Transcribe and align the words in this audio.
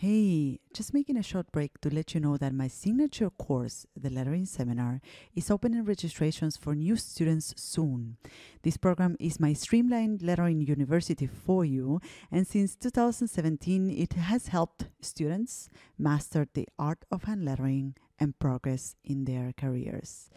Hey, 0.00 0.60
just 0.72 0.94
making 0.94 1.18
a 1.18 1.22
short 1.22 1.52
break 1.52 1.78
to 1.82 1.94
let 1.94 2.14
you 2.14 2.20
know 2.20 2.38
that 2.38 2.54
my 2.54 2.68
signature 2.68 3.28
course, 3.28 3.84
the 3.94 4.08
Lettering 4.08 4.46
Seminar, 4.46 5.02
is 5.34 5.50
opening 5.50 5.84
registrations 5.84 6.56
for 6.56 6.74
new 6.74 6.96
students 6.96 7.52
soon. 7.58 8.16
This 8.62 8.78
program 8.78 9.14
is 9.20 9.38
my 9.38 9.52
streamlined 9.52 10.22
lettering 10.22 10.62
university 10.62 11.26
for 11.26 11.66
you, 11.66 12.00
and 12.32 12.46
since 12.46 12.76
2017, 12.76 13.90
it 13.90 14.14
has 14.14 14.46
helped 14.46 14.86
students 15.02 15.68
master 15.98 16.48
the 16.54 16.66
art 16.78 17.04
of 17.10 17.24
hand 17.24 17.44
lettering 17.44 17.94
and 18.18 18.38
progress 18.38 18.96
in 19.04 19.26
their 19.26 19.52
careers. 19.54 20.30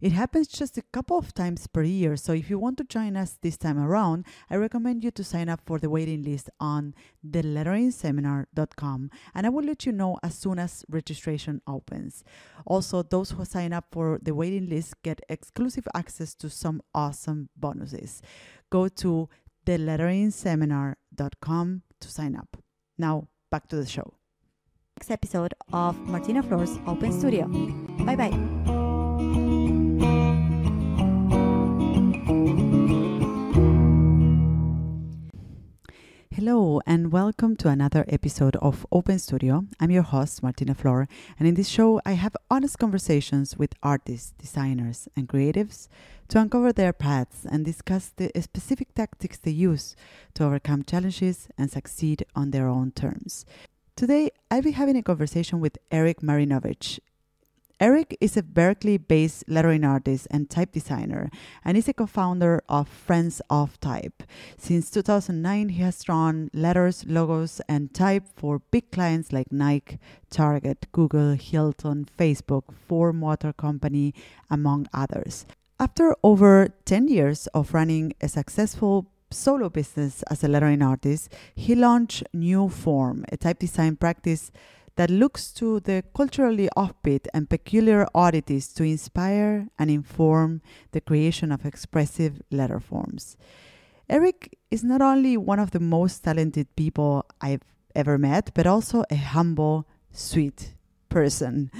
It 0.00 0.12
happens 0.12 0.48
just 0.48 0.78
a 0.78 0.82
couple 0.92 1.18
of 1.18 1.34
times 1.34 1.66
per 1.66 1.82
year, 1.82 2.16
so 2.16 2.32
if 2.32 2.48
you 2.48 2.58
want 2.58 2.78
to 2.78 2.84
join 2.84 3.16
us 3.16 3.36
this 3.40 3.56
time 3.56 3.78
around, 3.78 4.26
I 4.48 4.56
recommend 4.56 5.02
you 5.02 5.10
to 5.12 5.24
sign 5.24 5.48
up 5.48 5.60
for 5.66 5.78
the 5.78 5.90
waiting 5.90 6.22
list 6.22 6.50
on 6.60 6.94
theletteringseminar.com 7.26 9.10
and 9.34 9.46
I 9.46 9.48
will 9.48 9.64
let 9.64 9.86
you 9.86 9.92
know 9.92 10.18
as 10.22 10.36
soon 10.36 10.58
as 10.58 10.84
registration 10.88 11.62
opens. 11.66 12.22
Also, 12.64 13.02
those 13.02 13.32
who 13.32 13.44
sign 13.44 13.72
up 13.72 13.86
for 13.90 14.20
the 14.22 14.34
waiting 14.34 14.68
list 14.68 15.02
get 15.02 15.20
exclusive 15.28 15.88
access 15.94 16.34
to 16.36 16.48
some 16.48 16.80
awesome 16.94 17.48
bonuses. 17.56 18.22
Go 18.70 18.88
to 18.88 19.28
theletteringseminar.com 19.66 21.82
to 22.00 22.10
sign 22.10 22.36
up. 22.36 22.56
Now, 22.96 23.28
back 23.50 23.66
to 23.68 23.76
the 23.76 23.86
show. 23.86 24.14
Next 24.98 25.10
episode 25.10 25.54
of 25.72 25.98
Martina 26.00 26.42
Flor's 26.42 26.78
Open 26.86 27.12
Studio. 27.12 27.46
Bye 28.04 28.16
bye. 28.16 28.57
Hello, 36.38 36.80
and 36.86 37.10
welcome 37.10 37.56
to 37.56 37.68
another 37.68 38.04
episode 38.06 38.54
of 38.62 38.86
Open 38.92 39.18
Studio. 39.18 39.64
I'm 39.80 39.90
your 39.90 40.04
host, 40.04 40.40
Martina 40.40 40.72
Flor, 40.72 41.08
and 41.36 41.48
in 41.48 41.56
this 41.56 41.66
show, 41.66 42.00
I 42.06 42.12
have 42.12 42.36
honest 42.48 42.78
conversations 42.78 43.56
with 43.56 43.74
artists, 43.82 44.34
designers, 44.38 45.08
and 45.16 45.28
creatives 45.28 45.88
to 46.28 46.38
uncover 46.38 46.72
their 46.72 46.92
paths 46.92 47.44
and 47.44 47.64
discuss 47.64 48.12
the 48.16 48.30
specific 48.40 48.94
tactics 48.94 49.38
they 49.38 49.50
use 49.50 49.96
to 50.34 50.44
overcome 50.44 50.84
challenges 50.84 51.48
and 51.58 51.72
succeed 51.72 52.24
on 52.36 52.52
their 52.52 52.68
own 52.68 52.92
terms. 52.92 53.44
Today, 53.96 54.30
I'll 54.48 54.62
be 54.62 54.70
having 54.70 54.96
a 54.96 55.02
conversation 55.02 55.58
with 55.58 55.76
Erik 55.90 56.20
Marinovich, 56.20 57.00
Erik 57.80 58.16
is 58.20 58.36
a 58.36 58.42
Berkeley 58.42 58.98
based 58.98 59.44
lettering 59.46 59.84
artist 59.84 60.26
and 60.32 60.50
type 60.50 60.72
designer, 60.72 61.30
and 61.64 61.76
is 61.76 61.86
a 61.86 61.92
co 61.92 62.06
founder 62.06 62.60
of 62.68 62.88
Friends 62.88 63.40
of 63.48 63.78
Type. 63.78 64.24
Since 64.56 64.90
2009, 64.90 65.68
he 65.68 65.82
has 65.82 66.02
drawn 66.02 66.50
letters, 66.52 67.04
logos, 67.06 67.60
and 67.68 67.94
type 67.94 68.24
for 68.34 68.62
big 68.72 68.90
clients 68.90 69.32
like 69.32 69.52
Nike, 69.52 70.00
Target, 70.28 70.88
Google, 70.90 71.34
Hilton, 71.34 72.08
Facebook, 72.18 72.74
Ford 72.88 73.14
Motor 73.14 73.52
Company, 73.52 74.12
among 74.50 74.88
others. 74.92 75.46
After 75.78 76.16
over 76.24 76.74
10 76.84 77.06
years 77.06 77.46
of 77.54 77.72
running 77.72 78.12
a 78.20 78.26
successful 78.26 79.06
solo 79.30 79.68
business 79.68 80.24
as 80.24 80.42
a 80.42 80.48
lettering 80.48 80.82
artist, 80.82 81.32
he 81.54 81.76
launched 81.76 82.24
New 82.32 82.68
Form, 82.68 83.24
a 83.30 83.36
type 83.36 83.60
design 83.60 83.94
practice 83.94 84.50
that 84.98 85.10
looks 85.10 85.52
to 85.52 85.78
the 85.78 86.02
culturally 86.12 86.68
offbeat 86.76 87.28
and 87.32 87.48
peculiar 87.48 88.04
oddities 88.16 88.66
to 88.74 88.82
inspire 88.82 89.68
and 89.78 89.92
inform 89.92 90.60
the 90.90 91.00
creation 91.00 91.52
of 91.52 91.64
expressive 91.64 92.42
letter 92.50 92.80
forms. 92.80 93.36
Erik 94.08 94.58
is 94.72 94.82
not 94.82 95.00
only 95.00 95.36
one 95.36 95.60
of 95.60 95.70
the 95.70 95.78
most 95.78 96.24
talented 96.24 96.66
people 96.74 97.24
I've 97.40 97.62
ever 97.94 98.18
met, 98.18 98.50
but 98.54 98.66
also 98.66 99.04
a 99.08 99.14
humble, 99.14 99.86
sweet 100.10 100.74
person. 101.08 101.70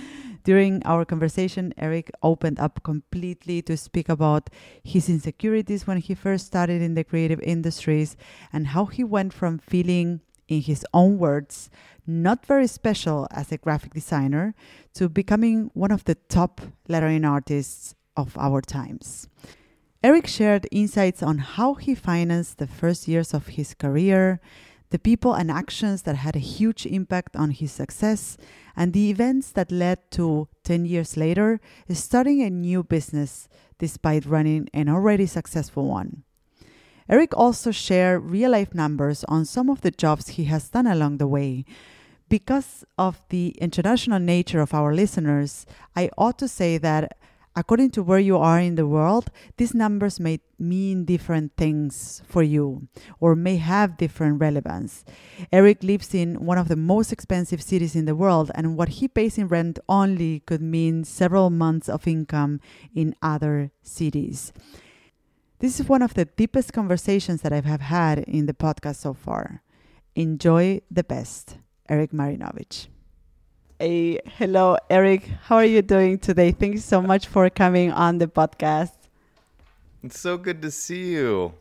During 0.45 0.81
our 0.85 1.05
conversation, 1.05 1.75
Erik 1.77 2.13
opened 2.23 2.61
up 2.61 2.85
completely 2.85 3.63
to 3.63 3.77
speak 3.77 4.09
about 4.09 4.49
his 4.85 5.09
insecurities 5.09 5.89
when 5.89 5.99
he 5.99 6.15
first 6.15 6.47
started 6.47 6.81
in 6.83 6.95
the 6.95 7.03
creative 7.03 7.41
industries 7.41 8.17
and 8.53 8.69
how 8.69 8.87
he 8.87 9.03
went 9.03 9.33
from 9.33 9.59
feeling, 9.59 10.21
in 10.49 10.63
his 10.63 10.85
own 10.93 11.19
words, 11.19 11.71
not 12.07 12.45
very 12.45 12.67
special 12.67 13.29
as 13.31 13.53
a 13.53 13.59
graphic 13.59 13.95
designer, 13.95 14.55
to 14.95 15.09
becoming 15.09 15.71
one 15.75 15.93
of 15.93 16.05
the 16.05 16.15
top 16.15 16.61
lettering 16.89 17.25
artists 17.25 17.95
of 18.17 18.37
our 18.39 18.61
times. 18.61 19.29
Erik 20.03 20.27
shared 20.27 20.67
insights 20.71 21.23
on 21.23 21.39
how 21.39 21.75
he 21.75 21.95
financed 21.95 22.59
the 22.59 22.67
first 22.67 23.09
years 23.09 23.35
of 23.35 23.49
his 23.49 23.75
career, 23.75 24.41
the 24.91 24.99
people 24.99 25.35
and 25.35 25.51
actions 25.51 26.03
that 26.03 26.17
had 26.17 26.35
a 26.35 26.41
huge 26.41 26.87
impact 26.87 27.37
on 27.37 27.51
his 27.51 27.73
success, 27.73 28.37
and 28.77 28.93
the 28.93 29.11
events 29.11 29.51
that 29.53 29.71
led 29.71 29.99
to 30.13 30.49
10 30.65 30.87
years 30.87 31.17
later 31.17 31.61
starting 31.91 32.43
a 32.43 32.49
new 32.49 32.83
business 32.83 33.49
despite 33.79 34.25
running 34.25 34.69
an 34.73 34.89
already 34.89 35.27
successful 35.27 35.87
one. 35.87 36.23
Erik 37.09 37.37
also 37.37 37.71
shared 37.71 38.25
real 38.25 38.51
life 38.51 38.75
numbers 38.75 39.25
on 39.25 39.45
some 39.45 39.71
of 39.71 39.81
the 39.81 39.91
jobs 39.91 40.29
he 40.29 40.45
has 40.45 40.69
done 40.69 40.87
along 40.87 41.17
the 41.17 41.27
way, 41.27 41.65
because 42.29 42.85
of 42.99 43.25
the 43.31 43.57
international 43.61 44.19
nature 44.19 44.61
of 44.61 44.75
our 44.75 44.95
listeners, 44.95 45.65
I 45.97 46.11
ought 46.19 46.39
to 46.41 46.49
say 46.49 46.77
that 46.77 47.17
according 47.57 47.91
to 47.91 48.03
where 48.03 48.19
you 48.19 48.37
are 48.37 48.61
in 48.61 48.75
the 48.75 48.87
world, 48.87 49.31
these 49.57 49.75
numbers 49.75 50.21
may 50.21 50.39
mean 50.59 51.07
different 51.07 51.57
things 51.57 52.23
for 52.27 52.43
you 52.43 52.87
or 53.19 53.35
may 53.35 53.57
have 53.57 53.97
different 53.97 54.41
relevance. 54.41 55.05
Eric 55.51 55.83
lives 55.83 56.15
in 56.15 56.45
one 56.45 56.59
of 56.59 56.69
the 56.69 56.77
most 56.77 57.11
expensive 57.11 57.63
cities 57.63 57.97
in 57.97 58.05
the 58.05 58.15
world, 58.15 58.51
and 58.55 58.77
what 58.77 59.01
he 59.01 59.09
pays 59.09 59.39
in 59.39 59.49
rent 59.49 59.79
only 59.89 60.41
could 60.41 60.61
mean 60.61 61.05
several 61.05 61.49
months 61.49 61.89
of 61.89 62.07
income 62.07 62.61
in 62.95 63.17
other 63.23 63.71
cities. 63.83 64.53
This 65.61 65.81
is 65.81 65.89
one 65.89 66.03
of 66.03 66.15
the 66.15 66.25
deepest 66.25 66.73
conversations 66.73 67.43
that 67.43 67.53
I 67.53 67.61
have 67.63 67.81
had 67.81 68.21
in 68.21 68.47
the 68.47 68.55
podcast 68.55 68.97
so 68.97 69.13
far. 69.13 69.65
Enjoy 70.15 70.81
the 70.89 71.03
best. 71.03 71.59
Erik 71.89 72.13
Marinovich. 72.13 72.87
Hey, 73.81 74.21
hello, 74.39 74.77
Erik. 74.89 75.29
How 75.47 75.57
are 75.57 75.65
you 75.65 75.83
doing 75.83 76.21
today? 76.21 76.53
Thank 76.53 76.75
you 76.75 76.81
so 76.81 77.03
much 77.03 77.27
for 77.27 77.51
coming 77.51 77.91
on 77.91 78.19
the 78.19 78.29
podcast. 78.29 78.93
It's 80.05 80.21
so 80.21 80.39
good 80.39 80.63
to 80.63 80.71
see 80.71 81.11
you. 81.11 81.55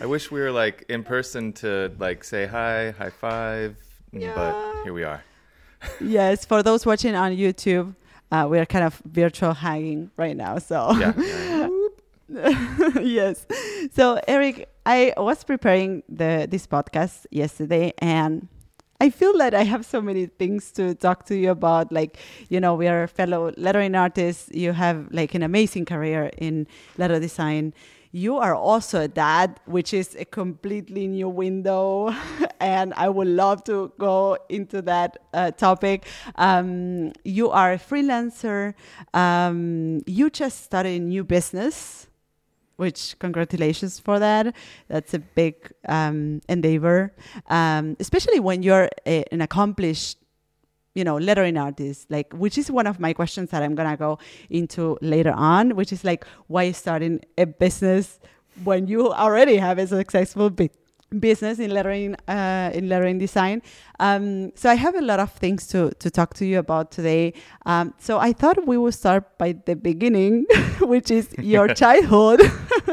I 0.00 0.06
wish 0.06 0.32
we 0.32 0.40
were 0.40 0.50
like 0.50 0.84
in 0.88 1.04
person 1.04 1.52
to 1.62 1.92
like 2.00 2.24
say 2.24 2.46
hi, 2.46 2.90
high 2.90 3.10
five, 3.10 3.76
yeah. 4.10 4.34
but 4.34 4.82
here 4.82 4.92
we 4.92 5.04
are. 5.04 5.22
yes, 6.00 6.44
for 6.44 6.64
those 6.64 6.84
watching 6.84 7.14
on 7.14 7.30
YouTube, 7.30 7.94
uh, 8.32 8.48
we 8.50 8.58
are 8.58 8.66
kind 8.66 8.84
of 8.84 9.00
virtual 9.04 9.54
hanging 9.54 10.10
right 10.16 10.36
now. 10.36 10.58
So 10.58 10.96
yeah. 10.98 11.12
yes. 13.00 13.46
So 13.92 14.20
Erik, 14.28 14.68
I 14.86 15.12
was 15.16 15.42
preparing 15.42 16.02
the 16.08 16.46
this 16.48 16.66
podcast 16.66 17.26
yesterday 17.30 17.92
and 17.98 18.46
I 19.00 19.10
feel 19.10 19.36
that 19.38 19.54
I 19.54 19.64
have 19.64 19.84
so 19.84 20.00
many 20.00 20.26
things 20.26 20.70
to 20.72 20.94
talk 20.94 21.24
to 21.26 21.36
you 21.36 21.50
about. 21.50 21.90
Like, 21.90 22.18
you 22.48 22.60
know, 22.60 22.74
we 22.74 22.86
are 22.86 23.06
fellow 23.08 23.52
lettering 23.56 23.94
artists. 23.94 24.50
You 24.52 24.72
have 24.72 25.08
like 25.10 25.34
an 25.34 25.42
amazing 25.42 25.86
career 25.86 26.30
in 26.36 26.66
letter 26.98 27.18
design. 27.18 27.72
You 28.12 28.36
are 28.36 28.54
also 28.54 29.00
a 29.02 29.08
dad, 29.08 29.58
which 29.64 29.94
is 29.94 30.14
a 30.16 30.24
completely 30.24 31.06
new 31.06 31.28
window. 31.28 32.14
and 32.60 32.92
I 32.94 33.08
would 33.08 33.28
love 33.28 33.64
to 33.64 33.92
go 33.98 34.36
into 34.48 34.82
that 34.82 35.16
uh, 35.32 35.52
topic. 35.52 36.06
Um, 36.36 37.12
you 37.24 37.50
are 37.50 37.72
a 37.72 37.78
freelancer. 37.78 38.74
Um, 39.14 40.02
you 40.06 40.28
just 40.28 40.62
started 40.64 41.00
a 41.00 41.04
new 41.04 41.24
business 41.24 42.06
which 42.80 43.14
congratulations 43.18 44.00
for 44.00 44.18
that. 44.18 44.56
That's 44.88 45.12
a 45.12 45.18
big 45.18 45.54
um, 45.86 46.40
endeavor, 46.48 47.12
um, 47.48 47.96
especially 48.00 48.40
when 48.40 48.62
you're 48.62 48.88
a, 49.06 49.24
an 49.30 49.42
accomplished 49.42 50.16
you 50.94 51.04
know 51.04 51.16
lettering 51.18 51.56
artist 51.56 52.10
like 52.10 52.32
which 52.32 52.58
is 52.58 52.68
one 52.68 52.84
of 52.84 52.98
my 52.98 53.12
questions 53.12 53.50
that 53.50 53.62
i'm 53.62 53.76
gonna 53.76 53.96
go 53.96 54.18
into 54.50 54.98
later 55.00 55.30
on 55.36 55.76
which 55.76 55.92
is 55.92 56.02
like 56.02 56.26
why 56.48 56.72
starting 56.72 57.20
a 57.38 57.46
business 57.46 58.18
when 58.64 58.88
you 58.88 59.12
already 59.12 59.56
have 59.56 59.78
a 59.78 59.86
successful 59.86 60.50
bit 60.50 60.74
business 61.18 61.58
in 61.58 61.70
lettering 61.72 62.14
uh, 62.28 62.70
in 62.72 62.88
lettering 62.88 63.18
design. 63.18 63.62
Um, 63.98 64.52
so 64.54 64.70
I 64.70 64.74
have 64.74 64.94
a 64.94 65.00
lot 65.00 65.20
of 65.20 65.32
things 65.32 65.66
to 65.68 65.90
to 65.98 66.10
talk 66.10 66.34
to 66.34 66.46
you 66.46 66.58
about 66.58 66.90
today. 66.90 67.34
Um, 67.66 67.94
so 67.98 68.18
I 68.18 68.32
thought 68.32 68.66
we 68.66 68.76
would 68.76 68.94
start 68.94 69.38
by 69.38 69.52
the 69.66 69.74
beginning, 69.74 70.46
which 70.80 71.10
is 71.10 71.34
your 71.38 71.68
childhood, 71.82 72.40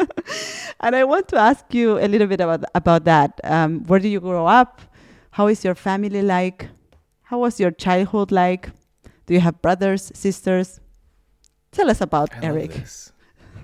and 0.79 0.95
I 0.95 1.03
want 1.03 1.27
to 1.29 1.37
ask 1.37 1.73
you 1.73 1.99
a 1.99 2.07
little 2.07 2.27
bit 2.27 2.41
about 2.41 2.63
about 2.73 3.05
that. 3.05 3.39
Um, 3.43 3.83
where 3.85 3.99
did 3.99 4.09
you 4.09 4.19
grow 4.19 4.47
up? 4.47 4.81
How 5.31 5.47
is 5.47 5.63
your 5.63 5.75
family 5.75 6.21
like? 6.21 6.67
How 7.23 7.39
was 7.39 7.59
your 7.59 7.71
childhood 7.71 8.31
like? 8.31 8.69
Do 9.25 9.33
you 9.33 9.41
have 9.41 9.61
brothers, 9.61 10.11
sisters? 10.15 10.79
Tell 11.71 11.89
us 11.89 12.01
about 12.01 12.29
I 12.41 12.45
Erik. 12.45 12.73
Love 12.75 13.11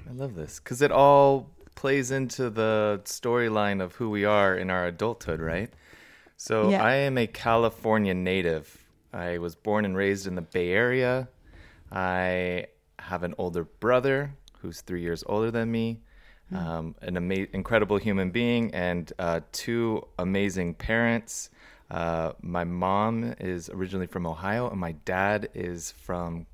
I 0.09 0.13
love 0.13 0.35
this 0.35 0.59
because 0.59 0.81
it 0.81 0.91
all 0.91 1.49
plays 1.75 2.11
into 2.11 2.49
the 2.49 3.01
storyline 3.05 3.81
of 3.81 3.95
who 3.95 4.09
we 4.09 4.25
are 4.25 4.55
in 4.55 4.69
our 4.69 4.85
adulthood, 4.85 5.39
right? 5.39 5.71
So 6.37 6.69
Yeah. 6.69 6.83
I 6.83 6.95
am 6.95 7.17
a 7.17 7.27
California 7.27 8.13
native. 8.13 8.85
I 9.13 9.37
was 9.37 9.55
born 9.55 9.85
and 9.85 9.95
raised 9.95 10.27
in 10.27 10.35
the 10.35 10.41
Bay 10.41 10.71
Area. 10.71 11.27
I 11.91 12.67
have 12.99 13.23
an 13.23 13.35
older 13.37 13.63
brother 13.63 14.33
who's 14.59 14.81
three 14.81 15.01
years 15.01 15.23
older 15.27 15.51
than 15.51 15.71
me, 15.71 15.99
um, 16.53 16.95
an 17.01 17.17
ama- 17.17 17.47
incredible 17.53 17.97
human 17.97 18.31
being, 18.31 18.73
and 18.73 19.11
uh, 19.19 19.41
two 19.51 20.07
amazing 20.17 20.73
parents. 20.73 21.49
Uh, 21.91 22.31
my 22.41 22.63
mom 22.63 23.35
is 23.39 23.69
originally 23.69 24.07
from 24.07 24.25
Ohio, 24.25 24.69
and 24.69 24.79
my 24.79 24.93
dad 25.05 25.49
is 25.53 25.91
from 25.91 26.45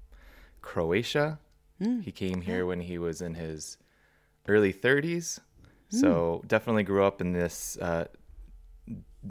Croatia. 0.62 1.40
He 2.02 2.12
came 2.12 2.42
here 2.42 2.66
when 2.66 2.82
he 2.82 2.98
was 2.98 3.22
in 3.22 3.36
his 3.36 3.78
early 4.50 4.74
30s. 4.74 5.40
So 5.90 6.44
definitely 6.48 6.84
grew 6.84 7.04
up 7.04 7.22
in 7.22 7.32
this 7.34 7.78
uh, 7.78 8.06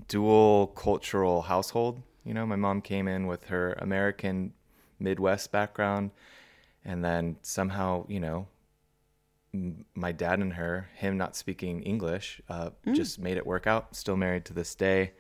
dual 0.09 0.69
cultural 0.69 1.43
household. 1.43 2.03
You 2.25 2.35
know, 2.35 2.47
my 2.47 2.57
mom 2.57 2.81
came 2.81 3.09
in 3.09 3.27
with 3.27 3.45
her 3.47 3.75
American 3.79 4.53
Midwest 4.99 5.53
background, 5.53 6.11
and 6.85 7.05
then 7.05 7.37
somehow, 7.43 8.05
you 8.09 8.21
know, 8.21 8.49
m- 9.55 9.85
my 9.95 10.13
dad 10.13 10.41
and 10.41 10.53
her, 10.55 10.89
him 10.95 11.17
not 11.17 11.37
speaking 11.37 11.83
English, 11.83 12.41
uh, 12.49 12.71
just 12.95 13.19
made 13.19 13.37
it 13.37 13.47
work 13.47 13.67
out. 13.67 13.95
Still 13.95 14.17
married 14.17 14.45
to 14.47 14.53
this 14.53 14.75
day. 14.75 15.13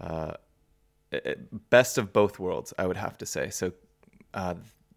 Uh, 0.00 0.34
it- 1.10 1.26
it- 1.26 1.70
best 1.70 1.98
of 1.98 2.12
both 2.12 2.38
worlds, 2.38 2.72
I 2.78 2.86
would 2.86 2.96
have 2.98 3.16
to 3.18 3.26
say. 3.26 3.50
So 3.50 3.72
uh, 4.34 4.54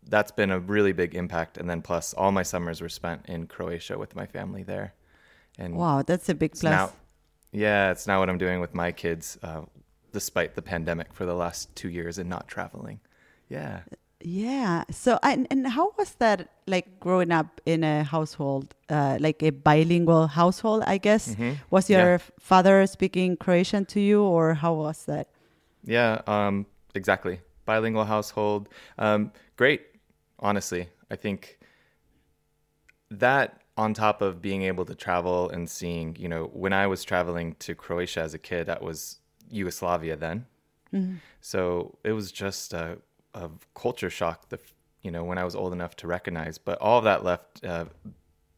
that's 0.10 0.32
been 0.32 0.52
a 0.52 0.60
really 0.60 0.94
big 0.94 1.16
impact. 1.16 1.58
And 1.58 1.70
then 1.70 1.82
plus, 1.82 2.14
all 2.14 2.32
my 2.32 2.44
summers 2.44 2.82
were 2.82 2.90
spent 2.90 3.26
in 3.28 3.48
Croatia 3.48 3.98
with 3.98 4.16
my 4.16 4.26
family 4.26 4.64
there. 4.64 4.94
And 5.58 5.76
Wow, 5.76 6.02
that's 6.04 6.30
a 6.30 6.36
big 6.36 6.52
plus. 6.52 6.64
now, 6.64 6.92
yeah, 7.52 7.92
it's 7.92 8.08
now 8.08 8.20
what 8.20 8.30
I'm 8.30 8.38
doing 8.38 8.60
with 8.60 8.74
my 8.74 8.92
kids, 8.92 9.38
uh, 9.44 9.62
despite 10.14 10.56
the 10.56 10.62
pandemic 10.62 11.14
for 11.14 11.26
the 11.26 11.34
last 11.34 11.76
two 11.76 11.90
years 11.90 12.18
and 12.18 12.30
not 12.30 12.48
traveling. 12.48 13.00
Yeah. 13.50 13.82
Yeah. 14.22 14.84
So, 14.92 15.20
and, 15.24 15.48
and 15.52 15.68
how 15.68 15.94
was 15.98 16.16
that 16.16 16.50
like 16.66 17.00
growing 17.00 17.32
up 17.32 17.62
in 17.66 17.84
a 17.84 18.04
household, 18.04 18.74
uh, 18.90 19.18
like 19.20 19.44
a 19.44 19.52
bilingual 19.52 20.28
household, 20.28 20.84
I 20.88 20.98
guess? 20.98 21.36
Mhm. 21.36 21.58
Was 21.70 21.90
your 21.90 22.14
f- 22.16 22.32
father 22.40 22.86
speaking 22.88 23.38
Croatian 23.38 23.86
to 23.86 24.00
you, 24.00 24.24
or 24.24 24.56
how 24.56 24.74
was 24.74 25.06
that? 25.06 25.28
Yeah, 25.84 26.22
um, 26.28 26.66
exactly. 26.96 27.42
Bilingual 27.66 28.06
household. 28.06 28.70
Um, 28.98 29.32
great, 29.56 29.82
honestly. 30.40 30.90
I 31.10 31.16
think 31.16 31.60
that 33.10 33.62
on 33.78 33.94
top 33.94 34.22
of 34.22 34.42
being 34.42 34.64
able 34.64 34.86
to 34.86 34.96
travel 34.96 35.50
and 35.50 35.70
seeing, 35.70 36.16
you 36.18 36.28
know, 36.28 36.46
when 36.46 36.74
I 36.74 36.88
was 36.88 37.04
traveling 37.04 37.56
to 37.60 37.76
Croatia 37.76 38.22
as 38.22 38.34
a 38.34 38.40
kid, 38.40 38.66
that 38.68 38.82
was 38.82 39.20
Yugoslavia 39.50 40.16
then. 40.16 40.46
So 41.42 41.98
it 42.04 42.14
was 42.14 42.32
just 42.32 42.74
a, 42.74 42.98
a 43.34 43.50
culture 43.76 44.10
shock, 44.10 44.50
the, 44.50 44.60
you 45.04 45.12
know, 45.12 45.24
when 45.24 45.38
I 45.38 45.44
was 45.44 45.56
old 45.56 45.74
enough 45.74 45.96
to 45.98 46.08
recognize. 46.08 46.58
But 46.58 46.80
all 46.80 46.98
of 46.98 47.04
that 47.04 47.24
left 47.24 47.64
uh, 47.64 47.86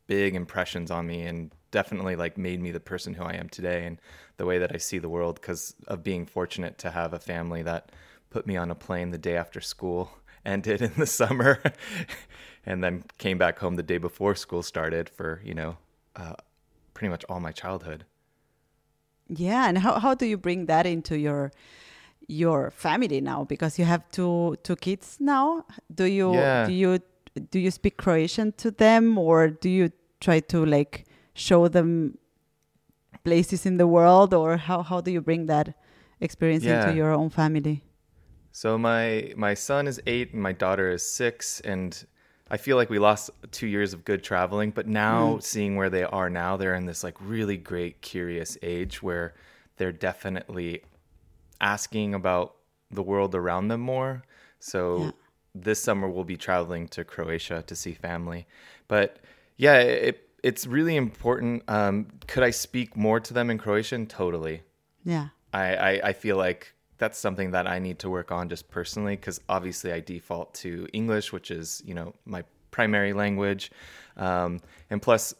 big 0.08 0.36
impressions 0.36 0.90
on 0.90 1.06
me 1.06 1.24
and 1.24 1.52
definitely 1.72 2.16
like 2.16 2.38
made 2.38 2.62
me 2.62 2.72
the 2.72 2.80
person 2.80 3.14
who 3.14 3.24
I 3.24 3.34
am 3.34 3.50
today 3.50 3.86
and 3.86 4.00
the 4.38 4.46
way 4.46 4.58
that 4.58 4.74
I 4.74 4.78
see 4.78 5.00
the 5.00 5.10
world 5.10 5.36
because 5.40 5.76
of 5.88 6.02
being 6.02 6.26
fortunate 6.26 6.78
to 6.80 6.92
have 6.92 7.14
a 7.14 7.20
family 7.20 7.62
that 7.64 7.92
put 8.30 8.48
me 8.48 8.58
on 8.58 8.72
a 8.72 8.76
plane 8.76 9.12
the 9.12 9.18
day 9.18 9.36
after 9.36 9.62
school 9.62 10.12
ended 10.46 10.82
in 10.88 10.92
the 10.98 11.06
summer 11.06 11.62
and 12.66 12.84
then 12.84 13.04
came 13.18 13.38
back 13.38 13.60
home 13.60 13.76
the 13.76 13.84
day 13.84 13.98
before 13.98 14.36
school 14.36 14.64
started 14.64 15.10
for, 15.10 15.42
you 15.44 15.54
know, 15.54 15.78
uh, 16.16 16.34
pretty 16.94 17.10
much 17.10 17.24
all 17.30 17.40
my 17.40 17.52
childhood. 17.52 18.06
Yeah, 19.28 19.68
and 19.70 19.78
how, 19.78 20.00
how 20.00 20.16
do 20.16 20.26
you 20.26 20.38
bring 20.38 20.66
that 20.68 20.86
into 20.86 21.18
your 21.18 21.52
your 22.28 22.72
family 22.72 23.22
now? 23.22 23.44
Because 23.44 23.78
you 23.80 23.86
have 23.86 24.10
two 24.12 24.56
two 24.64 24.76
kids 24.76 25.18
now. 25.20 25.66
Do 25.94 26.06
you 26.06 26.34
Yeah. 26.34 26.66
do 26.66 26.72
you 26.74 27.00
do 27.52 27.60
you 27.60 27.72
speak 27.72 27.98
Croatian 27.98 28.52
to 28.58 28.72
them, 28.72 29.18
or 29.18 29.50
do 29.50 29.70
you 29.70 29.92
try 30.20 30.40
to 30.42 30.66
like 30.66 31.06
show 31.34 31.68
them 31.68 32.18
places 33.24 33.66
in 33.66 33.78
the 33.78 33.86
world, 33.88 34.34
or 34.34 34.58
how 34.58 34.82
how 34.82 35.02
do 35.02 35.12
you 35.12 35.22
bring 35.22 35.46
that 35.48 35.76
experience 36.22 36.66
Yeah. 36.66 36.74
into 36.76 36.92
your 36.92 37.12
own 37.14 37.30
family? 37.30 37.84
So 38.60 38.78
my 38.78 39.32
my 39.38 39.54
son 39.54 39.88
is 39.88 40.02
eight 40.06 40.34
and 40.34 40.44
my 40.44 40.52
daughter 40.52 40.92
is 40.92 41.02
six, 41.02 41.62
and 41.62 42.06
I 42.52 42.58
feel 42.58 42.76
like 42.76 42.90
we 42.90 43.00
lost 43.00 43.30
two 43.52 43.68
years 43.68 43.94
of 43.94 44.04
good 44.04 44.22
traveling. 44.22 44.72
But 44.72 44.86
now 44.86 45.40
seeing 45.40 45.78
where 45.78 45.90
they 45.90 46.04
are 46.04 46.30
now, 46.30 46.58
they're 46.58 46.76
in 46.76 46.86
this 46.86 47.02
like 47.02 47.16
really 47.22 47.56
great 47.56 48.02
curious 48.02 48.58
age 48.62 49.02
where 49.02 49.34
they're 49.78 49.94
definitely 49.94 50.84
asking 51.62 52.14
about 52.14 52.56
the 52.92 53.02
world 53.02 53.34
around 53.34 53.70
them 53.70 53.80
more. 53.80 54.24
So 54.60 55.04
Yeah. 55.04 55.12
this 55.56 55.82
summer 55.82 56.10
we'll 56.10 56.26
be 56.26 56.36
traveling 56.36 56.90
to 56.90 57.06
Croatia 57.06 57.64
to 57.66 57.76
see 57.78 57.94
family. 57.94 58.46
But 58.90 59.20
yeah, 59.56 59.78
it 59.78 60.30
it's 60.44 60.68
really 60.68 60.98
important. 60.98 61.64
Um, 61.70 62.08
could 62.28 62.44
I 62.44 62.50
speak 62.52 62.98
more 62.98 63.22
to 63.22 63.34
them 63.34 63.50
in 63.50 63.58
Croatian? 63.58 64.06
Totally. 64.06 64.64
Yeah, 65.06 65.30
I, 65.54 65.76
I, 65.76 65.92
I 66.10 66.14
feel 66.14 66.36
like 66.36 66.74
that's 67.00 67.18
something 67.18 67.52
that 67.52 67.66
I 67.66 67.80
need 67.80 67.98
to 68.00 68.10
work 68.10 68.32
on 68.32 68.50
just 68.50 68.70
personally 68.70 69.16
because 69.16 69.42
obviously 69.50 69.92
I 69.92 70.02
default 70.02 70.54
to 70.56 70.88
English, 70.94 71.34
which 71.34 71.50
is 71.50 71.82
you 71.86 71.94
know 71.96 72.14
my 72.26 72.44
primary 72.72 73.14
language, 73.14 73.72
um, 74.18 74.60
and 74.90 75.02
plus 75.02 75.34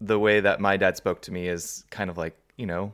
the 0.00 0.18
way 0.18 0.40
that 0.40 0.60
my 0.60 0.76
dad 0.76 0.96
spoke 0.96 1.22
to 1.22 1.32
me 1.32 1.48
is 1.48 1.84
kind 1.90 2.10
of 2.10 2.18
like 2.18 2.36
you 2.56 2.66
know 2.66 2.92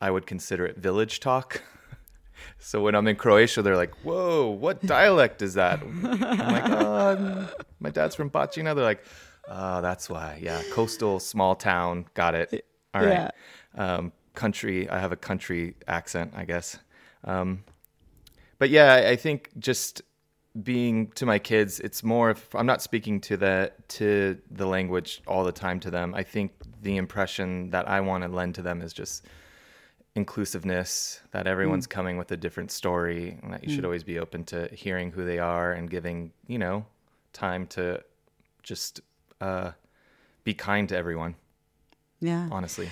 I 0.00 0.10
would 0.10 0.26
consider 0.26 0.64
it 0.64 0.78
village 0.78 1.20
talk. 1.20 1.62
so 2.58 2.80
when 2.80 2.94
I'm 2.94 3.08
in 3.08 3.16
Croatia, 3.16 3.60
they're 3.60 3.76
like, 3.76 3.94
"Whoa, 4.04 4.46
what 4.46 4.80
dialect 4.86 5.42
is 5.42 5.54
that?" 5.54 5.82
I'm 5.82 6.02
like, 6.02 6.64
oh, 6.66 7.50
"My 7.80 7.90
dad's 7.90 8.14
from 8.14 8.30
Bacina." 8.30 8.74
They're 8.74 8.84
like, 8.84 9.04
"Oh, 9.48 9.82
that's 9.82 10.08
why." 10.08 10.38
Yeah, 10.40 10.62
coastal 10.72 11.18
small 11.18 11.56
town. 11.56 12.06
Got 12.14 12.36
it. 12.36 12.64
All 12.94 13.04
right. 13.04 13.32
Um, 13.74 14.12
country. 14.34 14.88
I 14.88 15.00
have 15.00 15.10
a 15.10 15.16
country 15.16 15.74
accent, 15.88 16.32
I 16.36 16.44
guess. 16.44 16.78
Um, 17.24 17.64
but 18.58 18.70
yeah, 18.70 18.94
I, 18.94 19.10
I 19.10 19.16
think 19.16 19.50
just 19.58 20.02
being 20.62 21.08
to 21.12 21.26
my 21.26 21.38
kids, 21.38 21.80
it's 21.80 22.02
more 22.02 22.30
if 22.30 22.54
I'm 22.54 22.66
not 22.66 22.82
speaking 22.82 23.20
to 23.22 23.36
the 23.36 23.72
to 23.88 24.38
the 24.50 24.66
language 24.66 25.22
all 25.26 25.44
the 25.44 25.52
time 25.52 25.80
to 25.80 25.90
them. 25.90 26.14
I 26.14 26.22
think 26.22 26.52
the 26.82 26.96
impression 26.96 27.70
that 27.70 27.88
I 27.88 28.00
want 28.00 28.24
to 28.24 28.28
lend 28.28 28.54
to 28.56 28.62
them 28.62 28.82
is 28.82 28.92
just 28.92 29.26
inclusiveness 30.14 31.20
that 31.30 31.46
everyone's 31.46 31.86
coming 31.86 32.16
with 32.16 32.32
a 32.32 32.36
different 32.36 32.72
story 32.72 33.38
and 33.42 33.52
that 33.52 33.62
you 33.62 33.72
should 33.72 33.84
always 33.84 34.02
be 34.02 34.18
open 34.18 34.42
to 34.42 34.68
hearing 34.72 35.12
who 35.12 35.24
they 35.24 35.38
are 35.38 35.72
and 35.72 35.88
giving 35.90 36.32
you 36.48 36.58
know 36.58 36.84
time 37.32 37.66
to 37.66 38.02
just 38.64 39.00
uh, 39.40 39.70
be 40.42 40.54
kind 40.54 40.88
to 40.88 40.96
everyone 40.96 41.36
yeah. 42.20 42.48
honestly 42.50 42.88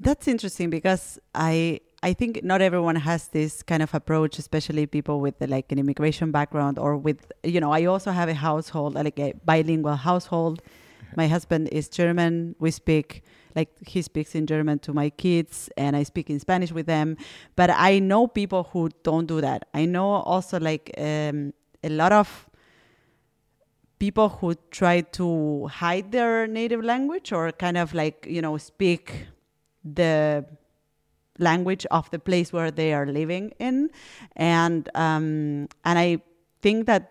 That's 0.00 0.28
interesting 0.28 0.70
because 0.70 1.18
I 1.34 1.80
I 2.02 2.12
think 2.12 2.44
not 2.44 2.60
everyone 2.60 2.96
has 2.96 3.28
this 3.28 3.62
kind 3.62 3.82
of 3.82 3.92
approach, 3.92 4.38
especially 4.38 4.86
people 4.86 5.20
with 5.20 5.34
like 5.40 5.72
an 5.72 5.78
immigration 5.78 6.30
background 6.30 6.78
or 6.78 6.96
with 6.96 7.32
you 7.42 7.60
know. 7.60 7.72
I 7.72 7.86
also 7.86 8.12
have 8.12 8.28
a 8.28 8.34
household 8.34 8.94
like 8.94 9.18
a 9.18 9.34
bilingual 9.44 9.96
household. 9.96 10.62
My 11.16 11.26
husband 11.26 11.68
is 11.72 11.88
German. 11.88 12.54
We 12.60 12.70
speak 12.70 13.24
like 13.56 13.70
he 13.84 14.02
speaks 14.02 14.36
in 14.36 14.46
German 14.46 14.78
to 14.80 14.92
my 14.92 15.10
kids, 15.10 15.70
and 15.76 15.96
I 15.96 16.04
speak 16.04 16.30
in 16.30 16.38
Spanish 16.38 16.70
with 16.70 16.86
them. 16.86 17.16
But 17.56 17.70
I 17.70 17.98
know 17.98 18.28
people 18.28 18.68
who 18.72 18.90
don't 19.02 19.26
do 19.26 19.40
that. 19.40 19.66
I 19.74 19.84
know 19.84 20.08
also 20.08 20.60
like 20.60 20.92
um, 20.98 21.52
a 21.82 21.88
lot 21.88 22.12
of 22.12 22.48
people 23.98 24.28
who 24.28 24.54
try 24.70 25.00
to 25.00 25.66
hide 25.66 26.12
their 26.12 26.46
native 26.46 26.84
language 26.84 27.32
or 27.32 27.50
kind 27.50 27.76
of 27.76 27.92
like 27.92 28.24
you 28.30 28.40
know 28.40 28.56
speak 28.56 29.26
the 29.82 30.44
language 31.38 31.86
of 31.90 32.10
the 32.10 32.18
place 32.18 32.52
where 32.52 32.70
they 32.70 32.92
are 32.92 33.06
living 33.06 33.52
in 33.58 33.90
and 34.36 34.88
um, 34.94 35.68
and 35.84 35.98
I 35.98 36.18
think 36.62 36.86
that 36.86 37.02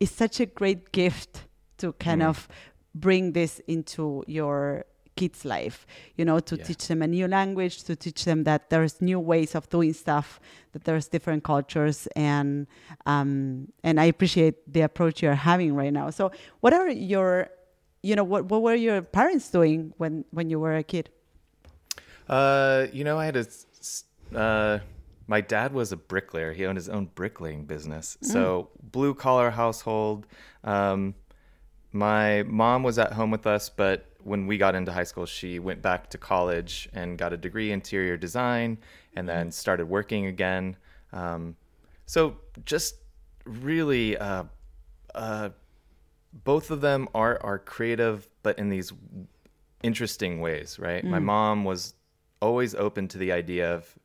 it's 0.00 0.12
such 0.12 0.40
a 0.40 0.46
great 0.46 0.92
gift 0.92 1.44
to 1.78 1.92
kind 1.94 2.22
Mm. 2.22 2.28
of 2.28 2.48
bring 2.94 3.32
this 3.32 3.60
into 3.66 4.24
your 4.26 4.84
kids 5.16 5.44
life 5.44 5.84
you 6.16 6.24
know 6.24 6.38
to 6.40 6.56
Yeah. 6.56 6.64
teach 6.64 6.86
them 6.88 7.02
a 7.02 7.06
new 7.06 7.26
language 7.28 7.82
to 7.84 7.96
teach 7.96 8.24
them 8.24 8.44
that 8.44 8.70
there's 8.70 9.00
new 9.00 9.18
ways 9.18 9.54
of 9.56 9.68
doing 9.68 9.92
stuff 9.92 10.38
that 10.72 10.84
there's 10.84 11.08
different 11.08 11.42
cultures 11.42 12.06
and 12.14 12.66
um, 13.06 13.66
and 13.82 13.98
I 14.00 14.04
appreciate 14.04 14.54
the 14.72 14.82
approach 14.82 15.20
you're 15.22 15.34
having 15.50 15.74
right 15.74 15.92
now 15.92 16.10
so 16.10 16.30
what 16.60 16.72
are 16.72 16.88
your 16.88 17.48
you 18.02 18.14
know 18.14 18.22
what 18.24 18.44
what 18.50 18.62
were 18.62 18.76
your 18.76 19.02
parents 19.02 19.50
doing 19.50 19.92
when 19.98 20.24
when 20.30 20.50
you 20.50 20.60
were 20.60 20.76
a 20.76 20.84
kid 20.84 21.10
Uh, 22.28 22.86
you 22.92 23.04
know, 23.04 23.18
I 23.18 23.24
had 23.24 23.36
a. 23.36 23.46
Uh, 24.36 24.80
my 25.26 25.40
dad 25.40 25.72
was 25.72 25.92
a 25.92 25.96
bricklayer. 25.96 26.52
He 26.52 26.66
owned 26.66 26.76
his 26.76 26.88
own 26.88 27.10
bricklaying 27.14 27.64
business. 27.64 28.16
So 28.20 28.70
blue 28.82 29.14
collar 29.14 29.50
household. 29.50 30.26
Um, 30.64 31.14
my 31.92 32.42
mom 32.44 32.82
was 32.82 32.98
at 32.98 33.12
home 33.12 33.30
with 33.30 33.46
us, 33.46 33.68
but 33.68 34.06
when 34.22 34.46
we 34.46 34.58
got 34.58 34.74
into 34.74 34.92
high 34.92 35.04
school, 35.04 35.26
she 35.26 35.58
went 35.58 35.80
back 35.80 36.10
to 36.10 36.18
college 36.18 36.88
and 36.92 37.16
got 37.16 37.32
a 37.32 37.36
degree 37.36 37.68
in 37.68 37.74
interior 37.74 38.16
design, 38.16 38.78
and 39.16 39.28
then 39.28 39.50
started 39.50 39.86
working 39.86 40.26
again. 40.26 40.76
Um, 41.12 41.56
so 42.06 42.36
just 42.64 42.96
really, 43.44 44.16
uh, 44.18 44.44
uh, 45.14 45.50
both 46.44 46.70
of 46.70 46.80
them 46.80 47.08
are 47.14 47.38
are 47.42 47.58
creative, 47.58 48.28
but 48.42 48.58
in 48.58 48.68
these 48.68 48.92
interesting 49.82 50.40
ways, 50.40 50.78
right? 50.78 51.04
My 51.04 51.18
mom 51.20 51.64
was 51.64 51.94
always 52.40 52.74
open 52.74 53.08
to 53.08 53.18
the 53.18 53.32
idea 53.32 53.74
of 53.74 53.98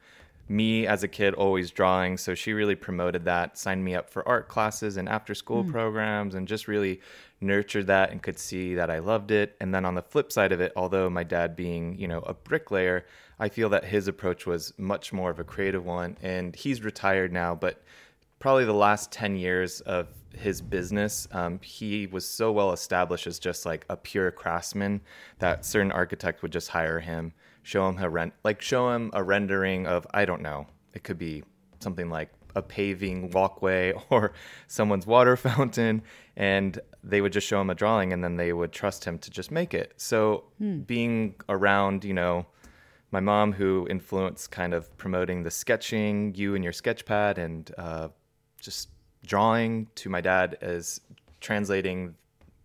me 0.49 0.85
as 0.85 1.03
a 1.03 1.07
kid 1.07 1.33
always 1.33 1.71
drawing 1.71 2.17
so 2.17 2.35
she 2.35 2.51
really 2.51 2.75
promoted 2.75 3.23
that 3.25 3.57
signed 3.57 3.83
me 3.83 3.95
up 3.95 4.09
for 4.09 4.27
art 4.27 4.49
classes 4.49 4.97
and 4.97 5.07
after 5.07 5.33
school 5.33 5.63
programs 5.63 6.35
and 6.35 6.47
just 6.47 6.67
really 6.67 6.99
nurtured 7.39 7.87
that 7.87 8.11
and 8.11 8.21
could 8.21 8.37
see 8.37 8.75
that 8.75 8.89
I 8.89 8.99
loved 8.99 9.31
it. 9.31 9.55
And 9.59 9.73
then 9.73 9.85
on 9.85 9.95
the 9.95 10.01
flip 10.01 10.31
side 10.31 10.51
of 10.51 10.59
it 10.61 10.73
although 10.75 11.09
my 11.09 11.23
dad 11.23 11.55
being 11.55 11.97
you 11.97 12.07
know 12.07 12.19
a 12.19 12.33
bricklayer 12.33 13.05
I 13.39 13.49
feel 13.49 13.69
that 13.69 13.85
his 13.85 14.07
approach 14.07 14.45
was 14.45 14.73
much 14.77 15.13
more 15.13 15.29
of 15.29 15.39
a 15.39 15.43
creative 15.43 15.85
one 15.85 16.17
and 16.21 16.55
he's 16.55 16.83
retired 16.83 17.31
now 17.31 17.55
but 17.55 17.81
probably 18.39 18.65
the 18.65 18.73
last 18.73 19.11
10 19.11 19.37
years 19.37 19.79
of 19.81 20.07
his 20.35 20.61
business 20.61 21.27
um, 21.31 21.59
he 21.63 22.07
was 22.07 22.27
so 22.27 22.51
well 22.51 22.73
established 22.73 23.27
as 23.27 23.39
just 23.39 23.65
like 23.65 23.85
a 23.89 23.95
pure 23.95 24.31
craftsman 24.31 24.99
that 25.39 25.63
certain 25.65 25.91
architects 25.91 26.41
would 26.41 26.51
just 26.51 26.69
hire 26.69 26.99
him 26.99 27.31
show 27.63 27.89
him 27.89 27.97
a 27.97 28.09
rent 28.09 28.33
like 28.43 28.61
show 28.61 28.91
him 28.91 29.09
a 29.13 29.23
rendering 29.23 29.87
of 29.87 30.05
i 30.13 30.25
don't 30.25 30.41
know 30.41 30.67
it 30.93 31.03
could 31.03 31.17
be 31.17 31.43
something 31.79 32.09
like 32.09 32.29
a 32.55 32.61
paving 32.61 33.31
walkway 33.31 33.93
or 34.09 34.33
someone's 34.67 35.05
water 35.05 35.35
fountain 35.47 36.01
and 36.35 36.79
they 37.03 37.21
would 37.21 37.33
just 37.33 37.47
show 37.47 37.61
him 37.61 37.69
a 37.69 37.75
drawing 37.75 38.13
and 38.13 38.23
then 38.23 38.37
they 38.37 38.53
would 38.53 38.71
trust 38.71 39.03
him 39.03 39.19
to 39.19 39.29
just 39.29 39.51
make 39.51 39.73
it. 39.73 39.93
So 39.97 40.45
being 40.85 41.35
around 41.49 42.05
you 42.05 42.13
know 42.13 42.45
my 43.11 43.19
mom 43.19 43.53
who 43.53 43.85
influenced 43.89 44.49
kind 44.49 44.73
of 44.73 44.95
promoting 44.97 45.43
the 45.43 45.51
sketching 45.51 46.33
you 46.35 46.55
and 46.55 46.63
your 46.63 46.73
sketch 46.73 47.05
pad 47.05 47.37
and 47.37 47.71
uh, 47.77 48.07
just 48.59 48.89
drawing 49.25 49.87
to 49.95 50.09
my 50.09 50.21
dad 50.21 50.57
as 50.61 50.99
translating 51.39 52.15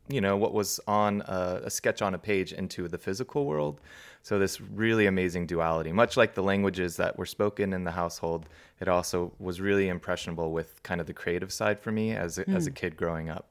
you 0.08 0.20
know 0.20 0.36
what 0.36 0.52
was 0.54 0.80
on 0.86 1.22
a, 1.26 1.62
a 1.64 1.70
sketch 1.70 2.02
on 2.02 2.14
a 2.14 2.18
page 2.18 2.52
into 2.52 2.88
the 2.88 2.98
physical 2.98 3.44
world. 3.44 3.80
So 4.22 4.38
this 4.38 4.60
really 4.60 5.06
amazing 5.06 5.46
duality 5.46 5.92
much 5.92 6.16
like 6.16 6.34
the 6.34 6.42
languages 6.42 6.96
that 6.96 7.16
were 7.18 7.26
spoken 7.26 7.72
in 7.72 7.84
the 7.84 7.92
household 7.92 8.46
it 8.80 8.88
also 8.88 9.32
was 9.38 9.60
really 9.60 9.88
impressionable 9.88 10.52
with 10.52 10.82
kind 10.82 11.00
of 11.00 11.06
the 11.06 11.14
creative 11.14 11.52
side 11.52 11.80
for 11.80 11.92
me 11.92 12.12
as 12.12 12.38
a, 12.38 12.48
as 12.50 12.66
a 12.66 12.70
kid 12.70 12.96
growing 12.96 13.28
up. 13.30 13.46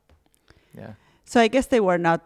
Yeah. 0.78 0.94
So 1.26 1.42
I 1.42 1.48
guess 1.48 1.68
they 1.68 1.80
were 1.80 1.98
not 1.98 2.22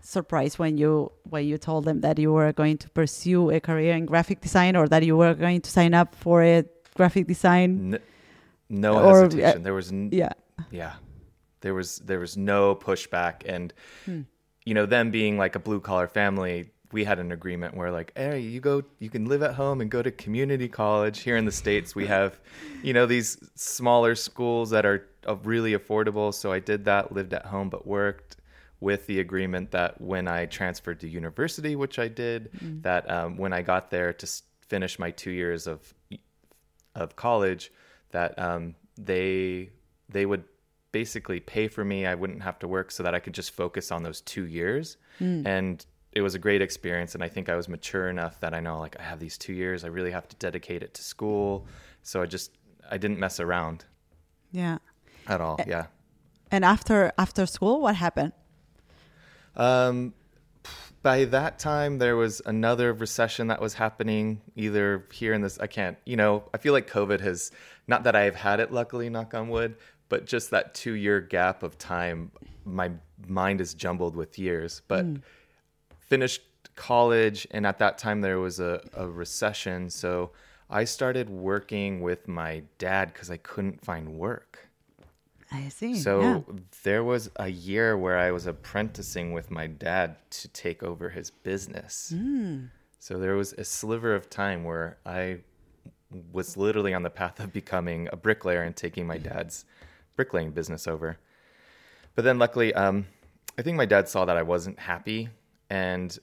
surprised 0.00 0.58
when 0.58 0.76
you 0.76 1.10
when 1.30 1.44
you 1.46 1.56
told 1.58 1.84
them 1.84 2.00
that 2.02 2.18
you 2.18 2.32
were 2.32 2.52
going 2.52 2.78
to 2.78 2.88
pursue 2.90 3.50
a 3.50 3.58
career 3.60 3.94
in 3.94 4.06
graphic 4.06 4.40
design 4.40 4.76
or 4.76 4.86
that 4.88 5.02
you 5.02 5.16
were 5.16 5.34
going 5.34 5.60
to 5.62 5.70
sign 5.70 5.94
up 5.94 6.14
for 6.14 6.42
a 6.42 6.64
graphic 6.94 7.26
design. 7.26 7.94
N- 7.94 8.00
no 8.68 8.94
Or, 8.94 9.18
uh, 9.18 9.22
hesitation. 9.24 9.62
There 9.62 9.74
was 9.74 9.90
n- 9.90 10.10
Yeah. 10.12 10.32
yeah 10.70 10.92
there 11.64 11.74
was 11.74 11.96
there 12.00 12.20
was 12.20 12.36
no 12.36 12.76
pushback. 12.76 13.42
And 13.46 13.72
you 14.64 14.74
know 14.74 14.86
them 14.86 15.10
being 15.10 15.36
like 15.38 15.56
a 15.56 15.58
blue 15.58 15.80
collar 15.80 16.06
family 16.06 16.70
we 16.92 17.02
had 17.04 17.18
an 17.18 17.32
agreement 17.32 17.76
where 17.76 17.90
like 17.90 18.12
hey 18.16 18.38
you 18.38 18.60
go 18.60 18.82
you 19.00 19.10
can 19.10 19.24
live 19.26 19.42
at 19.42 19.54
home 19.54 19.80
and 19.80 19.90
go 19.90 20.00
to 20.00 20.10
community 20.12 20.68
college 20.68 21.20
here 21.20 21.36
in 21.36 21.44
the 21.44 21.52
states. 21.52 21.94
We 21.96 22.06
have 22.06 22.38
you 22.82 22.92
know 22.92 23.06
these 23.06 23.38
smaller 23.56 24.14
schools 24.14 24.70
that 24.70 24.86
are 24.86 25.08
uh, 25.26 25.36
really 25.42 25.72
affordable. 25.72 26.32
So 26.32 26.52
i 26.52 26.60
did 26.60 26.84
that 26.84 27.12
lived 27.12 27.32
at 27.34 27.46
home 27.46 27.68
but 27.70 27.86
worked 27.86 28.36
with 28.80 29.06
the 29.06 29.18
agreement 29.20 29.70
that 29.70 29.98
when 30.00 30.28
i 30.28 30.44
transferred 30.44 31.00
to 31.00 31.08
university 31.08 31.74
which 31.74 31.98
i 31.98 32.06
did 32.06 32.50
that 32.82 33.10
um, 33.10 33.38
when 33.38 33.52
i 33.58 33.62
got 33.62 33.90
there 33.90 34.12
to 34.12 34.26
finish 34.60 34.98
my 34.98 35.10
two 35.10 35.30
years 35.30 35.66
of 35.66 35.94
of 36.94 37.16
college 37.16 37.72
that 38.10 38.38
um, 38.38 38.74
they 38.98 39.70
they 40.10 40.26
would 40.26 40.44
basically 40.94 41.40
pay 41.40 41.66
for 41.68 41.84
me. 41.84 42.06
I 42.06 42.14
wouldn't 42.14 42.42
have 42.48 42.58
to 42.60 42.68
work 42.68 42.88
so 42.92 43.02
that 43.02 43.14
I 43.16 43.20
could 43.24 43.34
just 43.34 43.50
focus 43.50 43.90
on 43.90 44.02
those 44.04 44.20
two 44.20 44.46
years. 44.46 44.96
And 45.18 45.84
it 46.12 46.22
was 46.22 46.34
a 46.36 46.38
great 46.38 46.62
experience. 46.62 47.14
And 47.16 47.22
I 47.24 47.28
think 47.28 47.48
I 47.48 47.56
was 47.56 47.68
mature 47.68 48.08
enough 48.08 48.38
that 48.40 48.52
I 48.54 48.60
know 48.60 48.78
like 48.78 48.96
I 49.00 49.02
have 49.02 49.18
these 49.18 49.36
two 49.36 49.52
years. 49.52 49.84
I 49.84 49.88
really 49.88 50.12
have 50.12 50.28
to 50.28 50.36
dedicate 50.36 50.82
it 50.86 50.94
to 50.94 51.02
school. 51.02 51.66
So 52.02 52.22
I 52.22 52.26
just 52.26 52.48
I 52.94 52.96
didn't 52.98 53.18
mess 53.18 53.40
around 53.40 53.84
Yeah. 54.52 54.78
at 55.26 55.40
all. 55.40 55.56
Yeah. 55.66 55.86
And 56.52 56.64
after 56.64 57.10
after 57.18 57.44
school, 57.46 57.80
what 57.84 57.96
happened? 57.96 58.32
Um, 59.56 60.14
by 61.02 61.24
that 61.26 61.58
time, 61.58 61.98
there 61.98 62.16
was 62.16 62.40
another 62.46 62.92
recession 62.92 63.48
that 63.48 63.60
was 63.60 63.74
happening 63.74 64.40
either 64.56 65.04
here 65.12 65.32
in 65.34 65.42
this. 65.42 65.58
I 65.58 65.66
can't, 65.66 65.96
you 66.06 66.16
know, 66.16 66.32
I 66.54 66.58
feel 66.58 66.72
like 66.72 66.88
COVID 66.90 67.20
has, 67.20 67.52
not 67.86 68.04
that 68.04 68.16
I've 68.16 68.36
had 68.36 68.58
it, 68.60 68.72
luckily, 68.72 69.10
knock 69.10 69.34
on 69.34 69.48
wood, 69.50 69.76
but 70.08 70.26
just 70.26 70.50
that 70.50 70.74
two 70.74 70.92
year 70.92 71.20
gap 71.20 71.62
of 71.62 71.78
time, 71.78 72.30
my 72.64 72.90
mind 73.26 73.60
is 73.60 73.74
jumbled 73.74 74.16
with 74.16 74.38
years. 74.38 74.82
But 74.88 75.06
finished 75.98 76.42
college, 76.76 77.46
and 77.50 77.66
at 77.66 77.78
that 77.78 77.98
time, 77.98 78.20
there 78.20 78.38
was 78.38 78.60
a, 78.60 78.80
a 78.94 79.06
recession. 79.06 79.90
So 79.90 80.30
I 80.70 80.84
started 80.84 81.28
working 81.30 82.00
with 82.00 82.28
my 82.28 82.62
dad 82.78 83.12
because 83.12 83.30
I 83.30 83.36
couldn't 83.38 83.84
find 83.84 84.18
work. 84.18 84.68
I 85.52 85.68
see. 85.68 85.96
So 85.96 86.20
yeah. 86.20 86.40
there 86.82 87.04
was 87.04 87.30
a 87.36 87.48
year 87.48 87.96
where 87.96 88.18
I 88.18 88.32
was 88.32 88.46
apprenticing 88.46 89.32
with 89.32 89.50
my 89.50 89.66
dad 89.66 90.16
to 90.30 90.48
take 90.48 90.82
over 90.82 91.10
his 91.10 91.30
business. 91.30 92.12
Hmm. 92.14 92.64
So 92.98 93.18
there 93.18 93.36
was 93.36 93.52
a 93.52 93.64
sliver 93.64 94.14
of 94.14 94.30
time 94.30 94.64
where 94.64 94.98
I 95.04 95.40
was 96.32 96.56
literally 96.56 96.94
on 96.94 97.02
the 97.02 97.10
path 97.10 97.40
of 97.40 97.52
becoming 97.52 98.08
a 98.12 98.16
bricklayer 98.16 98.62
and 98.62 98.74
taking 98.74 99.06
my 99.06 99.18
dad's 99.18 99.64
bricklaying 100.16 100.52
business 100.52 100.86
over. 100.86 101.18
But 102.14 102.24
then 102.24 102.38
luckily, 102.38 102.72
um, 102.74 103.06
I 103.58 103.62
think 103.62 103.76
my 103.76 103.86
dad 103.86 104.08
saw 104.08 104.24
that 104.24 104.36
I 104.36 104.42
wasn't 104.42 104.78
happy. 104.78 105.28
And 105.70 106.16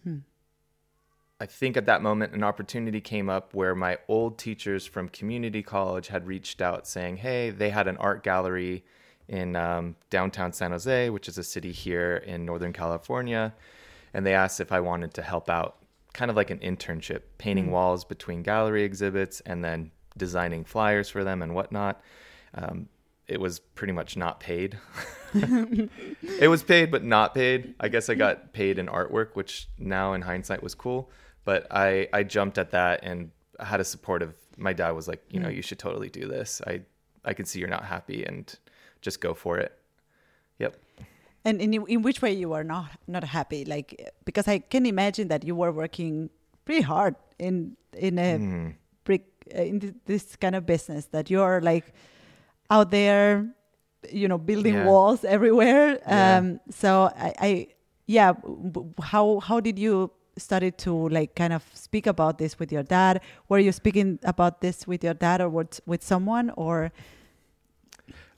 I 1.39 1.45
think 1.45 1.75
at 1.75 1.85
that 1.87 2.01
moment, 2.01 2.33
an 2.33 2.43
opportunity 2.43 3.01
came 3.01 3.29
up 3.29 3.53
where 3.53 3.75
my 3.75 3.97
old 4.07 4.37
teachers 4.37 4.85
from 4.85 5.09
community 5.09 5.63
college 5.63 6.07
had 6.07 6.27
reached 6.27 6.61
out 6.61 6.87
saying, 6.87 7.17
hey, 7.17 7.49
they 7.49 7.69
had 7.69 7.87
an 7.87 7.97
art 7.97 8.23
gallery 8.23 8.83
in 9.27 9.55
um, 9.55 9.95
downtown 10.09 10.53
San 10.53 10.71
Jose, 10.71 11.09
which 11.09 11.27
is 11.27 11.37
a 11.37 11.43
city 11.43 11.71
here 11.71 12.17
in 12.17 12.45
Northern 12.45 12.73
California. 12.73 13.53
And 14.13 14.25
they 14.25 14.33
asked 14.33 14.59
if 14.59 14.71
I 14.71 14.81
wanted 14.81 15.13
to 15.15 15.21
help 15.21 15.49
out, 15.49 15.77
kind 16.13 16.29
of 16.29 16.35
like 16.35 16.49
an 16.49 16.59
internship, 16.59 17.21
painting 17.37 17.71
walls 17.71 18.03
between 18.03 18.43
gallery 18.43 18.83
exhibits 18.83 19.39
and 19.41 19.63
then 19.63 19.91
designing 20.17 20.65
flyers 20.65 21.09
for 21.09 21.23
them 21.23 21.41
and 21.41 21.55
whatnot. 21.55 22.01
Um, 22.53 22.89
it 23.31 23.39
was 23.39 23.59
pretty 23.59 23.93
much 23.93 24.15
not 24.17 24.39
paid. 24.39 24.77
it 25.33 26.49
was 26.49 26.63
paid, 26.63 26.91
but 26.91 27.03
not 27.03 27.33
paid. 27.33 27.73
I 27.79 27.87
guess 27.87 28.09
I 28.09 28.15
got 28.15 28.53
paid 28.53 28.77
in 28.77 28.87
artwork, 28.87 29.29
which 29.35 29.67
now 29.77 30.13
in 30.13 30.21
hindsight 30.21 30.61
was 30.61 30.75
cool. 30.75 31.09
But 31.45 31.67
I, 31.71 32.07
I 32.13 32.23
jumped 32.23 32.57
at 32.57 32.71
that 32.71 32.99
and 33.03 33.31
had 33.59 33.79
a 33.79 33.83
supportive. 33.85 34.33
My 34.57 34.73
dad 34.73 34.91
was 34.91 35.07
like, 35.07 35.23
you 35.29 35.39
know, 35.39 35.49
you 35.49 35.61
should 35.61 35.79
totally 35.79 36.09
do 36.09 36.27
this. 36.27 36.61
I, 36.67 36.81
I 37.25 37.33
can 37.33 37.45
see 37.45 37.59
you're 37.59 37.69
not 37.69 37.85
happy 37.85 38.23
and 38.23 38.53
just 39.01 39.21
go 39.21 39.33
for 39.33 39.57
it. 39.57 39.71
Yep. 40.59 40.75
And 41.43 41.59
in 41.61 41.73
in 41.87 42.03
which 42.03 42.21
way 42.21 42.33
you 42.33 42.49
were 42.49 42.63
not 42.63 42.91
not 43.07 43.23
happy? 43.23 43.65
Like 43.65 44.11
because 44.25 44.47
I 44.47 44.59
can 44.59 44.85
imagine 44.85 45.27
that 45.29 45.43
you 45.43 45.55
were 45.55 45.71
working 45.71 46.29
pretty 46.65 46.81
hard 46.81 47.15
in 47.39 47.75
in 47.97 48.19
a 48.19 48.37
Mm. 48.37 48.75
brick 49.03 49.23
uh, 49.55 49.61
in 49.63 49.95
this 50.05 50.35
kind 50.35 50.55
of 50.55 50.65
business 50.67 51.05
that 51.07 51.31
you're 51.31 51.59
like 51.61 51.93
out 52.71 52.89
there, 52.89 53.45
you 54.09 54.27
know, 54.27 54.37
building 54.39 54.73
Yeah. 54.75 54.85
walls 54.85 55.23
everywhere. 55.23 55.99
Yeah. 56.07 56.37
Um, 56.37 56.59
so 56.71 57.11
I, 57.15 57.33
I 57.39 57.67
yeah, 58.07 58.33
how 59.03 59.39
how 59.39 59.59
did 59.59 59.77
you 59.77 60.09
started 60.37 60.77
to 60.79 61.09
like 61.09 61.35
kind 61.35 61.53
of 61.53 61.63
speak 61.73 62.07
about 62.07 62.37
this 62.37 62.57
with 62.57 62.71
your 62.71 62.83
dad? 62.83 63.21
Were 63.49 63.59
you 63.59 63.71
speaking 63.71 64.17
about 64.23 64.61
this 64.61 64.87
with 64.87 65.03
your 65.03 65.13
dad 65.13 65.41
or 65.41 65.49
with 65.49 65.79
with 65.85 66.01
someone 66.03 66.49
or? 66.55 66.91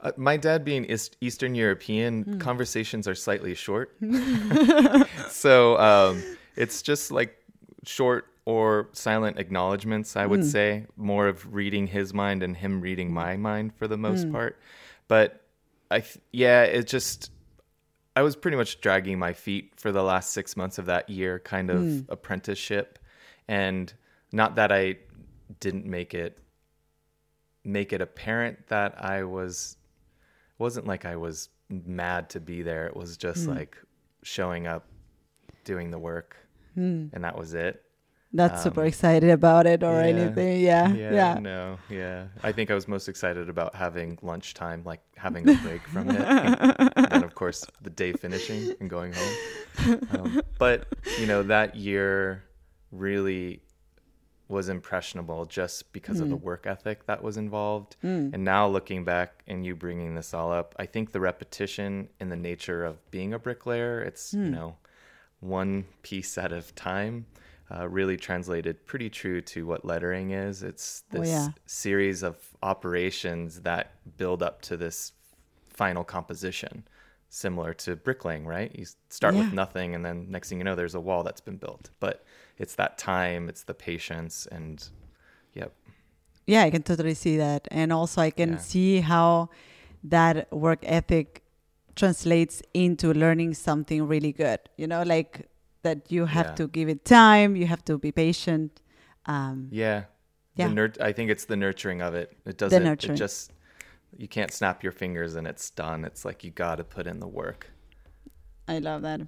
Uh, 0.02 0.12
my 0.18 0.36
dad 0.36 0.66
being 0.66 0.84
East, 0.92 1.16
Eastern 1.22 1.56
European, 1.56 2.38
conversations 2.38 3.08
are 3.08 3.16
slightly 3.16 3.56
short. 3.56 3.96
so 5.30 5.78
um, 5.80 6.22
it's 6.58 6.82
just 6.82 7.10
like 7.10 7.38
short 7.86 8.28
or 8.46 8.90
silent 8.92 9.40
acknowledgments, 9.40 10.16
I 10.16 10.26
would 10.26 10.42
hmm. 10.42 10.48
say, 10.48 10.86
more 10.98 11.28
of 11.28 11.54
reading 11.54 11.88
his 11.88 12.14
mind 12.14 12.44
and 12.44 12.58
him 12.58 12.82
reading 12.82 13.14
my 13.14 13.38
mind 13.38 13.74
for 13.76 13.88
the 13.88 13.98
most 13.98 14.26
hmm. 14.26 14.32
part. 14.32 14.60
But 15.08 15.42
I, 15.90 16.02
th- 16.02 16.20
yeah, 16.32 16.64
it 16.64 16.88
just, 16.88 17.32
I 18.16 18.22
was 18.22 18.36
pretty 18.36 18.58
much 18.58 18.82
dragging 18.82 19.18
my 19.18 19.34
feet 19.34 19.74
for 19.78 19.92
the 19.92 20.04
last 20.04 20.32
six 20.32 20.58
months 20.58 20.78
of 20.78 20.88
that 20.88 21.10
year 21.10 21.40
kind 21.40 21.70
of 21.70 21.82
hmm. 21.82 22.00
apprenticeship. 22.10 23.00
And 23.48 23.94
not 24.32 24.56
that 24.56 24.72
I 24.72 24.98
didn't 25.60 25.86
make 25.86 26.14
it 26.14 26.38
make 27.66 27.94
it 27.94 28.02
apparent 28.02 28.68
that 28.68 29.02
I 29.02 29.24
was 29.24 29.78
wasn't 30.58 30.86
like 30.86 31.06
I 31.06 31.16
was 31.16 31.48
mad 31.70 32.30
to 32.32 32.42
be 32.42 32.62
there. 32.62 32.88
It 32.88 32.96
was 32.96 33.16
just 33.16 33.48
like 33.48 33.78
showing 34.22 34.68
up, 34.68 34.86
doing 35.64 35.92
the 35.92 36.00
work. 36.00 36.36
Hmm. 36.76 37.08
and 37.14 37.24
that 37.24 37.38
was 37.38 37.54
it. 37.54 37.84
Not 38.36 38.60
super 38.60 38.82
Um, 38.82 38.88
excited 38.88 39.30
about 39.30 39.68
it 39.68 39.84
or 39.84 39.94
yeah. 40.02 40.08
anything. 40.08 40.60
Yeah. 40.62 40.92
Yeah, 40.94 41.14
Yeah. 41.14 41.34
no, 41.40 41.78
yeah. 41.90 42.28
I 42.42 42.52
think 42.52 42.72
I 42.72 42.74
was 42.74 42.88
most 42.88 43.08
excited 43.08 43.48
about 43.48 43.76
having 43.76 44.18
lunchtime, 44.24 44.84
like 44.84 45.02
having 45.16 45.48
a 45.48 45.54
break 45.64 45.82
from 45.88 46.10
it. 46.10 46.20
and 46.20 47.06
then, 47.12 47.24
of 47.24 47.36
course, 47.36 47.64
the 47.84 47.92
day 47.92 48.12
finishing 48.14 48.74
and 48.80 48.90
going 48.90 49.14
home. 49.14 50.00
Um, 50.12 50.42
but, 50.58 50.88
you 51.20 51.28
know, 51.28 51.44
that 51.44 51.76
year 51.76 52.44
really 52.92 53.62
was 54.48 54.68
impressionable 54.70 55.46
just 55.46 55.94
because 55.94 56.20
of 56.20 56.30
the 56.30 56.36
work 56.36 56.68
ethic 56.68 57.06
that 57.06 57.24
was 57.24 57.38
involved. 57.38 57.96
And 58.02 58.44
now 58.44 58.68
looking 58.68 59.04
back 59.04 59.44
and 59.48 59.66
you 59.66 59.76
bringing 59.76 60.16
this 60.16 60.34
all 60.34 60.52
up, 60.52 60.76
I 60.78 60.86
think 60.86 61.12
the 61.12 61.20
repetition 61.20 62.10
in 62.20 62.30
the 62.30 62.36
nature 62.36 62.84
of 62.84 62.98
being 63.12 63.34
a 63.34 63.40
bricklayer, 63.40 64.02
it's, 64.02 64.34
you 64.34 64.50
know, 64.50 64.76
one 65.40 65.86
piece 66.02 66.38
at 66.38 66.52
a 66.52 66.62
time. 66.74 67.26
Uh, 67.76 67.88
really 67.90 68.16
translated 68.18 68.86
pretty 68.86 69.10
true 69.10 69.42
to 69.42 69.66
what 69.66 69.84
lettering 69.84 70.30
is. 70.32 70.62
It's 70.62 71.04
Oh, 71.12 71.20
this 71.20 71.30
yeah. 71.30 71.50
series 71.66 72.22
of 72.22 72.38
operations 72.62 73.62
that 73.62 73.94
build 74.18 74.44
up 74.44 74.62
to 74.64 74.78
this 74.78 75.14
final 75.70 76.04
composition, 76.04 76.84
similar 77.30 77.74
to 77.74 77.96
bricklaying, 77.96 78.46
right? 78.46 78.72
You 78.78 78.86
start 79.10 79.34
Yeah. 79.34 79.40
with 79.42 79.54
nothing, 79.54 79.96
and 79.96 80.06
then 80.06 80.30
next 80.30 80.50
thing 80.50 80.60
you 80.60 80.64
know, 80.64 80.76
there's 80.76 80.94
a 80.94 81.00
wall 81.00 81.24
that's 81.24 81.42
been 81.42 81.58
built. 81.58 81.90
But 82.00 82.24
it's 82.60 82.76
that 82.76 83.00
time, 83.00 83.50
it's 83.50 83.64
the 83.64 83.74
patience, 83.74 84.46
and 84.52 84.88
yep, 85.56 85.74
Yeah, 86.46 86.64
I 86.64 86.70
can 86.70 86.84
totally 86.84 87.14
see 87.16 87.38
that. 87.38 87.68
And 87.72 87.92
also, 87.94 88.22
I 88.22 88.30
can 88.32 88.52
Yeah. 88.52 88.58
see 88.58 89.00
how 89.00 89.50
that 90.04 90.52
work 90.52 90.80
ethic 90.84 91.42
translates 91.96 92.62
into 92.74 93.14
learning 93.14 93.54
something 93.56 94.08
really 94.08 94.34
good. 94.34 94.60
You 94.78 94.88
know, 94.88 95.04
like 95.04 95.48
that 95.84 96.12
you 96.12 96.26
have 96.26 96.48
Yeah. 96.48 96.56
to 96.56 96.68
give 96.68 96.90
it 96.90 97.06
time, 97.06 97.56
you 97.56 97.68
have 97.68 97.84
to 97.86 97.98
be 97.98 98.12
patient. 98.12 98.82
Um, 99.26 99.68
yeah, 99.72 100.04
Yeah. 100.56 100.68
The 100.68 100.74
nur- 100.74 100.94
I 101.02 101.12
think 101.14 101.32
it's 101.32 101.46
the 101.46 101.56
nurturing 101.56 102.02
of 102.02 102.14
it. 102.16 102.28
It 102.46 102.58
doesn't. 102.58 102.84
nurturing. 102.84 103.16
It 103.16 103.18
just 103.18 103.52
you 104.18 104.28
can't 104.28 104.52
snap 104.52 104.84
your 104.84 104.92
fingers 104.92 105.36
and 105.36 105.48
it's 105.48 105.70
done. 105.72 106.06
It's 106.06 106.24
like 106.26 106.44
you 106.44 106.52
got 106.52 106.76
to 106.76 106.84
put 106.84 107.08
in 107.08 107.20
the 107.20 107.28
work. 107.28 107.68
I 108.68 108.78
love 108.80 109.02
that. 109.02 109.22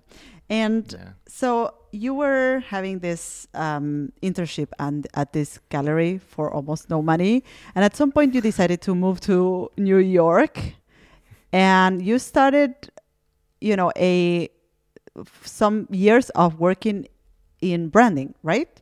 And 0.49 0.85
Yeah. 0.93 1.09
so 1.27 1.73
you 1.91 2.13
were 2.13 2.59
having 2.69 2.99
this 2.99 3.47
um, 3.53 4.11
internship 4.21 4.69
and 4.79 5.07
at 5.13 5.33
this 5.33 5.59
gallery 5.69 6.19
for 6.19 6.53
almost 6.53 6.89
no 6.89 7.01
money, 7.01 7.43
and 7.73 7.83
at 7.83 7.95
some 7.95 8.11
point 8.11 8.33
you 8.35 8.41
decided 8.41 8.79
to 8.83 8.93
move 8.95 9.19
to 9.21 9.69
New 9.77 9.97
York, 9.97 10.55
and 11.51 12.01
you 12.01 12.19
started, 12.19 12.73
you 13.59 13.75
know, 13.75 13.91
a 13.97 14.49
some 15.43 15.87
years 15.91 16.29
of 16.31 16.59
working 16.59 17.07
in 17.61 17.89
branding, 17.89 18.35
right? 18.43 18.81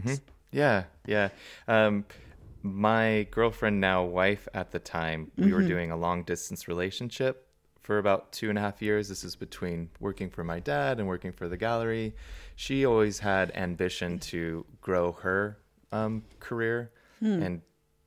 hmm 0.00 0.14
Yeah, 0.50 0.84
yeah. 1.06 1.28
Um, 1.68 2.04
my 2.62 3.26
girlfriend, 3.30 3.80
now 3.80 4.04
wife 4.04 4.46
at 4.54 4.70
the 4.70 4.78
time, 4.78 5.30
we 5.36 5.52
were 5.52 5.62
doing 5.68 5.90
a 5.90 5.96
long 5.96 6.22
distance 6.22 6.68
relationship 6.68 7.48
for 7.80 7.98
about 7.98 8.30
two 8.30 8.48
and 8.50 8.58
a 8.58 8.60
half 8.60 8.80
years. 8.80 9.08
This 9.08 9.24
is 9.24 9.34
between 9.34 9.88
working 9.98 10.30
for 10.30 10.44
my 10.44 10.60
dad 10.60 11.00
and 11.00 11.08
working 11.08 11.32
for 11.32 11.48
the 11.48 11.56
gallery. 11.56 12.14
She 12.54 12.86
always 12.86 13.18
had 13.18 13.50
ambition 13.56 14.20
to 14.30 14.64
grow 14.80 15.12
her 15.12 15.58
um, 15.90 16.22
career, 16.38 16.92
and 17.42 17.60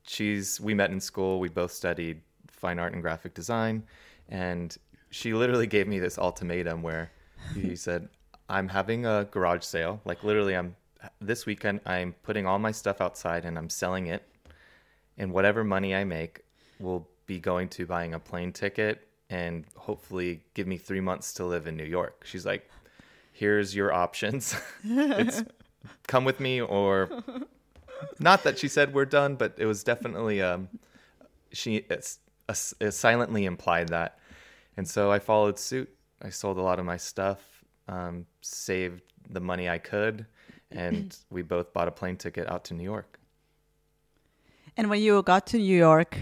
she's. 0.04 0.60
We 0.60 0.72
met 0.74 0.90
in 0.90 1.00
school. 1.00 1.38
We 1.40 1.48
both 1.50 1.72
studied 1.72 2.22
fine 2.48 2.78
art 2.78 2.94
and 2.94 3.02
graphic 3.02 3.34
design, 3.34 3.82
and 4.30 4.74
she 5.10 5.34
literally 5.34 5.66
gave 5.66 5.86
me 5.86 5.98
this 5.98 6.16
ultimatum 6.18 6.82
where 6.82 7.10
he 7.54 7.76
said, 7.76 8.08
"I'm 8.48 8.68
having 8.68 9.06
a 9.06 9.26
garage 9.30 9.64
sale. 9.64 10.00
Like 10.04 10.24
literally, 10.24 10.56
I'm 10.56 10.76
this 11.20 11.46
weekend. 11.46 11.80
I'm 11.86 12.14
putting 12.22 12.46
all 12.46 12.58
my 12.58 12.72
stuff 12.72 13.00
outside 13.00 13.44
and 13.44 13.58
I'm 13.58 13.70
selling 13.70 14.06
it, 14.06 14.22
and 15.18 15.32
whatever 15.32 15.64
money 15.64 15.94
I 15.94 16.04
make 16.04 16.42
will 16.78 17.08
be 17.26 17.38
going 17.38 17.68
to 17.70 17.86
buying 17.86 18.14
a 18.14 18.20
plane 18.20 18.52
ticket 18.52 19.08
and 19.28 19.64
hopefully 19.74 20.42
give 20.54 20.66
me 20.66 20.78
three 20.78 21.00
months 21.00 21.32
to 21.34 21.44
live 21.44 21.66
in 21.66 21.76
New 21.76 21.84
York." 21.84 22.24
She's 22.24 22.46
like, 22.46 22.68
"Here's 23.32 23.74
your 23.74 23.92
options. 23.92 24.54
it's 24.84 25.44
come 26.06 26.24
with 26.24 26.40
me 26.40 26.60
or." 26.60 27.22
Not 28.18 28.44
that 28.44 28.58
she 28.58 28.68
said 28.68 28.92
we're 28.92 29.06
done, 29.06 29.36
but 29.36 29.54
it 29.56 29.64
was 29.64 29.82
definitely 29.82 30.42
um, 30.42 30.68
she 31.52 31.76
it's, 31.88 32.18
silently 32.90 33.44
implied 33.44 33.88
that, 33.88 34.18
and 34.76 34.88
so 34.88 35.10
I 35.10 35.18
followed 35.18 35.58
suit. 35.58 35.95
I 36.22 36.30
sold 36.30 36.58
a 36.58 36.62
lot 36.62 36.78
of 36.78 36.84
my 36.84 36.96
stuff, 36.96 37.64
um, 37.88 38.26
saved 38.40 39.02
the 39.30 39.40
money 39.40 39.68
I 39.68 39.78
could, 39.78 40.26
and 40.70 41.16
we 41.30 41.42
both 41.42 41.72
bought 41.72 41.88
a 41.88 41.90
plane 41.90 42.16
ticket 42.16 42.48
out 42.50 42.64
to 42.64 42.74
New 42.74 42.84
York. 42.84 43.18
And 44.76 44.90
when 44.90 45.00
you 45.00 45.22
got 45.22 45.46
to 45.48 45.58
New 45.58 45.76
York, 45.76 46.18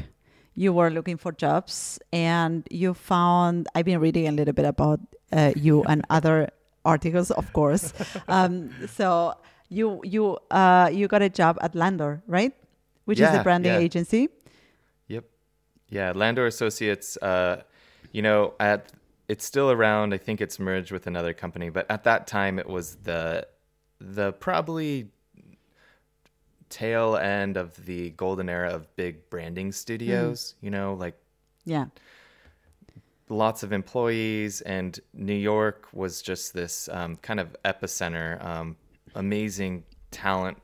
you 0.54 0.72
were 0.72 0.90
looking 0.90 1.16
for 1.16 1.32
jobs 1.32 1.98
and 2.12 2.66
you 2.70 2.94
found, 2.94 3.68
I've 3.74 3.84
been 3.84 4.00
reading 4.00 4.28
a 4.28 4.32
little 4.32 4.54
bit 4.54 4.64
about 4.64 5.00
uh, 5.32 5.52
you 5.56 5.82
and 5.84 6.04
other 6.10 6.50
articles, 6.84 7.30
of 7.32 7.52
course. 7.52 7.92
Um, 8.28 8.70
so 8.88 9.34
you 9.68 10.00
you 10.04 10.38
uh, 10.50 10.90
you 10.92 11.08
got 11.08 11.22
a 11.22 11.28
job 11.28 11.58
at 11.60 11.74
Landor, 11.74 12.22
right? 12.26 12.52
Which 13.06 13.20
is 13.20 13.30
the 13.30 13.42
branding 13.42 13.72
yeah. 13.72 13.80
agency. 13.80 14.28
Yep. 15.08 15.24
Yeah, 15.90 16.12
Landor 16.14 16.46
Associates. 16.46 17.18
Uh, 17.18 17.62
you 18.12 18.22
know, 18.22 18.54
at 18.60 18.92
it's 19.28 19.44
still 19.44 19.70
around. 19.70 20.12
I 20.14 20.18
think 20.18 20.40
it's 20.40 20.58
merged 20.58 20.92
with 20.92 21.06
another 21.06 21.32
company, 21.32 21.70
but 21.70 21.90
at 21.90 22.04
that 22.04 22.26
time 22.26 22.58
it 22.58 22.68
was 22.68 22.96
the 22.96 23.46
the 24.00 24.32
probably 24.34 25.08
tail 26.68 27.16
end 27.16 27.56
of 27.56 27.84
the 27.86 28.10
golden 28.10 28.48
era 28.48 28.70
of 28.70 28.94
big 28.96 29.28
branding 29.30 29.72
studios. 29.72 30.54
You 30.60 30.70
know, 30.70 30.94
like 30.94 31.14
Yeah. 31.64 31.86
lots 33.28 33.62
of 33.62 33.72
employees, 33.72 34.60
and 34.62 34.98
New 35.12 35.34
York 35.34 35.88
was 35.92 36.20
just 36.22 36.52
this 36.52 36.88
um, 36.92 37.16
kind 37.16 37.40
of 37.40 37.56
epicenter. 37.64 38.42
Um, 38.44 38.76
amazing 39.14 39.84
talent. 40.10 40.58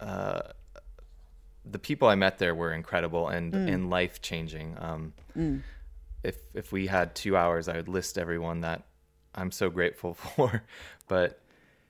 Uh, 0.00 0.42
the 1.64 1.78
people 1.78 2.08
I 2.08 2.14
met 2.14 2.38
there 2.38 2.54
were 2.54 2.72
incredible 2.72 3.28
and 3.28 3.54
and 3.54 3.88
life 3.90 4.20
changing. 4.20 4.76
Um, 4.78 5.12
If 6.24 6.36
if 6.54 6.72
we 6.72 6.86
had 6.86 7.14
two 7.14 7.36
hours, 7.36 7.68
I 7.68 7.76
would 7.76 7.88
list 7.88 8.18
everyone 8.18 8.62
that 8.62 8.82
I'm 9.34 9.50
so 9.50 9.70
grateful 9.70 10.14
for, 10.36 10.62
but 11.06 11.40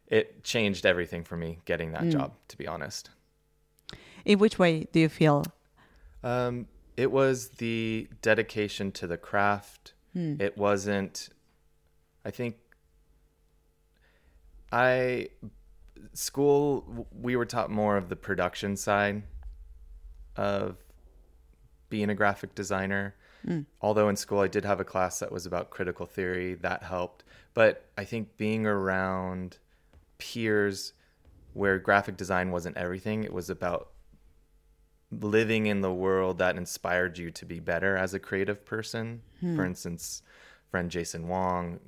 it 0.06 0.44
changed 0.44 0.84
everything 0.84 1.24
for 1.24 1.36
me 1.36 1.60
getting 1.64 1.92
that 1.92 2.08
job. 2.10 2.32
To 2.48 2.58
be 2.58 2.66
honest. 2.66 3.10
In 4.24 4.38
which 4.38 4.58
way 4.58 4.86
do 4.92 5.00
you 5.00 5.08
feel? 5.08 5.44
Um, 6.22 6.66
it 6.96 7.10
was 7.10 7.48
the 7.50 8.08
dedication 8.22 8.92
to 8.92 9.06
the 9.06 9.16
craft. 9.16 9.94
It 10.40 10.56
wasn't. 10.56 11.28
I 12.24 12.30
think. 12.30 12.56
I 14.72 15.28
school 16.12 17.06
we 17.12 17.36
were 17.36 17.46
taught 17.46 17.70
more 17.70 17.96
of 17.96 18.08
the 18.08 18.16
production 18.16 18.76
side 18.76 19.22
of 20.36 20.76
being 21.88 22.10
a 22.10 22.14
graphic 22.14 22.54
designer. 22.54 23.14
Although 23.80 24.08
in 24.08 24.16
school 24.16 24.40
I 24.40 24.48
did 24.48 24.64
have 24.64 24.80
a 24.80 24.84
class 24.84 25.18
that 25.18 25.30
was 25.32 25.46
about 25.46 25.70
critical 25.70 26.06
theory 26.06 26.54
that 26.54 26.82
helped, 26.82 27.24
but 27.52 27.86
I 27.98 28.04
think 28.04 28.36
being 28.36 28.66
around 28.66 29.58
peers 30.18 30.92
where 31.52 31.78
graphic 31.78 32.16
design 32.16 32.50
wasn't 32.50 32.76
everything, 32.76 33.22
it 33.24 33.32
was 33.32 33.50
about 33.50 33.90
living 35.10 35.66
in 35.66 35.80
the 35.80 35.92
world 35.92 36.38
that 36.38 36.56
inspired 36.56 37.18
you 37.18 37.30
to 37.30 37.44
be 37.44 37.60
better 37.60 37.96
as 37.96 38.14
a 38.14 38.18
creative 38.18 38.64
person. 38.64 39.20
For 39.56 39.64
instance, 39.64 40.22
friend 40.70 40.90
Jason 40.90 41.28
Wong, 41.28 41.78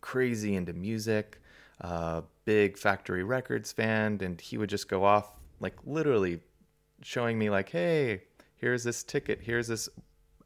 crazy 0.00 0.54
into 0.54 0.72
music, 0.72 1.40
uh, 1.82 2.22
big 2.44 2.78
Factory 2.78 3.22
Records 3.24 3.72
fan, 3.72 4.18
and 4.22 4.40
he 4.40 4.56
would 4.56 4.70
just 4.70 4.88
go 4.88 5.04
off 5.04 5.34
like 5.60 5.76
literally 5.84 6.40
showing 7.02 7.38
me 7.38 7.50
like, 7.50 7.68
"Hey, 7.68 8.22
here's 8.56 8.84
this 8.84 9.02
ticket, 9.02 9.40
here's 9.42 9.66
this 9.68 9.88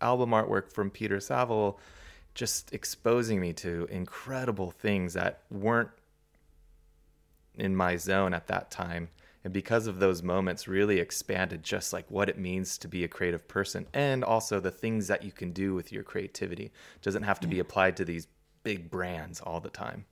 album 0.00 0.30
artwork 0.30 0.70
from 0.72 0.90
Peter 0.90 1.20
Saville," 1.20 1.78
just 2.34 2.72
exposing 2.72 3.40
me 3.40 3.52
to 3.52 3.86
incredible 3.90 4.70
things 4.70 5.14
that 5.14 5.42
weren't 5.50 5.90
in 7.56 7.76
my 7.76 7.96
zone 7.96 8.34
at 8.34 8.46
that 8.48 8.70
time. 8.70 9.08
And 9.44 9.52
because 9.52 9.86
of 9.86 9.98
those 9.98 10.22
moments 10.22 10.66
really 10.66 10.98
expanded 10.98 11.62
just 11.62 11.92
like 11.92 12.10
what 12.10 12.30
it 12.30 12.38
means 12.38 12.78
to 12.78 12.88
be 12.88 13.04
a 13.04 13.08
creative 13.08 13.46
person 13.46 13.86
and 13.92 14.24
also 14.24 14.58
the 14.58 14.70
things 14.70 15.06
that 15.08 15.22
you 15.22 15.32
can 15.32 15.52
do 15.52 15.74
with 15.74 15.92
your 15.92 16.02
creativity. 16.02 16.64
It 16.64 17.02
doesn't 17.02 17.24
have 17.24 17.40
to 17.40 17.46
be 17.46 17.58
applied 17.58 17.96
to 17.98 18.06
these 18.06 18.26
big 18.62 18.90
brands 18.90 19.40
all 19.40 19.60
the 19.60 19.68
time. 19.68 20.06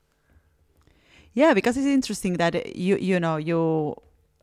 Yeah, 1.32 1.54
because 1.54 1.78
it's 1.78 1.86
interesting 1.86 2.34
that 2.34 2.76
you 2.76 2.96
you 2.96 3.18
know 3.18 3.38
you 3.38 3.96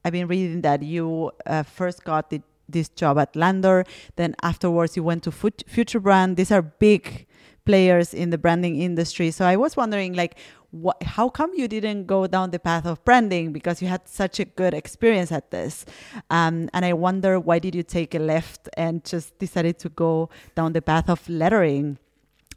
I've 0.03 0.13
been 0.13 0.27
reading 0.27 0.61
that 0.61 0.81
you 0.81 1.31
uh, 1.45 1.61
first 1.61 2.03
got 2.03 2.31
the, 2.31 2.41
this 2.71 2.89
job 2.89 3.17
at 3.17 3.35
Landor, 3.35 3.85
then 4.15 4.35
afterwards 4.41 4.95
you 4.95 5.03
went 5.03 5.23
to 5.23 5.31
Fut- 5.31 5.63
Future 5.67 5.99
Brand. 5.99 6.37
These 6.37 6.51
are 6.51 6.61
big 6.61 7.27
players 7.65 8.13
in 8.13 8.31
the 8.31 8.37
branding 8.37 8.81
industry. 8.81 9.29
So 9.31 9.45
I 9.45 9.55
was 9.55 9.77
wondering, 9.77 10.13
like, 10.13 10.37
what, 10.71 11.01
how 11.03 11.29
come 11.29 11.51
you 11.55 11.67
didn't 11.67 12.05
go 12.05 12.27
down 12.27 12.51
the 12.51 12.59
path 12.59 12.85
of 12.85 13.03
branding 13.03 13.51
because 13.53 13.81
you 13.81 13.87
had 13.87 14.07
such 14.07 14.39
a 14.39 14.45
good 14.45 14.73
experience 14.73 15.31
at 15.31 15.51
this? 15.51 15.85
Um, 16.29 16.69
and 16.73 16.85
I 16.85 16.93
wonder 16.93 17.39
why 17.39 17.59
did 17.59 17.75
you 17.75 17.83
take 17.83 18.13
a 18.15 18.19
left 18.19 18.69
and 18.75 19.03
just 19.03 19.37
decided 19.39 19.79
to 19.79 19.89
go 19.89 20.29
down 20.55 20.73
the 20.73 20.81
path 20.81 21.09
of 21.09 21.27
lettering? 21.27 21.97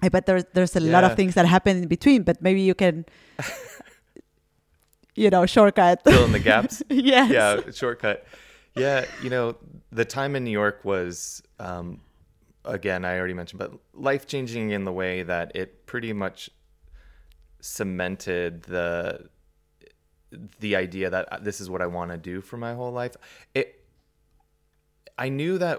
I 0.03 0.09
bet 0.09 0.27
there's 0.27 0.44
there's 0.53 0.75
a 0.77 0.81
yeah. 0.81 0.92
lot 0.92 1.05
of 1.05 1.14
things 1.14 1.35
that 1.35 1.46
happen 1.46 1.83
in 1.83 1.88
between, 1.88 2.25
but 2.25 2.42
maybe 2.42 2.61
you 2.61 2.75
can, 2.75 3.07
you 5.14 5.31
know, 5.31 5.46
shortcut 5.46 6.03
fill 6.05 6.25
in 6.25 6.33
the 6.33 6.40
gaps. 6.40 6.83
yes. 6.88 7.31
Yeah, 7.31 7.70
shortcut. 7.70 8.27
Yeah, 8.75 9.05
you 9.22 9.31
know, 9.31 9.57
the 9.93 10.05
time 10.07 10.35
in 10.35 10.43
New 10.43 10.51
York 10.51 10.81
was, 10.85 11.43
um, 11.61 12.01
again, 12.65 13.05
I 13.05 13.19
already 13.19 13.35
mentioned, 13.35 13.59
but 13.59 13.73
life 13.93 14.27
changing 14.27 14.71
in 14.71 14.85
the 14.85 14.93
way 14.93 15.23
that 15.23 15.55
it 15.55 15.87
pretty 15.87 16.13
much 16.13 16.51
cemented 17.61 18.63
the 18.65 19.29
the 20.61 20.75
idea 20.75 21.11
that 21.11 21.45
this 21.45 21.61
is 21.61 21.69
what 21.69 21.83
I 21.83 21.87
want 21.87 22.11
to 22.11 22.17
do 22.17 22.41
for 22.41 22.57
my 22.57 22.73
whole 22.75 22.91
life. 22.91 23.15
It 23.55 23.85
I 25.19 25.29
knew 25.29 25.59
that 25.59 25.79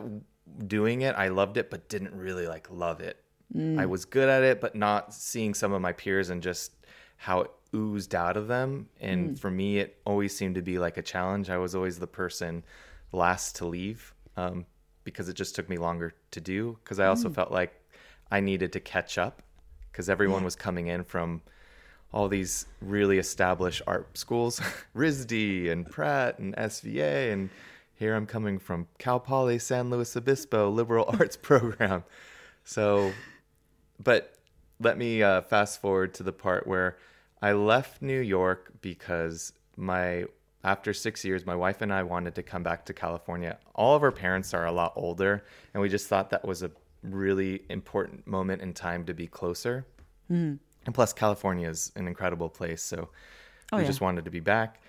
doing 0.67 1.01
it, 1.01 1.15
I 1.15 1.29
loved 1.29 1.57
it, 1.57 1.71
but 1.71 1.89
didn't 1.89 2.13
really 2.13 2.47
like 2.47 2.69
love 2.69 3.01
it. 3.01 3.17
Mm. 3.53 3.79
I 3.79 3.87
was 3.87 4.05
good 4.05 4.29
at 4.29 4.43
it, 4.43 4.61
but 4.61 4.75
not 4.75 5.11
seeing 5.11 5.55
some 5.55 5.73
of 5.73 5.81
my 5.81 5.91
peers 5.91 6.29
and 6.29 6.43
just 6.43 6.73
how 7.17 7.41
it 7.41 7.51
oozed 7.75 8.13
out 8.13 8.37
of 8.37 8.47
them. 8.47 8.89
And 9.01 9.31
mm. 9.31 9.39
for 9.39 9.49
me, 9.49 9.79
it 9.79 9.99
always 10.05 10.37
seemed 10.37 10.53
to 10.55 10.61
be 10.61 10.77
like 10.77 10.97
a 10.97 11.01
challenge. 11.01 11.49
I 11.49 11.57
was 11.57 11.73
always 11.73 11.97
the 11.97 12.07
person 12.07 12.63
last 13.13 13.55
to 13.57 13.65
leave 13.65 14.13
um, 14.35 14.65
because 15.03 15.29
it 15.29 15.35
just 15.35 15.55
took 15.55 15.69
me 15.69 15.77
longer 15.77 16.13
to 16.31 16.41
do. 16.41 16.77
Because 16.83 16.99
I 16.99 17.07
also 17.07 17.29
mm. 17.29 17.35
felt 17.35 17.51
like 17.51 17.73
I 18.31 18.39
needed 18.39 18.73
to 18.73 18.79
catch 18.79 19.17
up 19.17 19.41
because 19.91 20.09
everyone 20.09 20.41
yeah. 20.41 20.45
was 20.45 20.55
coming 20.55 20.87
in 20.87 21.03
from 21.03 21.41
all 22.11 22.27
these 22.27 22.65
really 22.81 23.17
established 23.17 23.81
art 23.87 24.17
schools, 24.17 24.59
RISD 24.95 25.71
and 25.71 25.89
Pratt 25.89 26.39
and 26.39 26.55
SVA, 26.55 27.31
and 27.31 27.49
here 27.95 28.15
I'm 28.15 28.25
coming 28.25 28.59
from 28.59 28.87
Cal 28.97 29.19
Poly 29.19 29.59
San 29.59 29.89
Luis 29.89 30.15
Obispo 30.15 30.69
liberal 30.69 31.05
arts 31.19 31.37
program. 31.37 32.03
So, 32.63 33.11
but 34.01 34.35
let 34.79 34.97
me 34.97 35.23
uh, 35.23 35.41
fast 35.41 35.81
forward 35.81 36.13
to 36.15 36.23
the 36.23 36.33
part 36.33 36.67
where 36.67 36.97
I 37.41 37.53
left 37.53 38.01
New 38.01 38.19
York 38.19 38.73
because 38.81 39.53
my 39.75 40.25
after 40.63 40.93
six 40.93 41.25
years, 41.25 41.45
my 41.45 41.55
wife 41.55 41.81
and 41.81 41.91
I 41.91 42.03
wanted 42.03 42.35
to 42.35 42.43
come 42.43 42.63
back 42.63 42.85
to 42.85 42.93
California. 42.93 43.57
All 43.75 43.95
of 43.95 44.03
our 44.03 44.11
parents 44.11 44.53
are 44.53 44.65
a 44.65 44.71
lot 44.71 44.93
older, 44.95 45.43
and 45.73 45.81
we 45.81 45.89
just 45.89 46.07
thought 46.07 46.29
that 46.29 46.45
was 46.45 46.63
a 46.63 46.71
really 47.03 47.63
important 47.69 48.25
moment 48.25 48.61
in 48.61 48.73
time 48.73 49.05
to 49.05 49.13
be 49.13 49.27
closer. 49.27 49.85
Mm. 50.31 50.59
And 50.85 50.95
plus, 50.95 51.13
California 51.13 51.69
is 51.69 51.91
an 51.95 52.07
incredible 52.07 52.49
place. 52.49 52.81
So 52.81 53.09
oh, 53.71 53.77
we 53.77 53.83
yeah. 53.83 53.87
just 53.87 54.01
wanted 54.01 54.25
to 54.25 54.31
be 54.31 54.39
back. 54.39 54.81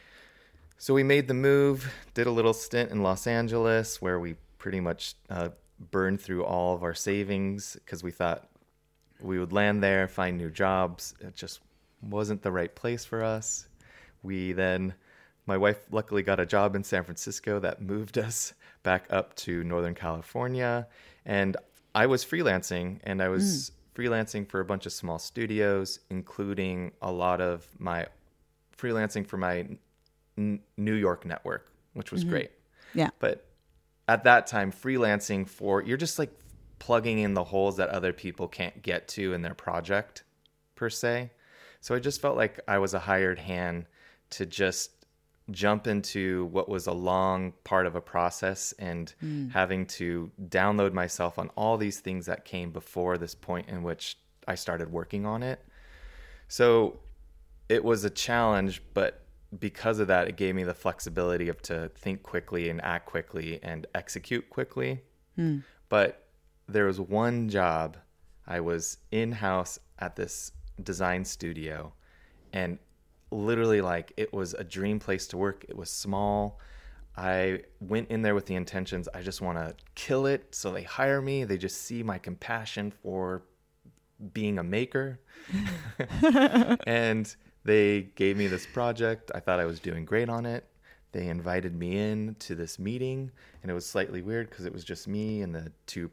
So 0.78 0.94
we 0.94 1.02
made 1.02 1.28
the 1.28 1.34
move, 1.34 1.92
did 2.14 2.26
a 2.26 2.30
little 2.30 2.52
stint 2.52 2.90
in 2.90 3.02
Los 3.02 3.26
Angeles 3.26 4.02
where 4.02 4.18
we 4.18 4.34
pretty 4.58 4.80
much 4.80 5.14
uh, 5.30 5.50
burned 5.90 6.20
through 6.20 6.44
all 6.44 6.74
of 6.74 6.82
our 6.82 6.94
savings 6.94 7.76
because 7.84 8.02
we 8.02 8.10
thought 8.10 8.48
we 9.20 9.38
would 9.38 9.52
land 9.52 9.82
there, 9.82 10.08
find 10.08 10.36
new 10.36 10.50
jobs. 10.50 11.14
It 11.20 11.34
just 11.34 11.60
wasn't 12.02 12.42
the 12.42 12.52
right 12.52 12.74
place 12.74 13.04
for 13.04 13.22
us. 13.22 13.68
We 14.22 14.52
then, 14.52 14.94
my 15.46 15.56
wife 15.56 15.78
luckily 15.90 16.22
got 16.22 16.40
a 16.40 16.46
job 16.46 16.74
in 16.74 16.84
San 16.84 17.04
Francisco 17.04 17.58
that 17.60 17.82
moved 17.82 18.18
us 18.28 18.54
back 18.82 19.06
up 19.10 19.34
to 19.36 19.64
Northern 19.64 19.94
California. 19.94 20.86
And 21.24 21.56
I 21.94 22.06
was 22.06 22.24
freelancing 22.24 23.00
and 23.04 23.22
I 23.22 23.28
was. 23.28 23.70
Mm 23.70 23.74
freelancing 23.94 24.48
for 24.48 24.60
a 24.60 24.64
bunch 24.64 24.86
of 24.86 24.92
small 24.92 25.18
studios, 25.18 26.00
including 26.10 26.92
a 27.00 27.10
lot 27.10 27.40
of 27.40 27.66
my 27.78 28.06
freelancing 28.76 29.26
for 29.26 29.36
my 29.36 29.66
N- 30.36 30.60
New 30.76 30.94
York 30.94 31.24
network, 31.24 31.70
which 31.92 32.10
was 32.10 32.22
mm-hmm. 32.22 32.30
great. 32.30 32.50
Yeah. 32.92 33.10
But 33.20 33.46
at 34.08 34.24
that 34.24 34.46
time, 34.46 34.72
freelancing 34.72 35.48
for, 35.48 35.82
you're 35.82 35.96
just 35.96 36.18
like 36.18 36.32
plugging 36.78 37.20
in 37.20 37.34
the 37.34 37.44
holes 37.44 37.76
that 37.76 37.88
other 37.90 38.12
people 38.12 38.48
can't 38.48 38.82
get 38.82 39.08
to 39.08 39.32
in 39.32 39.42
their 39.42 39.54
project 39.54 40.24
per 40.74 40.90
se. 40.90 41.30
So 41.80 41.94
I 41.94 41.98
just 41.98 42.20
felt 42.20 42.36
like 42.36 42.60
I 42.66 42.78
was 42.78 42.94
a 42.94 42.98
hired 42.98 43.38
hand 43.38 43.86
to 44.30 44.46
just 44.46 44.93
jump 45.50 45.86
into 45.86 46.46
what 46.46 46.68
was 46.68 46.86
a 46.86 46.92
long 46.92 47.52
part 47.64 47.86
of 47.86 47.94
a 47.94 48.00
process 48.00 48.72
and 48.78 49.14
mm. 49.22 49.50
having 49.52 49.86
to 49.86 50.30
download 50.48 50.92
myself 50.92 51.38
on 51.38 51.50
all 51.56 51.76
these 51.76 52.00
things 52.00 52.26
that 52.26 52.44
came 52.44 52.70
before 52.70 53.18
this 53.18 53.34
point 53.34 53.68
in 53.68 53.82
which 53.82 54.16
I 54.48 54.54
started 54.54 54.90
working 54.90 55.26
on 55.26 55.42
it. 55.42 55.62
So 56.48 56.98
it 57.68 57.84
was 57.84 58.04
a 58.04 58.10
challenge, 58.10 58.82
but 58.94 59.22
because 59.58 59.98
of 59.98 60.08
that, 60.08 60.28
it 60.28 60.36
gave 60.36 60.54
me 60.54 60.64
the 60.64 60.74
flexibility 60.74 61.48
of 61.48 61.60
to 61.62 61.90
think 61.94 62.22
quickly 62.22 62.70
and 62.70 62.82
act 62.82 63.06
quickly 63.06 63.60
and 63.62 63.86
execute 63.94 64.48
quickly. 64.50 65.00
Mm. 65.38 65.62
But 65.88 66.26
there 66.68 66.86
was 66.86 67.00
one 67.00 67.48
job 67.48 67.96
I 68.46 68.60
was 68.60 68.98
in 69.10 69.32
house 69.32 69.78
at 69.98 70.16
this 70.16 70.52
design 70.82 71.24
studio, 71.24 71.92
and 72.52 72.78
literally 73.34 73.80
like 73.80 74.12
it 74.16 74.32
was 74.32 74.54
a 74.54 74.64
dream 74.64 74.98
place 74.98 75.26
to 75.28 75.36
work. 75.36 75.64
It 75.68 75.76
was 75.76 75.90
small. 75.90 76.60
I 77.16 77.62
went 77.80 78.10
in 78.10 78.22
there 78.22 78.34
with 78.34 78.46
the 78.46 78.54
intentions 78.54 79.08
I 79.14 79.22
just 79.22 79.40
want 79.40 79.58
to 79.58 79.74
kill 79.94 80.26
it. 80.26 80.54
So 80.54 80.72
they 80.72 80.82
hire 80.82 81.20
me. 81.20 81.44
They 81.44 81.58
just 81.58 81.82
see 81.82 82.02
my 82.02 82.18
compassion 82.18 82.92
for 83.02 83.42
being 84.32 84.58
a 84.58 84.62
maker. 84.62 85.20
and 86.86 87.34
they 87.64 88.02
gave 88.14 88.36
me 88.36 88.46
this 88.46 88.66
project. 88.66 89.30
I 89.34 89.40
thought 89.40 89.60
I 89.60 89.64
was 89.64 89.80
doing 89.80 90.04
great 90.04 90.28
on 90.28 90.46
it. 90.46 90.66
They 91.12 91.28
invited 91.28 91.76
me 91.76 91.96
in 91.96 92.34
to 92.40 92.56
this 92.56 92.76
meeting, 92.76 93.30
and 93.62 93.70
it 93.70 93.74
was 93.74 93.86
slightly 93.86 94.20
weird 94.20 94.50
because 94.50 94.66
it 94.66 94.72
was 94.72 94.82
just 94.82 95.06
me 95.06 95.42
and 95.42 95.54
the 95.54 95.70
two 95.86 96.10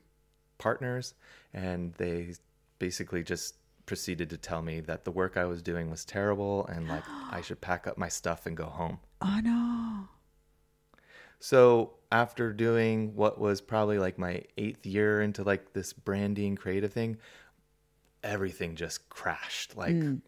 partners. 0.59 1.15
And 1.55 1.93
they 1.93 2.33
basically 2.77 3.23
just 3.23 3.55
proceeded 3.85 4.29
to 4.29 4.37
tell 4.37 4.61
me 4.61 4.79
that 4.81 5.03
the 5.05 5.11
work 5.11 5.37
I 5.37 5.45
was 5.45 5.61
doing 5.61 5.89
was 5.89 6.05
terrible 6.05 6.65
and 6.67 6.87
like 6.87 7.03
I 7.31 7.41
should 7.41 7.61
pack 7.61 7.87
up 7.87 7.97
my 7.97 8.09
stuff 8.09 8.45
and 8.45 8.55
go 8.55 8.65
home. 8.65 8.99
Oh 9.23 9.39
no. 9.43 10.07
So 11.39 11.93
after 12.11 12.51
doing 12.53 13.15
what 13.15 13.39
was 13.39 13.61
probably 13.61 13.99
like 13.99 14.17
my 14.17 14.43
eighth 14.57 14.83
year 14.85 15.21
into 15.21 15.43
like 15.43 15.73
this 15.73 15.93
branding 15.93 16.55
creative 16.55 16.91
thing, 16.91 17.17
everything 18.23 18.75
just 18.75 19.09
crashed. 19.09 19.77
Like 19.77 19.93
mm. 19.93 20.21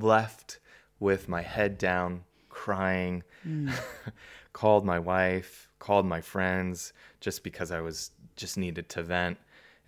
left 0.00 0.60
with 1.00 1.28
my 1.28 1.42
head 1.42 1.76
down, 1.76 2.22
crying, 2.48 3.24
mm. 3.44 3.72
called 4.52 4.84
my 4.84 5.00
wife, 5.00 5.68
called 5.80 6.06
my 6.06 6.20
friends 6.20 6.92
just 7.20 7.42
because 7.42 7.72
I 7.72 7.80
was 7.80 8.12
just 8.36 8.56
needed 8.56 8.88
to 8.90 9.02
vent 9.02 9.38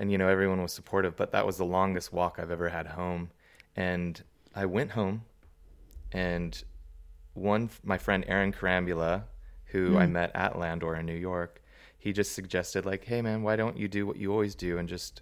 and 0.00 0.10
you 0.10 0.16
know 0.16 0.28
everyone 0.28 0.62
was 0.62 0.72
supportive 0.72 1.14
but 1.14 1.30
that 1.30 1.46
was 1.46 1.58
the 1.58 1.64
longest 1.64 2.10
walk 2.12 2.38
i've 2.38 2.50
ever 2.50 2.70
had 2.70 2.86
home 2.86 3.30
and 3.76 4.22
i 4.56 4.64
went 4.64 4.90
home 4.92 5.22
and 6.10 6.64
one 7.34 7.68
my 7.84 7.98
friend 7.98 8.24
aaron 8.26 8.50
carambula 8.50 9.22
who 9.66 9.90
mm. 9.90 9.98
i 9.98 10.06
hmm. 10.06 10.14
met 10.14 10.32
at 10.34 10.58
landor 10.58 10.96
in 10.96 11.06
new 11.06 11.14
york 11.14 11.62
he 11.98 12.12
just 12.12 12.32
suggested 12.32 12.84
like 12.86 13.04
hey 13.04 13.20
man 13.20 13.42
why 13.42 13.54
don't 13.54 13.76
you 13.76 13.86
do 13.86 14.06
what 14.06 14.16
you 14.16 14.32
always 14.32 14.54
do 14.54 14.78
and 14.78 14.88
just 14.88 15.20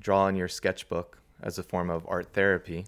draw 0.00 0.26
in 0.26 0.34
your 0.34 0.48
sketchbook 0.48 1.18
as 1.40 1.56
a 1.56 1.62
form 1.62 1.88
of 1.88 2.04
art 2.08 2.32
therapy 2.32 2.84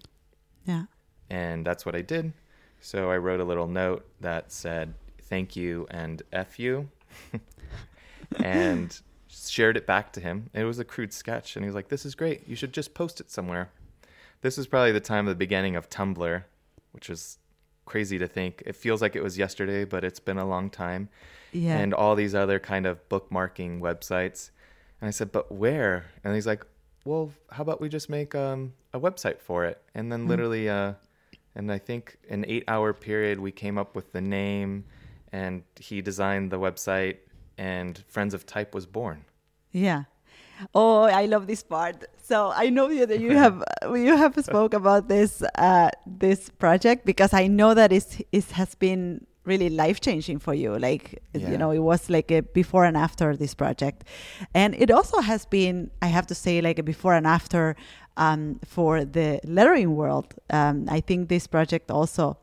yeah 0.67 0.83
and 1.31 1.65
that's 1.65 1.87
what 1.87 1.95
i 1.95 2.03
did 2.03 2.33
so 2.81 3.09
i 3.09 3.17
wrote 3.17 3.41
a 3.41 3.45
little 3.45 3.69
note 3.69 4.05
that 4.21 4.51
said 4.51 4.95
thank 5.23 5.55
you 5.55 5.87
and 5.93 6.23
f 6.33 6.59
you 6.59 6.89
and 8.43 9.01
shared 9.45 9.77
it 9.77 9.87
back 9.87 10.13
to 10.13 10.21
him. 10.21 10.51
It 10.55 10.65
was 10.65 10.79
a 10.79 10.85
crude 10.85 11.13
sketch, 11.13 11.57
and 11.57 11.65
he 11.65 11.69
was 11.69 11.75
like, 11.75 11.89
"This 11.89 12.07
is 12.07 12.15
great. 12.15 12.49
You 12.49 12.57
should 12.57 12.73
just 12.73 12.95
post 12.95 13.21
it 13.21 13.31
somewhere." 13.31 13.71
This 14.41 14.57
was 14.57 14.67
probably 14.67 14.93
the 14.93 15.01
time 15.01 15.27
of 15.27 15.31
the 15.31 15.39
beginning 15.39 15.77
of 15.77 15.89
Tumblr, 15.91 16.45
which 16.93 17.11
is 17.11 17.39
crazy 17.85 18.19
to 18.19 18.27
think. 18.27 18.63
It 18.67 18.77
feels 18.77 19.01
like 19.01 19.17
it 19.17 19.23
was 19.23 19.39
yesterday, 19.39 19.85
but 19.85 20.05
it's 20.05 20.21
been 20.21 20.39
a 20.39 20.47
long 20.47 20.71
time. 20.71 21.09
Yeah. 21.53 21.79
And 21.79 21.95
all 21.95 22.15
these 22.15 22.35
other 22.35 22.59
kind 22.59 22.87
of 22.87 23.09
bookmarking 23.09 23.81
websites. 23.81 24.51
And 25.01 25.09
I 25.09 25.11
said, 25.11 25.33
"But 25.33 25.53
where?" 25.53 26.07
And 26.25 26.35
he's 26.35 26.47
like, 26.47 26.65
"Well, 27.05 27.33
how 27.51 27.63
about 27.63 27.81
we 27.81 27.89
just 27.89 28.09
make 28.09 28.35
um, 28.35 28.73
a 28.93 29.01
website 29.01 29.41
for 29.41 29.65
it?" 29.65 29.83
And 29.95 30.11
then 30.11 30.27
mm 30.27 30.29
literally, 30.29 30.69
uh, 30.69 30.95
and 31.55 31.71
I 31.71 31.79
think 31.79 32.19
an 32.29 32.45
eight-hour 32.49 32.93
period, 32.95 33.41
we 33.41 33.53
came 33.53 33.79
up 33.79 33.95
with 33.95 34.13
the 34.13 34.21
name, 34.21 34.85
and 35.33 35.63
he 35.81 36.03
designed 36.03 36.51
the 36.51 36.59
website 36.59 37.19
and 37.59 38.03
Friends 38.09 38.35
of 38.35 38.45
Type 38.47 38.75
was 38.75 38.87
born. 38.87 39.25
Yeah. 39.73 40.05
Oh, 40.75 41.03
I 41.03 41.27
love 41.27 41.47
this 41.47 41.63
part. 41.63 42.05
So 42.23 42.51
I 42.55 42.71
know 42.71 42.89
that 43.07 43.21
you 43.21 43.37
have 43.45 43.63
you 43.93 44.17
have 44.17 44.35
spoke 44.45 44.75
about 44.75 45.09
this 45.09 45.43
uh, 45.59 45.91
this 46.07 46.49
project 46.51 47.05
because 47.05 47.33
I 47.35 47.47
know 47.47 47.75
that 47.75 47.93
it's, 47.93 48.21
it 48.33 48.51
has 48.53 48.75
been 48.75 49.27
really 49.45 49.69
life 49.71 50.01
changing 50.01 50.39
for 50.41 50.55
you. 50.55 50.77
Like, 50.79 51.23
Yeah. 51.35 51.51
you 51.51 51.59
know, 51.59 51.71
it 51.71 51.79
was 51.79 52.11
like 52.11 52.31
a 52.33 52.41
before 52.43 52.85
and 52.85 52.97
after 52.97 53.37
this 53.37 53.55
project. 53.55 54.03
And 54.55 54.75
it 54.75 54.91
also 54.91 55.21
has 55.21 55.47
been, 55.47 55.91
I 56.03 56.07
have 56.09 56.27
to 56.27 56.35
say, 56.35 56.61
like 56.61 56.79
a 56.81 56.83
before 56.83 57.15
and 57.15 57.27
after 57.27 57.77
um, 58.17 58.59
for 58.65 59.05
the 59.05 59.39
lettering 59.45 59.95
world. 59.95 60.35
Um, 60.51 60.87
I 60.91 61.01
think 61.01 61.29
this 61.29 61.47
project 61.47 61.91
also 61.91 62.39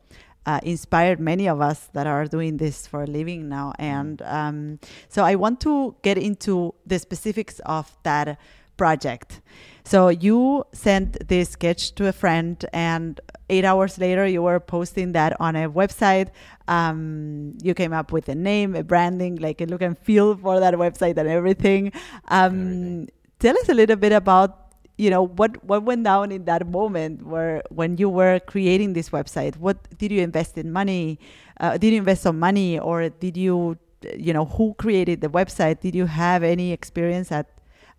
uh, 0.46 0.60
inspired 0.62 1.20
many 1.20 1.48
of 1.48 1.60
us 1.60 1.88
that 1.92 2.06
are 2.06 2.26
doing 2.26 2.56
this 2.58 2.86
for 2.86 3.02
a 3.02 3.06
living 3.06 3.48
now. 3.48 3.72
And 3.78 4.22
um, 4.22 4.78
so 5.08 5.24
I 5.24 5.34
want 5.34 5.60
to 5.60 5.96
get 6.02 6.18
into 6.18 6.74
the 6.86 6.98
specifics 6.98 7.60
of 7.60 7.96
that 8.02 8.38
project. 8.76 9.40
So 9.84 10.08
you 10.08 10.64
sent 10.72 11.28
this 11.28 11.50
sketch 11.50 11.94
to 11.96 12.08
a 12.08 12.12
friend, 12.12 12.64
and 12.72 13.20
eight 13.50 13.64
hours 13.64 13.98
later, 13.98 14.26
you 14.26 14.42
were 14.42 14.58
posting 14.58 15.12
that 15.12 15.38
on 15.40 15.56
a 15.56 15.70
website. 15.70 16.30
Um, 16.68 17.58
you 17.62 17.74
came 17.74 17.92
up 17.92 18.10
with 18.10 18.28
a 18.28 18.34
name, 18.34 18.74
a 18.74 18.82
branding, 18.82 19.36
like 19.36 19.60
a 19.60 19.66
look 19.66 19.82
and 19.82 19.98
feel 19.98 20.36
for 20.36 20.58
that 20.58 20.74
website, 20.74 21.18
and 21.18 21.28
everything. 21.28 21.92
Um, 22.28 22.54
Everything. 22.54 23.08
Tell 23.40 23.58
us 23.58 23.68
a 23.68 23.74
little 23.74 23.96
bit 23.96 24.12
about 24.12 24.63
you 24.96 25.10
know 25.10 25.22
what 25.26 25.62
what 25.64 25.82
went 25.82 26.04
down 26.04 26.30
in 26.30 26.44
that 26.44 26.66
moment 26.68 27.26
where 27.26 27.62
when 27.70 27.96
you 27.98 28.08
were 28.08 28.38
creating 28.46 28.92
this 28.92 29.10
website 29.10 29.56
what 29.56 29.76
did 29.98 30.12
you 30.12 30.20
invest 30.22 30.56
in 30.56 30.70
money 30.72 31.18
uh, 31.60 31.76
did 31.76 31.90
you 31.92 31.98
invest 31.98 32.22
some 32.22 32.38
money 32.38 32.78
or 32.78 33.08
did 33.08 33.36
you 33.36 33.76
you 34.16 34.32
know 34.32 34.44
who 34.44 34.74
created 34.74 35.20
the 35.20 35.28
website 35.28 35.80
did 35.80 35.94
you 35.94 36.06
have 36.06 36.42
any 36.42 36.72
experience 36.72 37.32
at 37.32 37.46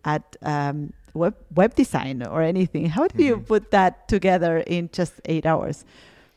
at 0.06 0.36
um, 0.44 0.94
web 1.14 1.36
web 1.56 1.76
design 1.76 2.24
or 2.24 2.42
anything 2.42 2.86
how 2.88 3.08
did 3.08 3.20
you 3.20 3.38
Mhm. 3.38 3.46
put 3.48 3.72
that 3.72 4.08
together 4.08 4.60
in 4.68 4.90
just 4.92 5.14
eight 5.26 5.46
hours 5.46 5.84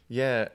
Yeah. 0.09 0.49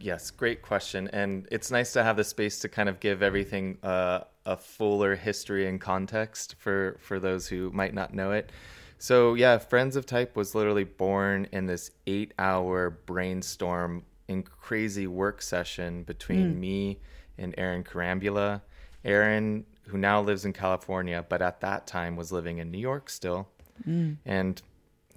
Yes, 0.00 0.30
great 0.30 0.60
question. 0.60 1.08
And 1.12 1.48
it's 1.50 1.70
nice 1.70 1.92
to 1.94 2.02
have 2.04 2.16
the 2.16 2.24
space 2.24 2.58
to 2.60 2.68
kind 2.68 2.88
of 2.90 3.00
give 3.00 3.22
everything 3.22 3.78
uh, 3.82 4.20
a 4.44 4.56
fuller 4.56 5.16
history 5.16 5.66
and 5.66 5.80
context 5.80 6.56
for, 6.58 6.98
for 7.00 7.18
those 7.18 7.48
who 7.48 7.70
might 7.70 7.94
not 7.94 8.12
know 8.12 8.30
it. 8.32 8.50
So, 8.98 9.34
yeah, 9.34 9.58
Friends 9.58 9.96
of 9.96 10.06
Type 10.06 10.36
was 10.36 10.54
literally 10.54 10.84
born 10.84 11.46
in 11.52 11.66
this 11.66 11.90
eight 12.06 12.32
hour 12.38 12.90
brainstorm 12.90 14.04
and 14.28 14.44
crazy 14.44 15.06
work 15.06 15.42
session 15.42 16.02
between 16.04 16.54
Mm. 16.54 16.58
me 16.58 17.00
and 17.36 17.54
Aaron 17.58 17.84
Carambula. 17.84 18.62
Aaron, 19.04 19.66
who 19.88 19.98
now 19.98 20.22
lives 20.22 20.46
in 20.46 20.54
California, 20.54 21.24
but 21.28 21.42
at 21.42 21.60
that 21.60 21.86
time 21.86 22.16
was 22.16 22.32
living 22.32 22.58
in 22.58 22.70
New 22.70 22.78
York 22.78 23.10
still. 23.10 23.48
Mm. 23.86 24.16
And 24.24 24.62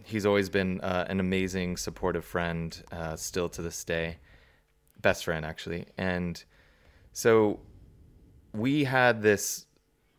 he's 0.03 0.25
always 0.25 0.49
been 0.49 0.81
uh, 0.81 1.05
an 1.07 1.19
amazing, 1.21 1.77
supportive 1.77 2.25
friend, 2.25 2.83
uh, 2.91 3.15
still 3.15 3.47
to 3.49 3.61
this 3.61 3.83
day. 3.85 4.17
Best 5.01 5.23
friend, 5.23 5.45
actually. 5.45 5.85
And 5.97 6.43
so 7.13 7.61
we 8.53 8.83
had 8.83 9.21
this 9.21 9.65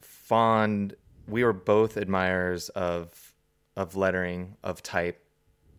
fond, 0.01 0.95
we 1.27 1.45
were 1.45 1.53
both 1.53 1.97
admirers 1.99 2.71
of 2.71 3.28
of 3.79 3.95
lettering, 3.95 4.57
of 4.65 4.83
type, 4.83 5.25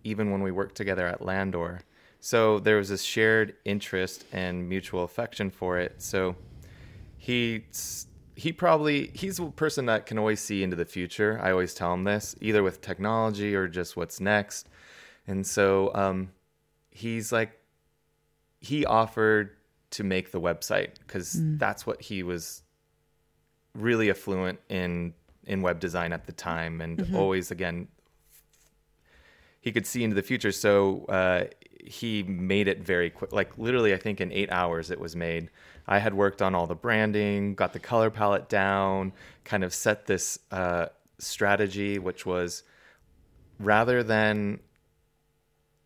even 0.05 0.31
when 0.31 0.41
we 0.41 0.51
worked 0.51 0.75
together 0.75 1.05
at 1.05 1.21
Landor. 1.21 1.81
So 2.21 2.57
there 2.59 2.77
was 2.77 2.87
this 2.87 3.03
shared 3.03 3.55
interest 3.65 4.23
and 4.31 4.67
mutual 4.67 5.03
affection 5.03 5.49
for 5.49 5.77
it. 5.77 6.01
So 6.01 6.35
he 7.17 7.65
he 8.35 8.53
probably 8.53 9.11
he's 9.13 9.37
a 9.37 9.47
person 9.47 9.85
that 9.87 10.05
can 10.05 10.17
always 10.17 10.39
see 10.39 10.63
into 10.63 10.77
the 10.77 10.85
future. 10.85 11.39
I 11.43 11.51
always 11.51 11.73
tell 11.73 11.93
him 11.93 12.05
this, 12.05 12.37
either 12.39 12.63
with 12.63 12.79
technology 12.79 13.53
or 13.53 13.67
just 13.67 13.97
what's 13.97 14.21
next. 14.21 14.69
And 15.27 15.45
so 15.45 15.93
um, 15.93 16.31
he's 16.91 17.33
like, 17.33 17.59
he 18.61 18.85
offered 18.85 19.57
to 19.91 20.05
make 20.05 20.31
the 20.31 20.39
website 20.39 20.91
because 20.99 21.33
that's 21.57 21.85
what 21.85 22.01
he 22.01 22.23
was 22.23 22.63
really 23.75 24.09
affluent 24.09 24.59
in 24.69 25.13
in 25.49 25.61
web 25.61 25.79
design 25.79 26.13
at 26.13 26.25
the 26.25 26.31
time, 26.31 26.81
and 26.81 27.15
always 27.15 27.51
again 27.51 27.87
he 29.61 29.71
could 29.71 29.85
see 29.85 30.03
into 30.03 30.15
the 30.15 30.21
future. 30.21 30.51
So 30.51 31.05
uh, 31.05 31.45
he 31.83 32.23
made 32.23 32.67
it 32.67 32.79
very 32.79 33.09
quick. 33.09 33.33
Like 33.33 33.57
literally, 33.57 33.93
I 33.93 33.97
think 33.97 34.21
in 34.21 34.31
eight 34.31 34.51
hours 34.51 34.91
it 34.91 34.99
was 34.99 35.15
made. 35.15 35.49
I 35.87 35.99
had 35.99 36.13
worked 36.13 36.41
on 36.41 36.55
all 36.55 36.67
the 36.67 36.75
branding, 36.75 37.55
got 37.55 37.73
the 37.73 37.79
color 37.79 38.09
palette 38.09 38.47
down, 38.47 39.11
kind 39.43 39.63
of 39.63 39.73
set 39.73 40.05
this 40.05 40.39
uh, 40.51 40.87
strategy, 41.17 41.99
which 41.99 42.25
was 42.25 42.63
rather 43.59 44.03
than 44.03 44.59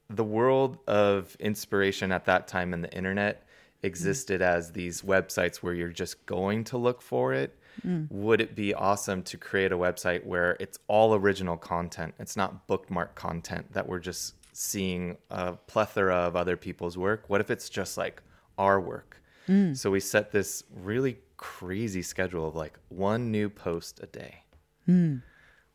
the 0.10 0.24
world 0.24 0.78
of 0.88 1.36
inspiration 1.40 2.12
at 2.12 2.26
that 2.26 2.48
time 2.48 2.74
in 2.74 2.82
the 2.82 2.94
internet 2.94 3.48
existed 3.82 4.42
as 4.42 4.72
these 4.72 5.02
websites 5.02 5.58
where 5.58 5.74
you're 5.74 5.90
just 5.90 6.26
going 6.26 6.64
to 6.66 6.78
look 6.78 7.02
for 7.02 7.34
it. 7.34 7.58
Mm. 7.86 8.10
Would 8.12 8.42
it 8.42 8.56
be 8.56 8.74
awesome 8.74 9.24
to 9.24 9.38
create 9.38 9.72
a 9.72 9.78
website 9.78 10.26
where 10.26 10.58
it's 10.60 10.78
all 10.88 11.16
original 11.16 11.58
content? 11.58 12.14
It's 12.20 12.38
not 12.38 12.68
bookmark 12.68 13.16
content 13.16 13.74
that 13.74 13.88
we're 13.88 14.00
just 14.00 14.36
seeing 14.54 15.18
a 15.30 15.54
plethora 15.54 16.16
of 16.16 16.36
other 16.36 16.56
people's 16.56 16.98
work. 16.98 17.30
What 17.30 17.42
if 17.42 17.50
it's 17.50 17.70
just 17.70 17.98
like 17.98 18.22
our 18.58 18.80
work? 18.80 19.22
Mm. 19.48 19.76
So 19.76 19.92
we 19.92 20.00
set 20.00 20.32
this 20.32 20.64
really 20.74 21.18
crazy 21.38 22.02
schedule 22.02 22.48
of 22.48 22.56
like 22.56 22.80
one 22.90 23.32
new 23.32 23.50
post 23.50 24.00
a 24.02 24.08
day. 24.08 24.44
Mm. 24.88 25.22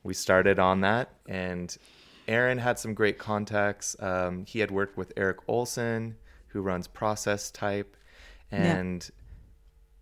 We 0.02 0.14
started 0.14 0.58
on 0.58 0.80
that 0.80 1.10
and 1.28 1.76
aaron 2.26 2.58
had 2.58 2.78
some 2.78 2.94
great 2.94 3.18
contacts. 3.18 3.96
Um, 4.00 4.44
he 4.46 4.60
had 4.60 4.70
worked 4.70 4.96
with 4.96 5.12
eric 5.16 5.38
olson 5.48 6.16
who 6.48 6.62
runs 6.62 6.86
process 6.86 7.50
type 7.50 7.96
and 8.50 9.10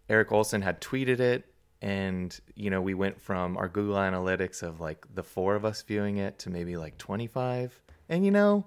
eric 0.09 0.31
olson 0.31 0.63
had 0.63 0.81
tweeted 0.81 1.19
it 1.19 1.45
and 1.83 2.41
you 2.55 2.71
know 2.71 2.81
we 2.81 2.95
went 2.95 3.21
from 3.21 3.57
our 3.57 3.69
google 3.69 3.97
analytics 3.97 4.63
of 4.63 4.81
like 4.81 5.07
the 5.15 5.23
four 5.23 5.55
of 5.55 5.65
us 5.65 5.83
viewing 5.83 6.17
it 6.17 6.39
to 6.39 6.49
maybe 6.49 6.77
like 6.77 6.97
25 6.99 7.83
and 8.09 8.25
you 8.25 8.31
know 8.31 8.67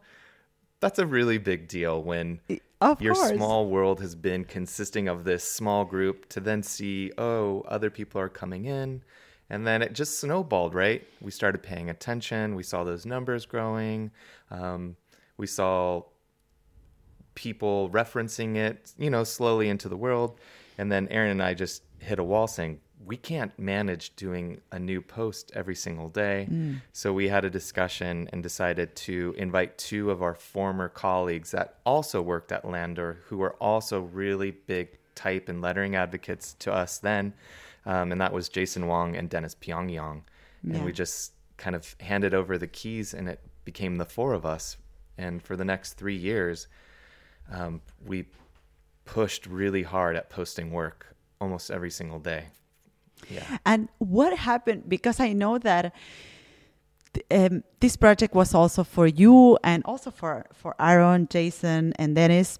that's 0.79 0.99
a 0.99 1.05
really 1.05 1.37
big 1.37 1.67
deal 1.67 2.01
when 2.01 2.39
of 2.81 3.01
your 3.01 3.13
course. 3.13 3.31
small 3.31 3.67
world 3.67 3.99
has 4.01 4.15
been 4.15 4.45
consisting 4.45 5.07
of 5.07 5.23
this 5.23 5.43
small 5.43 5.85
group 5.85 6.29
to 6.29 6.39
then 6.39 6.63
see 6.63 7.11
oh 7.17 7.61
other 7.67 7.89
people 7.89 8.21
are 8.21 8.29
coming 8.29 8.65
in. 8.65 9.03
And 9.51 9.65
then 9.65 9.81
it 9.81 9.93
just 9.93 10.19
snowballed 10.19 10.73
right? 10.73 11.05
We 11.21 11.31
started 11.31 11.63
paying 11.63 11.89
attention. 11.89 12.55
We 12.55 12.63
saw 12.63 12.83
those 12.83 13.05
numbers 13.05 13.45
growing. 13.45 14.11
Um, 14.51 14.95
we 15.37 15.47
saw 15.47 16.03
people 17.35 17.89
referencing 17.89 18.55
it 18.57 18.91
you 18.97 19.09
know 19.09 19.23
slowly 19.23 19.69
into 19.69 19.89
the 19.89 19.97
world. 19.97 20.39
And 20.77 20.89
then 20.89 21.09
aaron 21.09 21.31
and 21.31 21.43
i 21.43 21.53
just 21.53 21.83
hit 21.99 22.19
a 22.19 22.23
wall 22.23 22.47
saying 22.47 22.79
we 23.05 23.15
can't 23.15 23.57
manage 23.57 24.15
doing 24.15 24.59
a 24.71 24.79
new 24.79 25.01
post 25.01 25.51
every 25.55 25.75
single 25.75 26.09
day. 26.09 26.47
So 26.91 27.13
we 27.13 27.29
had 27.29 27.45
a 27.45 27.49
discussion 27.49 28.29
and 28.33 28.43
decided 28.43 28.95
to 28.97 29.33
invite 29.37 29.77
two 29.77 30.11
of 30.11 30.21
our 30.21 30.35
former 30.35 30.89
colleagues 30.89 31.51
that 31.51 31.75
also 31.85 32.21
worked 32.21 32.51
at 32.51 32.65
Landor, 32.65 33.19
who 33.25 33.37
were 33.37 33.53
also 33.53 34.01
really 34.01 34.51
big 34.51 34.97
type 35.15 35.49
and 35.49 35.61
lettering 35.61 35.95
advocates 35.95 36.55
to 36.59 36.73
us 36.73 36.97
then. 36.97 37.33
Um, 37.85 38.11
and 38.11 38.19
that 38.19 38.33
was 38.33 38.49
Jason 38.49 38.87
Wong 38.87 39.15
and 39.15 39.29
Dennis 39.29 39.55
Payongayong. 39.55 40.21
Yeah. 40.63 40.75
And 40.75 40.85
we 40.85 40.91
just 40.91 41.33
kind 41.57 41.75
of 41.75 41.95
handed 42.01 42.33
over 42.33 42.57
the 42.57 42.67
keys 42.67 43.13
and 43.13 43.29
it 43.29 43.39
became 43.63 43.95
the 43.95 44.05
four 44.05 44.33
of 44.33 44.45
us. 44.45 44.77
And 45.17 45.41
for 45.41 45.55
the 45.55 45.65
next 45.65 45.93
three 45.93 46.15
years, 46.15 46.67
um, 47.51 47.81
we 48.05 48.25
pushed 49.05 49.45
really 49.45 49.83
hard 49.83 50.15
at 50.15 50.29
posting 50.29 50.71
work 50.71 51.15
almost 51.41 51.71
every 51.71 51.91
single 51.91 52.19
day. 52.19 52.45
And 53.65 53.89
what 53.97 54.37
happened? 54.37 54.87
Because 54.87 55.19
I 55.19 55.33
know 55.33 55.57
that 55.59 55.93
um, 57.31 57.63
this 57.79 57.95
project 57.95 58.35
was 58.35 58.53
also 58.53 58.83
for 58.83 59.07
you 59.07 59.57
and 59.63 59.83
also 59.85 60.11
for 60.11 60.45
for 60.53 60.75
Aaron, 60.79 61.27
Jason, 61.29 61.93
and 61.97 62.15
Dennis. 62.15 62.59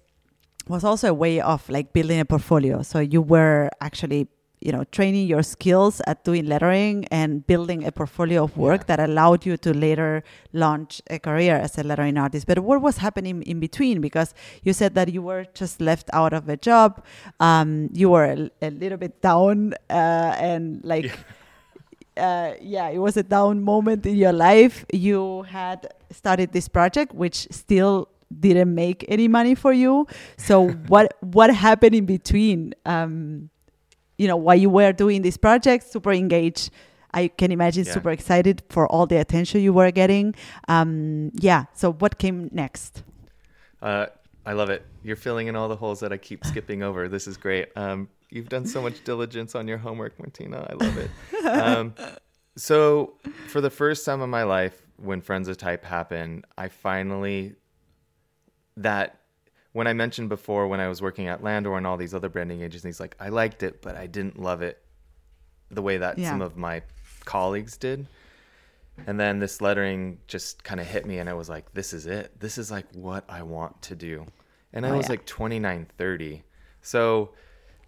Was 0.68 0.84
also 0.84 1.08
a 1.08 1.14
way 1.14 1.40
of 1.40 1.68
like 1.68 1.92
building 1.92 2.20
a 2.20 2.24
portfolio. 2.24 2.82
So 2.82 3.00
you 3.00 3.22
were 3.22 3.70
actually, 3.80 4.28
you 4.60 4.72
know, 4.72 4.84
training 4.84 5.26
your 5.26 5.42
skills 5.42 6.00
at 6.06 6.24
doing 6.24 6.46
lettering 6.46 7.06
and 7.10 7.46
building 7.46 7.84
a 7.84 7.90
portfolio 7.92 8.44
of 8.44 8.56
work 8.56 8.82
Yeah. 8.82 8.96
that 8.96 9.00
allowed 9.00 9.46
you 9.46 9.56
to 9.58 9.72
later 9.72 10.22
launch 10.52 11.00
a 11.08 11.18
career 11.18 11.56
as 11.56 11.78
a 11.78 11.82
lettering 11.82 12.18
artist. 12.18 12.46
But 12.46 12.58
what 12.60 12.82
was 12.82 12.98
happening 12.98 13.42
in 13.42 13.58
between? 13.60 14.00
Because 14.00 14.34
you 14.62 14.72
said 14.72 14.94
that 14.94 15.12
you 15.12 15.22
were 15.22 15.46
just 15.54 15.80
left 15.80 16.10
out 16.12 16.32
of 16.32 16.48
a 16.48 16.56
job. 16.56 17.02
Um, 17.40 17.88
you 17.92 18.10
were 18.10 18.24
a, 18.24 18.50
a 18.60 18.70
little 18.70 18.98
bit 18.98 19.22
down 19.22 19.74
uh, 19.88 20.36
and 20.38 20.80
like 20.84 21.10
uh, 22.16 22.52
yeah, 22.60 22.88
it 22.88 22.98
was 22.98 23.16
a 23.16 23.22
down 23.22 23.62
moment 23.62 24.04
in 24.06 24.16
your 24.16 24.32
life. 24.32 24.84
You 24.92 25.42
had 25.42 25.88
started 26.10 26.52
this 26.52 26.68
project, 26.68 27.14
which 27.14 27.48
still 27.50 28.08
didn't 28.38 28.74
make 28.74 29.04
any 29.08 29.26
money 29.28 29.54
for 29.54 29.72
you. 29.72 30.06
So 30.36 30.68
what 30.88 31.16
what 31.20 31.54
happened 31.54 31.94
in 31.94 32.04
between? 32.06 32.74
Um, 32.84 33.50
you 34.20 34.28
know, 34.28 34.36
while 34.36 34.54
you 34.64 34.68
were 34.68 34.92
doing 34.92 35.22
this 35.22 35.38
project, 35.38 35.90
super 35.90 36.12
engaged. 36.12 36.70
I 37.12 37.28
can 37.28 37.50
imagine 37.50 37.84
Yeah. 37.86 37.94
super 37.94 38.10
excited 38.10 38.62
for 38.68 38.86
all 38.92 39.06
the 39.06 39.16
attention 39.16 39.62
you 39.62 39.72
were 39.72 39.90
getting. 39.90 40.34
Um, 40.68 41.30
yeah. 41.48 41.64
So 41.72 41.92
what 42.02 42.18
came 42.18 42.50
next? 42.52 43.02
Uh, 43.80 44.06
I 44.44 44.52
love 44.52 44.68
it. 44.68 44.84
You're 45.02 45.16
filling 45.16 45.46
in 45.48 45.56
all 45.56 45.68
the 45.68 45.76
holes 45.76 46.00
that 46.00 46.12
I 46.12 46.18
keep 46.18 46.44
skipping 46.44 46.82
over. 46.82 47.08
This 47.08 47.26
is 47.26 47.36
great. 47.38 47.68
Um, 47.76 48.08
you've 48.28 48.50
done 48.50 48.66
so 48.66 48.82
much 48.82 49.02
diligence 49.04 49.54
on 49.54 49.66
your 49.66 49.78
homework, 49.78 50.18
Martina. 50.18 50.66
I 50.70 50.74
love 50.84 50.96
it. 50.98 51.10
Um, 51.46 51.94
so, 52.56 53.14
for 53.48 53.60
the 53.62 53.70
first 53.70 54.04
time 54.04 54.20
in 54.20 54.28
my 54.28 54.42
life, 54.42 54.82
when 54.98 55.22
Friends 55.22 55.48
of 55.48 55.56
Type 55.56 55.82
happened, 55.84 56.44
I 56.58 56.68
finally 56.68 57.54
that 58.76 59.19
when 59.72 59.86
I 59.86 59.92
mentioned 59.92 60.28
before 60.28 60.66
when 60.68 60.80
I 60.80 60.88
was 60.88 61.00
working 61.00 61.26
at 61.28 61.42
Landor 61.42 61.76
and 61.76 61.86
all 61.86 61.96
these 61.96 62.14
other 62.14 62.28
branding 62.28 62.62
agencies, 62.62 62.98
like 63.00 63.16
I 63.20 63.28
liked 63.28 63.62
it, 63.62 63.82
but 63.82 63.96
I 63.96 64.06
didn't 64.06 64.38
love 64.38 64.62
it 64.62 64.82
the 65.70 65.82
way 65.82 65.98
that 65.98 66.18
Yeah. 66.18 66.30
some 66.30 66.42
of 66.42 66.56
my 66.56 66.82
colleagues 67.24 67.76
did. 67.76 68.06
And 69.06 69.18
then 69.18 69.38
this 69.38 69.60
lettering 69.60 70.18
just 70.26 70.62
kind 70.64 70.80
of 70.80 70.86
hit 70.86 71.06
me, 71.06 71.18
and 71.18 71.30
I 71.30 71.34
was 71.34 71.48
like, 71.48 71.72
this 71.72 71.92
is 71.92 72.06
it. 72.06 72.38
This 72.38 72.58
is 72.58 72.70
like 72.70 72.86
what 72.92 73.24
I 73.28 73.42
want 73.42 73.80
to 73.82 73.94
do. 73.94 74.26
And 74.72 74.84
I 74.84 74.90
Oh, 74.90 74.96
was 74.96 75.06
yeah. 75.06 75.12
like 75.12 75.24
29, 75.26 75.86
30. 75.96 76.42
So 76.82 77.30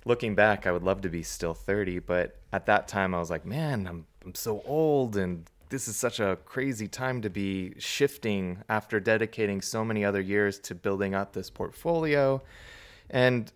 looking 0.04 0.34
back, 0.34 0.66
I 0.66 0.72
would 0.72 0.82
love 0.82 1.02
to 1.02 1.08
be 1.10 1.22
still 1.22 1.52
30. 1.54 1.98
But 1.98 2.38
at 2.52 2.66
that 2.66 2.88
time, 2.88 3.14
I 3.14 3.18
was 3.18 3.28
like, 3.30 3.44
man, 3.44 3.86
I'm, 3.86 4.06
I'm 4.24 4.34
so 4.34 4.62
old, 4.64 5.16
and 5.16 5.46
this 5.72 5.88
is 5.88 5.96
such 5.96 6.20
a 6.20 6.37
crazy 6.44 6.87
time 6.87 7.22
to 7.22 7.30
be 7.30 7.72
shifting 7.78 8.58
after 8.68 9.00
dedicating 9.00 9.62
so 9.62 9.82
many 9.82 10.04
other 10.04 10.20
years 10.20 10.58
to 10.58 10.74
building 10.74 11.14
up 11.14 11.32
this 11.32 11.48
portfolio. 11.48 12.42
And 13.08 13.50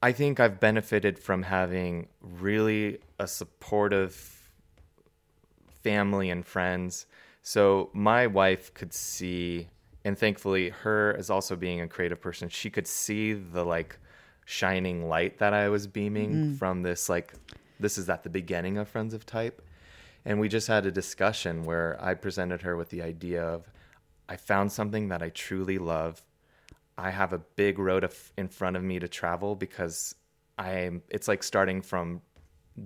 I 0.00 0.12
think 0.12 0.38
I've 0.38 0.60
benefited 0.60 1.18
from 1.18 1.42
having 1.42 2.06
really 2.20 2.98
a 3.18 3.26
supportive 3.26 4.14
family 5.82 6.30
and 6.30 6.46
friends. 6.46 7.06
So 7.42 7.90
my 7.92 8.28
wife 8.28 8.72
could 8.72 8.94
see, 8.94 9.66
and 10.04 10.16
thankfully, 10.16 10.68
her 10.68 11.16
as 11.18 11.28
also 11.28 11.56
being 11.56 11.80
a 11.80 11.88
creative 11.88 12.20
person, 12.20 12.48
she 12.48 12.70
could 12.70 12.86
see 12.86 13.32
the 13.32 13.64
like 13.64 13.98
shining 14.44 15.08
light 15.08 15.38
that 15.38 15.52
I 15.52 15.70
was 15.70 15.88
beaming 15.88 16.34
mm. 16.34 16.56
from 16.56 16.82
this. 16.82 17.08
Like, 17.08 17.32
this 17.80 17.98
is 17.98 18.08
at 18.08 18.22
the 18.22 18.30
beginning 18.30 18.78
of 18.78 18.88
Friends 18.88 19.12
of 19.12 19.26
Type. 19.26 19.60
And 20.26 20.40
we 20.40 20.48
just 20.48 20.66
had 20.66 20.84
a 20.86 20.90
discussion 20.90 21.62
where 21.62 21.96
I 22.00 22.14
presented 22.14 22.62
her 22.62 22.76
with 22.76 22.90
the 22.90 23.00
idea 23.00 23.44
of 23.44 23.70
I 24.28 24.36
found 24.36 24.72
something 24.72 25.08
that 25.08 25.22
I 25.22 25.28
truly 25.28 25.78
love. 25.78 26.20
I 26.98 27.10
have 27.10 27.32
a 27.32 27.38
big 27.38 27.78
road 27.78 28.10
in 28.36 28.48
front 28.48 28.76
of 28.76 28.82
me 28.82 28.98
to 28.98 29.06
travel 29.06 29.54
because 29.54 30.16
I'm 30.58 31.02
it's 31.10 31.28
like 31.28 31.44
starting 31.44 31.80
from 31.80 32.22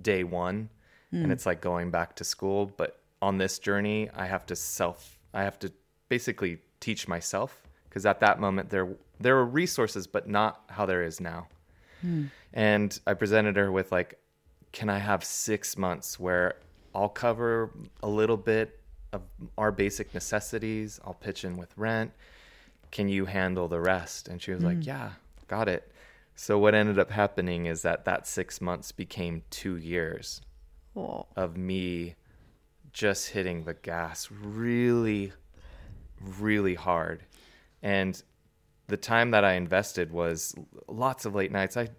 day 0.03 0.23
1 0.23 0.69
and 1.11 1.25
hmm. 1.25 1.31
it's 1.31 1.47
like 1.47 1.61
going 1.61 1.89
back 1.89 2.15
to 2.17 2.23
school, 2.23 2.71
but 2.77 2.99
on 3.23 3.39
this 3.39 3.57
journey 3.57 4.07
I 4.15 4.27
have 4.27 4.45
to 4.47 4.55
self 4.55 5.17
I 5.33 5.41
have 5.41 5.57
to 5.59 5.71
basically 6.09 6.59
teach 6.79 7.07
myself 7.07 7.63
because 7.89 8.05
at 8.05 8.19
that 8.19 8.39
moment 8.39 8.69
there 8.69 8.89
there 9.19 9.35
were 9.35 9.45
resources 9.45 10.05
but 10.05 10.29
not 10.29 10.61
how 10.69 10.85
there 10.85 11.01
is 11.01 11.19
now. 11.19 11.47
Hmm. 12.01 12.25
And 12.53 12.99
I 13.07 13.15
presented 13.15 13.55
her 13.55 13.71
with 13.71 13.91
like 13.91 14.19
can 14.71 14.89
I 14.89 14.99
have 14.99 15.23
6 15.23 15.77
months 15.77 16.19
where 16.19 16.55
I'll 16.93 17.09
cover 17.09 17.71
a 18.03 18.07
little 18.07 18.37
bit 18.37 18.79
of 19.13 19.21
our 19.57 19.71
basic 19.71 20.13
necessities, 20.13 20.99
I'll 21.03 21.13
pitch 21.13 21.43
in 21.43 21.57
with 21.57 21.77
rent, 21.77 22.11
can 22.91 23.09
you 23.09 23.25
handle 23.25 23.67
the 23.67 23.79
rest? 23.79 24.27
And 24.27 24.41
she 24.41 24.51
was 24.51 24.63
like, 24.63 24.79
mm. 24.79 24.85
yeah, 24.85 25.11
got 25.47 25.67
it. 25.67 25.91
So 26.35 26.57
what 26.57 26.73
ended 26.73 26.97
up 26.97 27.11
happening 27.11 27.65
is 27.65 27.81
that 27.81 28.05
that 28.05 28.27
six 28.27 28.61
months 28.61 28.91
became 28.91 29.43
two 29.49 29.77
years 29.77 30.41
of 31.35 31.57
me 31.57 32.15
just 32.93 33.29
hitting 33.29 33.63
the 33.63 33.73
gas 33.73 34.29
really, 34.31 35.31
really 36.39 36.75
hard. 36.75 37.23
And 37.81 38.21
the 38.87 38.97
time 38.97 39.31
that 39.31 39.45
I 39.45 39.53
invested 39.53 40.11
was 40.11 40.53
lots 40.87 41.25
of 41.25 41.35
late 41.35 41.51
nights. 41.51 41.77
I 41.77 41.89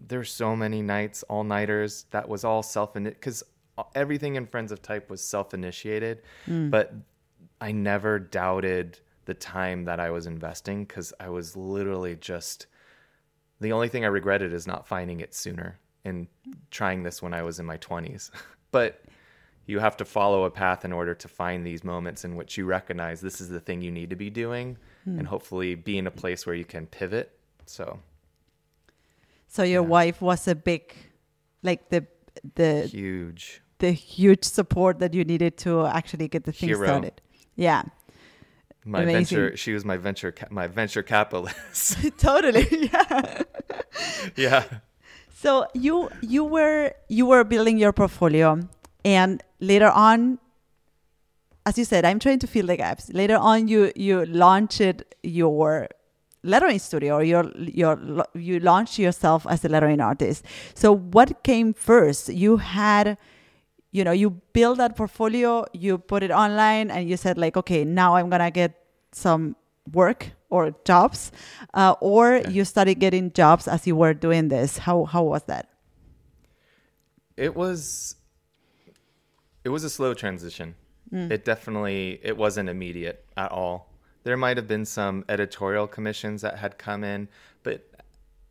there's 0.00 0.32
so 0.32 0.56
many 0.56 0.82
nights, 0.82 1.22
all 1.24 1.44
nighters. 1.44 2.06
That 2.10 2.28
was 2.28 2.44
all 2.44 2.62
self 2.62 2.94
because 2.94 3.44
everything 3.94 4.36
in 4.36 4.46
Friends 4.46 4.72
of 4.72 4.82
Type 4.82 5.10
was 5.10 5.22
self 5.22 5.54
initiated, 5.54 6.22
hmm. 6.46 6.70
but 6.70 6.92
I 7.60 7.72
never 7.72 8.18
doubted 8.18 8.98
the 9.26 9.34
time 9.34 9.84
that 9.84 10.00
I 10.00 10.10
was 10.10 10.26
investing 10.26 10.84
because 10.84 11.12
I 11.20 11.28
was 11.28 11.56
literally 11.56 12.16
just 12.16 12.66
the 13.60 13.72
only 13.72 13.88
thing 13.88 14.04
I 14.04 14.08
regretted 14.08 14.52
is 14.52 14.66
not 14.66 14.86
finding 14.86 15.20
it 15.20 15.34
sooner 15.34 15.78
and 16.04 16.26
trying 16.70 17.02
this 17.02 17.22
when 17.22 17.34
I 17.34 17.42
was 17.42 17.60
in 17.60 17.66
my 17.66 17.76
20s. 17.76 18.30
but 18.72 19.02
you 19.66 19.78
have 19.78 19.96
to 19.98 20.04
follow 20.04 20.44
a 20.44 20.50
path 20.50 20.84
in 20.84 20.92
order 20.92 21.14
to 21.14 21.28
find 21.28 21.64
these 21.64 21.84
moments 21.84 22.24
in 22.24 22.34
which 22.36 22.56
you 22.56 22.64
recognize 22.64 23.20
this 23.20 23.40
is 23.40 23.48
the 23.48 23.60
thing 23.60 23.82
you 23.82 23.90
need 23.90 24.10
to 24.10 24.16
be 24.16 24.30
doing 24.30 24.76
hmm. 25.04 25.18
and 25.18 25.28
hopefully 25.28 25.74
be 25.74 25.98
in 25.98 26.06
a 26.06 26.10
place 26.10 26.46
where 26.46 26.54
you 26.54 26.64
can 26.64 26.86
pivot. 26.86 27.38
So, 27.66 28.00
so 29.46 29.62
your 29.62 29.82
Yeah. 29.82 29.88
wife 29.88 30.22
was 30.22 30.48
a 30.48 30.54
big, 30.54 30.94
like 31.62 31.90
the 31.90 32.06
the 32.54 32.86
huge. 32.86 33.62
The 33.80 33.90
huge 33.92 34.44
support 34.44 34.98
that 35.00 35.12
you 35.14 35.24
needed 35.24 35.56
to 35.58 35.86
actually 35.86 36.28
get 36.28 36.44
the 36.44 36.52
thing 36.52 36.68
Hero. 36.68 36.86
started. 36.86 37.20
Yeah, 37.56 37.82
My 38.84 39.02
Amazing. 39.02 39.12
venture, 39.38 39.56
she 39.56 39.72
was 39.74 39.84
my 39.84 39.96
venture, 39.98 40.32
ca- 40.32 40.48
my 40.50 40.66
venture 40.68 41.02
capitalist. 41.02 41.96
totally. 42.18 42.66
Yeah. 42.92 43.42
yeah. 44.36 44.64
So 45.42 45.66
you 45.74 46.08
you 46.22 46.44
were 46.44 46.92
you 47.08 47.26
were 47.26 47.44
building 47.44 47.78
your 47.78 47.92
portfolio, 47.92 48.60
and 49.04 49.42
later 49.60 49.90
on, 49.90 50.38
as 51.66 51.76
you 51.78 51.84
said, 51.84 52.04
I'm 52.04 52.18
trying 52.18 52.38
to 52.40 52.46
fill 52.46 52.66
the 52.66 52.76
gaps. 52.76 53.10
Later 53.12 53.36
on, 53.36 53.68
you 53.68 53.92
you 53.96 54.24
launched 54.26 54.80
your 55.22 55.88
lettering 56.42 56.78
studio, 56.78 57.16
or 57.16 57.22
your 57.24 57.44
your 57.56 58.24
you 58.34 58.60
launched 58.60 58.98
yourself 58.98 59.46
as 59.48 59.64
a 59.64 59.68
lettering 59.68 60.00
artist. 60.00 60.44
So 60.74 60.92
what 60.94 61.42
came 61.42 61.72
first? 61.74 62.28
You 62.28 62.58
had. 62.58 63.16
You 63.92 64.04
know, 64.04 64.12
you 64.12 64.30
build 64.52 64.78
that 64.78 64.96
portfolio, 64.96 65.64
you 65.72 65.98
put 65.98 66.22
it 66.22 66.30
online, 66.30 66.90
and 66.90 67.08
you 67.08 67.16
said 67.16 67.36
like, 67.38 67.56
okay, 67.56 67.84
now 67.84 68.14
I'm 68.16 68.30
gonna 68.30 68.50
get 68.50 68.74
some 69.12 69.56
work 69.92 70.30
or 70.48 70.74
jobs, 70.84 71.32
uh, 71.74 71.94
or 72.00 72.34
Okay. 72.36 72.50
you 72.52 72.64
started 72.64 72.96
getting 73.00 73.32
jobs 73.32 73.66
as 73.66 73.86
you 73.86 73.96
were 73.96 74.14
doing 74.14 74.48
this. 74.48 74.78
How 74.78 75.04
how 75.04 75.24
was 75.24 75.42
that? 75.44 75.68
It 77.36 77.54
was 77.56 78.16
it 79.64 79.70
was 79.70 79.84
a 79.84 79.90
slow 79.90 80.14
transition. 80.14 80.74
It 81.12 81.44
definitely 81.44 82.20
it 82.22 82.36
wasn't 82.36 82.68
immediate 82.68 83.24
at 83.36 83.50
all. 83.50 83.88
There 84.22 84.36
might 84.36 84.56
have 84.56 84.68
been 84.68 84.84
some 84.84 85.24
editorial 85.28 85.88
commissions 85.88 86.42
that 86.42 86.58
had 86.58 86.78
come 86.78 87.02
in, 87.02 87.26
but 87.64 87.90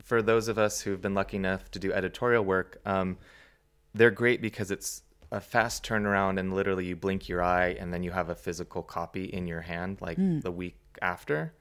for 0.03 0.21
those 0.21 0.49
of 0.49 0.57
us 0.57 0.81
who've 0.81 0.99
been 0.99 1.13
lucky 1.13 1.37
enough 1.37 1.71
to 1.71 1.79
do 1.79 1.93
editorial 1.93 2.43
work, 2.43 2.81
um, 2.85 3.17
they're 3.93 4.11
great 4.11 4.41
because 4.41 4.71
it's 4.71 5.03
a 5.31 5.39
fast 5.39 5.85
turnaround 5.85 6.39
and 6.39 6.53
literally 6.53 6.85
you 6.85 6.95
blink 6.95 7.29
your 7.29 7.41
eye 7.41 7.75
and 7.79 7.93
then 7.93 8.03
you 8.03 8.11
have 8.11 8.29
a 8.29 8.35
physical 8.35 8.81
copy 8.81 9.25
in 9.25 9.47
your 9.47 9.61
hand 9.61 9.99
like 10.01 10.17
hmm. 10.17 10.39
the 10.39 10.51
week 10.51 10.77
after. 11.01 11.53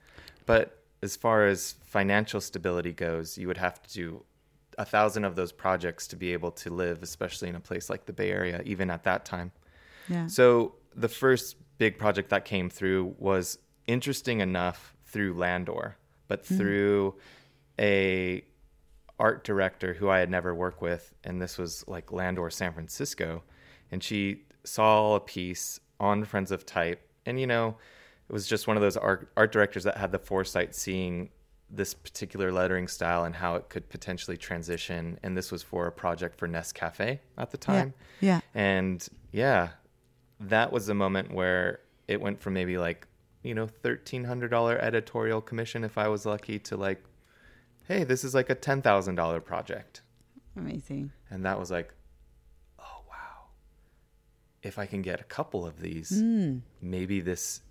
But 0.46 0.82
as 1.02 1.16
far 1.16 1.46
as 1.46 1.74
financial 1.84 2.40
stability 2.40 2.92
goes, 2.92 3.36
you 3.36 3.46
would 3.46 3.58
have 3.58 3.82
to 3.82 3.92
do 3.92 4.24
a 4.78 4.84
thousand 4.84 5.24
of 5.24 5.36
those 5.36 5.52
projects 5.52 6.06
to 6.08 6.16
be 6.16 6.32
able 6.32 6.52
to 6.52 6.70
live, 6.70 7.02
especially 7.02 7.48
in 7.48 7.56
a 7.56 7.60
place 7.60 7.90
like 7.90 8.06
the 8.06 8.12
Bay 8.12 8.30
Area, 8.30 8.62
even 8.64 8.90
at 8.90 9.04
that 9.04 9.24
time. 9.24 9.52
Yeah. 10.08 10.26
So 10.28 10.74
the 10.94 11.08
first 11.08 11.56
big 11.76 11.98
project 11.98 12.30
that 12.30 12.44
came 12.44 12.70
through 12.70 13.14
was 13.18 13.58
interesting 13.86 14.40
enough 14.40 14.94
through 15.04 15.34
Landor, 15.34 15.96
but 16.26 16.46
hmm. 16.46 16.56
through 16.56 17.14
a 17.78 18.44
art 19.18 19.44
director 19.44 19.94
who 19.94 20.08
I 20.08 20.20
had 20.20 20.30
never 20.30 20.54
worked 20.54 20.80
with, 20.80 21.12
and 21.24 21.42
this 21.42 21.58
was 21.58 21.84
like 21.88 22.12
Landor 22.12 22.48
San 22.50 22.72
Francisco, 22.72 23.42
and 23.90 24.02
she 24.02 24.42
saw 24.64 25.14
a 25.14 25.20
piece 25.20 25.80
on 26.00 26.24
Friends 26.24 26.50
of 26.52 26.66
Type, 26.66 27.00
and 27.26 27.40
you 27.40 27.46
know, 27.46 27.76
it 28.28 28.32
was 28.32 28.46
just 28.46 28.66
one 28.66 28.76
of 28.76 28.82
those 28.82 28.96
art 28.96 29.30
art 29.36 29.52
directors 29.52 29.84
that 29.84 29.96
had 29.96 30.12
the 30.12 30.18
foresight 30.18 30.74
seeing 30.74 31.30
this 31.70 31.92
particular 31.92 32.50
lettering 32.50 32.88
style 32.88 33.24
and 33.24 33.34
how 33.34 33.54
it 33.54 33.68
could 33.68 33.88
potentially 33.88 34.36
transition, 34.36 35.18
and 35.22 35.36
this 35.36 35.52
was 35.52 35.62
for 35.62 35.86
a 35.86 35.92
project 35.92 36.38
for 36.38 36.48
Nescafé 36.48 37.18
at 37.36 37.50
the 37.50 37.58
time. 37.58 37.92
Yeah. 38.20 38.40
And 38.54 39.06
yeah, 39.32 39.68
that 40.40 40.72
was 40.72 40.86
the 40.86 40.94
moment 40.94 41.32
where 41.32 41.80
it 42.06 42.20
went 42.20 42.40
from 42.40 42.54
maybe 42.54 42.78
like, 42.78 43.06
you 43.42 43.54
know, 43.54 43.68
$1,300 43.84 44.78
editorial 44.78 45.42
commission 45.42 45.84
if 45.84 45.98
I 45.98 46.08
was 46.08 46.24
lucky 46.24 46.58
to 46.60 46.76
like, 46.76 47.04
hey, 47.86 48.02
this 48.04 48.24
is 48.24 48.34
like 48.34 48.48
a 48.48 48.56
$10,000 48.56 49.44
project. 49.44 50.00
Amazing. 50.56 51.12
And 51.30 51.44
that 51.44 51.58
was 51.58 51.70
like. 51.70 51.92
If 54.62 54.78
I 54.78 54.86
can 54.86 55.02
get 55.02 55.20
a 55.20 55.24
couple 55.24 55.66
of 55.66 55.80
these, 55.80 56.10
Mm. 56.22 56.62
maybe 56.80 57.20
this 57.20 57.62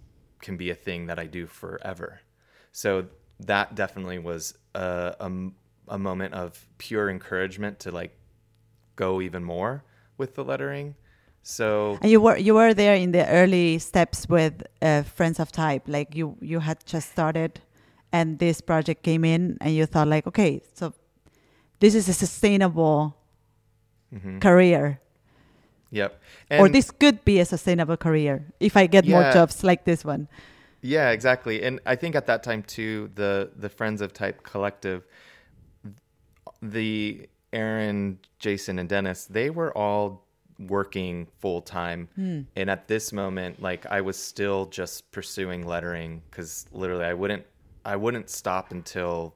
can 0.41 0.57
be 0.57 0.69
a 0.69 0.75
thing 0.75 1.07
that 1.07 1.19
I 1.19 1.25
do 1.27 1.45
forever. 1.47 2.21
So 2.71 3.07
that 3.45 3.75
definitely 3.75 4.19
was 4.19 4.53
a, 4.73 5.15
a, 5.19 5.31
a 5.89 5.97
moment 5.97 6.33
of 6.33 6.67
pure 6.77 7.09
encouragement 7.09 7.79
to 7.79 7.91
like 7.91 8.15
go 8.95 9.21
even 9.21 9.43
more 9.43 9.83
with 10.17 10.35
the 10.35 10.43
lettering. 10.43 10.95
So 11.43 11.97
And 12.01 12.11
you 12.11 12.21
were 12.21 12.37
you 12.37 12.53
were 12.55 12.73
there 12.73 12.95
in 12.95 13.11
the 13.11 13.25
early 13.27 13.79
steps 13.79 14.27
with 14.29 14.63
uh, 14.81 15.03
Friends 15.03 15.39
of 15.39 15.51
Type, 15.51 15.83
like 15.87 16.15
you 16.15 16.35
you 16.41 16.59
had 16.59 16.85
just 16.85 17.09
started, 17.11 17.61
and 18.11 18.37
this 18.39 18.61
project 18.61 19.03
came 19.03 19.23
in 19.25 19.57
and 19.61 19.73
you 19.73 19.85
thought 19.85 20.07
like 20.07 20.27
okay 20.27 20.61
so 20.73 20.93
this 21.79 21.95
is 21.95 22.09
a 22.09 22.13
sustainable 22.13 23.15
Mhm. 24.13 24.39
career 24.41 24.99
Yep. 25.91 26.21
or 26.51 26.69
this 26.69 26.91
could 26.91 27.23
be 27.23 27.39
a 27.39 27.45
sustainable 27.45 27.95
career 27.95 28.45
if 28.59 28.75
i 28.75 28.87
get 28.87 29.07
more 29.07 29.31
jobs 29.31 29.63
like 29.63 29.85
this 29.85 30.03
one 30.03 30.27
Yeah, 30.81 31.09
exactly. 31.09 31.63
And 31.63 31.79
I 31.85 31.95
think 31.95 32.15
at 32.15 32.25
that 32.27 32.43
time 32.43 32.63
too, 32.63 33.09
the 33.15 33.51
the 33.55 33.69
Friends 33.69 34.01
of 34.01 34.13
Type 34.13 34.43
collective, 34.43 35.05
the 36.61 37.27
Aaron, 37.53 38.19
Jason, 38.39 38.79
and 38.79 38.87
Dennis, 38.87 39.25
they 39.25 39.49
were 39.49 39.75
all 39.77 40.25
working 40.59 41.27
full 41.39 41.61
time. 41.61 42.09
Hmm. 42.15 42.41
And 42.55 42.69
at 42.69 42.87
this 42.87 43.11
moment, 43.11 43.61
like 43.61 43.85
I 43.87 44.01
was 44.01 44.17
still 44.17 44.65
just 44.67 45.11
pursuing 45.11 45.65
lettering 45.65 46.21
because 46.29 46.65
literally 46.71 47.05
I 47.05 47.13
wouldn't 47.13 47.45
I 47.85 47.95
wouldn't 47.95 48.29
stop 48.29 48.71
until 48.71 49.35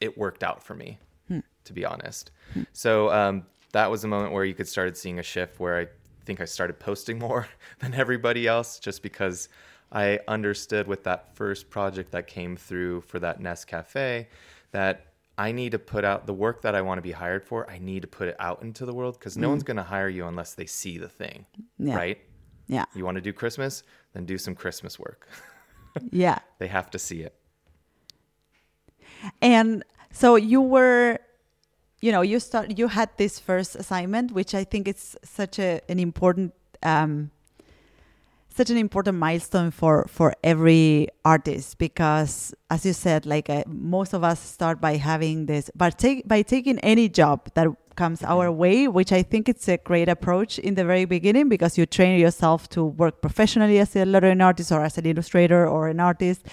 it 0.00 0.16
worked 0.16 0.42
out 0.42 0.62
for 0.62 0.74
me, 0.74 0.98
hmm. 1.28 1.40
to 1.64 1.72
be 1.72 1.84
honest. 1.84 2.30
Hmm. 2.54 2.62
So 2.72 3.10
um, 3.10 3.46
that 3.72 3.90
was 3.90 4.04
a 4.04 4.08
moment 4.08 4.32
where 4.32 4.44
you 4.44 4.54
could 4.54 4.68
started 4.68 4.96
seeing 4.96 5.18
a 5.18 5.22
shift 5.22 5.60
where 5.60 5.78
I 5.78 5.86
think 6.24 6.40
I 6.40 6.44
started 6.44 6.78
posting 6.78 7.18
more 7.18 7.48
than 7.80 7.94
everybody 7.94 8.46
else 8.46 8.78
just 8.78 9.02
because 9.02 9.48
I 9.92 10.20
understood 10.28 10.86
with 10.86 11.04
that 11.04 11.34
first 11.34 11.70
project 11.70 12.12
that 12.12 12.26
came 12.26 12.56
through 12.56 13.02
for 13.02 13.18
that 13.20 13.40
Nescafé 13.40 14.26
that 14.72 15.06
I 15.36 15.52
need 15.52 15.72
to 15.72 15.78
put 15.78 16.04
out 16.04 16.26
the 16.26 16.34
work 16.34 16.62
that 16.62 16.74
I 16.74 16.82
want 16.82 16.98
to 16.98 17.02
be 17.02 17.12
hired 17.12 17.42
for. 17.42 17.68
I 17.68 17.78
need 17.78 18.02
to 18.02 18.08
put 18.08 18.28
it 18.28 18.36
out 18.38 18.62
into 18.62 18.84
the 18.84 18.92
world 18.92 19.18
because 19.18 19.36
no 19.36 19.48
one's 19.48 19.62
mm. 19.62 19.68
going 19.68 19.78
to 19.78 19.82
hire 19.82 20.08
you 20.08 20.26
unless 20.26 20.54
they 20.54 20.66
see 20.66 20.98
the 20.98 21.08
thing, 21.08 21.46
Yeah. 21.78 21.96
right? 21.96 22.18
yeah 22.66 22.84
You 22.94 23.04
want 23.04 23.16
to 23.16 23.20
do 23.20 23.32
Christmas? 23.32 23.82
Then 24.12 24.26
do 24.26 24.38
some 24.38 24.54
Christmas 24.54 24.98
work. 24.98 25.28
yeah 26.10 26.38
they 26.58 26.68
have 26.68 26.90
to 26.90 26.98
see 26.98 27.22
it. 27.22 27.34
And 29.42 29.84
so 30.12 30.36
you 30.36 30.60
were, 30.60 31.18
you 32.00 32.12
know, 32.12 32.22
you 32.22 32.40
start, 32.40 32.78
you 32.78 32.88
had 32.88 33.10
this 33.16 33.38
first 33.38 33.76
assignment, 33.76 34.32
which 34.32 34.54
I 34.54 34.64
think 34.64 34.88
is 34.88 35.16
such 35.22 35.58
a 35.58 35.80
an 35.88 35.98
important, 35.98 36.54
um, 36.82 37.30
such 38.48 38.70
an 38.70 38.78
important 38.78 39.18
milestone 39.18 39.70
for 39.70 40.06
for 40.08 40.34
every 40.42 41.08
artist 41.24 41.78
because, 41.78 42.54
as 42.70 42.86
you 42.86 42.94
said, 42.94 43.26
like 43.26 43.50
uh, 43.50 43.64
most 43.66 44.14
of 44.14 44.24
us 44.24 44.40
start 44.40 44.80
by 44.80 44.96
having 44.96 45.46
this, 45.46 45.70
but 45.74 45.98
take 45.98 46.26
by 46.26 46.42
taking 46.42 46.78
any 46.78 47.08
job 47.08 47.50
that 47.54 47.68
comes 47.96 48.22
our 48.22 48.50
way, 48.50 48.88
which 48.88 49.12
I 49.12 49.22
think 49.22 49.46
it's 49.46 49.68
a 49.68 49.76
great 49.76 50.08
approach 50.08 50.58
in 50.58 50.74
the 50.74 50.86
very 50.86 51.04
beginning 51.04 51.50
because 51.50 51.76
you 51.76 51.84
train 51.84 52.18
yourself 52.18 52.66
to 52.70 52.82
work 52.82 53.20
professionally 53.20 53.78
as 53.78 53.94
a 53.94 54.06
lettering 54.06 54.40
artist 54.40 54.72
or 54.72 54.82
as 54.82 54.96
an 54.96 55.04
illustrator 55.04 55.68
or 55.68 55.88
an 55.88 56.00
artist. 56.00 56.46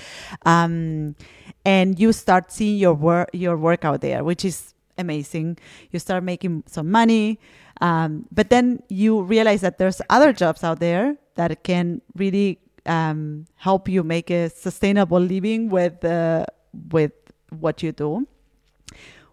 Um, 0.46 1.16
and 1.64 1.98
you 1.98 2.12
start 2.12 2.52
seeing 2.52 2.78
your 2.78 2.94
work 2.94 3.30
your 3.32 3.56
work 3.56 3.86
out 3.86 4.02
there, 4.02 4.26
which 4.26 4.44
is 4.44 4.74
amazing. 4.98 5.58
You 5.92 6.00
start 6.00 6.24
making 6.24 6.64
some 6.68 6.92
money, 6.92 7.40
um, 7.82 8.26
but 8.32 8.50
then 8.50 8.84
you 8.90 9.22
realize 9.22 9.62
that 9.62 9.78
there's 9.78 10.02
other 10.10 10.34
jobs 10.34 10.64
out 10.64 10.80
there 10.80 11.18
that 11.36 11.64
can 11.64 12.02
really 12.16 12.60
um, 12.86 13.46
help 13.56 13.88
you 13.88 14.04
make 14.04 14.30
a 14.30 14.50
sustainable 14.50 15.20
living 15.20 15.70
with 15.70 16.04
uh, 16.04 16.46
with 16.92 17.12
what 17.50 17.84
you 17.84 17.92
do. 17.92 18.28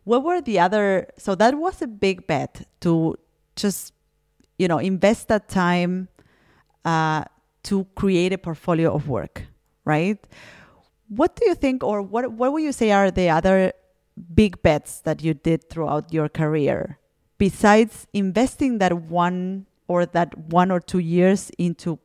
What 0.04 0.22
were 0.22 0.40
the 0.40 0.60
other? 0.60 1.08
So 1.16 1.34
that 1.36 1.56
was 1.56 1.80
a 1.80 1.86
big 1.86 2.26
bet 2.26 2.66
to 2.80 3.16
just 3.56 3.92
you 4.58 4.68
know 4.68 4.78
invest 4.78 5.28
that 5.28 5.48
time 5.48 6.08
uh, 6.84 7.24
to 7.64 7.86
create 7.94 8.32
a 8.32 8.38
portfolio 8.38 8.94
of 8.94 9.08
work, 9.08 9.46
right? 9.84 10.18
What 11.08 11.36
do 11.36 11.46
you 11.46 11.54
think, 11.54 11.82
or 11.82 12.02
what 12.02 12.30
what 12.32 12.52
would 12.52 12.62
you 12.62 12.72
say 12.72 12.90
are 12.90 13.10
the 13.10 13.30
other 13.30 13.72
big 14.34 14.62
bets 14.62 15.00
that 15.00 15.22
you 15.22 15.34
did 15.34 15.68
throughout 15.68 16.12
your 16.12 16.28
career, 16.28 16.98
besides 17.38 18.06
investing 18.12 18.78
that 18.78 18.92
one 18.92 19.66
or 19.88 20.06
that 20.06 20.36
one 20.38 20.70
or 20.70 20.80
two 20.80 20.98
years 20.98 21.50
into 21.58 21.98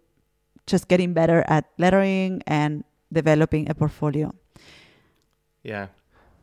just 0.66 0.88
getting 0.88 1.14
better 1.14 1.44
at 1.48 1.66
lettering 1.78 2.42
and 2.46 2.84
developing 3.12 3.70
a 3.70 3.74
portfolio? 3.74 4.34
Yeah, 5.64 5.88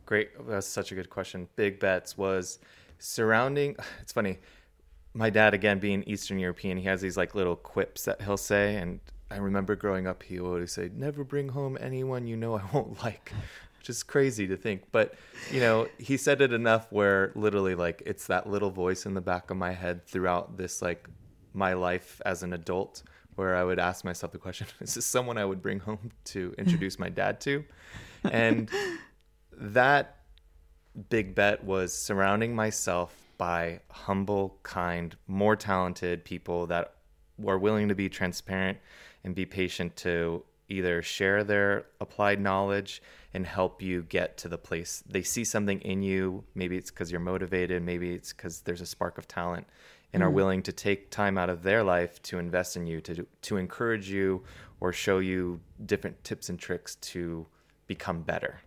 great. 0.05 0.29
That's 0.47 0.67
such 0.67 0.91
a 0.91 0.95
good 0.95 1.09
question. 1.09 1.47
Big 1.55 1.79
bets 1.79 2.17
was 2.17 2.59
surrounding. 2.99 3.75
It's 4.01 4.13
funny. 4.13 4.39
My 5.13 5.29
dad, 5.31 5.53
again, 5.53 5.79
being 5.79 6.03
Eastern 6.03 6.37
European, 6.37 6.77
he 6.77 6.83
has 6.83 7.01
these 7.01 7.17
like 7.17 7.33
little 7.33 7.55
quips 7.55 8.05
that 8.05 8.21
he'll 8.21 8.37
say. 8.37 8.75
And 8.75 8.99
I 9.29 9.37
remember 9.37 9.75
growing 9.75 10.07
up, 10.07 10.23
he 10.23 10.39
would 10.39 10.47
always 10.47 10.71
say, 10.71 10.89
Never 10.93 11.23
bring 11.23 11.49
home 11.49 11.77
anyone 11.79 12.27
you 12.27 12.37
know 12.37 12.55
I 12.55 12.63
won't 12.73 13.01
like, 13.03 13.33
which 13.79 13.89
is 13.89 14.03
crazy 14.03 14.47
to 14.47 14.57
think. 14.57 14.83
But, 14.91 15.15
you 15.51 15.59
know, 15.59 15.87
he 15.97 16.17
said 16.17 16.41
it 16.41 16.53
enough 16.53 16.91
where 16.91 17.31
literally, 17.35 17.75
like, 17.75 18.03
it's 18.05 18.27
that 18.27 18.49
little 18.49 18.71
voice 18.71 19.05
in 19.05 19.13
the 19.13 19.21
back 19.21 19.51
of 19.51 19.57
my 19.57 19.73
head 19.73 20.05
throughout 20.05 20.57
this, 20.57 20.81
like, 20.81 21.07
my 21.53 21.73
life 21.73 22.21
as 22.25 22.43
an 22.43 22.53
adult 22.53 23.03
where 23.35 23.55
I 23.55 23.63
would 23.63 23.79
ask 23.79 24.03
myself 24.03 24.31
the 24.31 24.37
question, 24.37 24.67
is 24.81 24.95
this 24.95 25.05
someone 25.05 25.37
I 25.37 25.45
would 25.45 25.61
bring 25.61 25.79
home 25.79 26.11
to 26.25 26.55
introduce 26.57 26.97
my 26.97 27.09
dad 27.09 27.39
to? 27.41 27.63
And 28.23 28.69
that 29.51 30.17
big 31.09 31.35
bet 31.35 31.63
was 31.63 31.93
surrounding 31.93 32.55
myself 32.55 33.15
by 33.37 33.81
humble, 33.91 34.57
kind, 34.63 35.15
more 35.27 35.55
talented 35.55 36.25
people 36.25 36.67
that 36.67 36.93
were 37.37 37.57
willing 37.59 37.87
to 37.87 37.95
be 37.95 38.09
transparent 38.09 38.79
and 39.27 39.35
be 39.35 39.45
patient 39.45 39.93
to 39.97 40.41
either 40.69 41.01
share 41.01 41.43
their 41.43 41.85
applied 41.99 42.39
knowledge 42.39 43.01
and 43.33 43.45
help 43.45 43.81
you 43.81 44.03
get 44.03 44.37
to 44.37 44.47
the 44.47 44.57
place. 44.57 45.03
They 45.05 45.21
see 45.21 45.43
something 45.43 45.81
in 45.81 46.01
you. 46.01 46.45
Maybe 46.55 46.77
it's 46.77 46.91
because 46.91 47.11
you're 47.11 47.19
motivated. 47.19 47.83
Maybe 47.83 48.13
it's 48.13 48.31
because 48.31 48.61
there's 48.61 48.79
a 48.79 48.85
spark 48.85 49.17
of 49.17 49.27
talent 49.27 49.67
and 50.13 50.23
are 50.23 50.29
mm. 50.29 50.33
willing 50.33 50.63
to 50.63 50.71
take 50.71 51.11
time 51.11 51.37
out 51.37 51.49
of 51.49 51.61
their 51.61 51.83
life 51.83 52.21
to 52.23 52.39
invest 52.39 52.77
in 52.77 52.87
you 52.87 53.01
to 53.01 53.27
to 53.41 53.57
encourage 53.57 54.09
you 54.09 54.43
or 54.79 54.93
show 54.93 55.19
you 55.19 55.59
different 55.85 56.23
tips 56.23 56.47
and 56.47 56.57
tricks 56.57 56.95
to 56.95 57.45
become 57.85 58.21
better. 58.21 58.61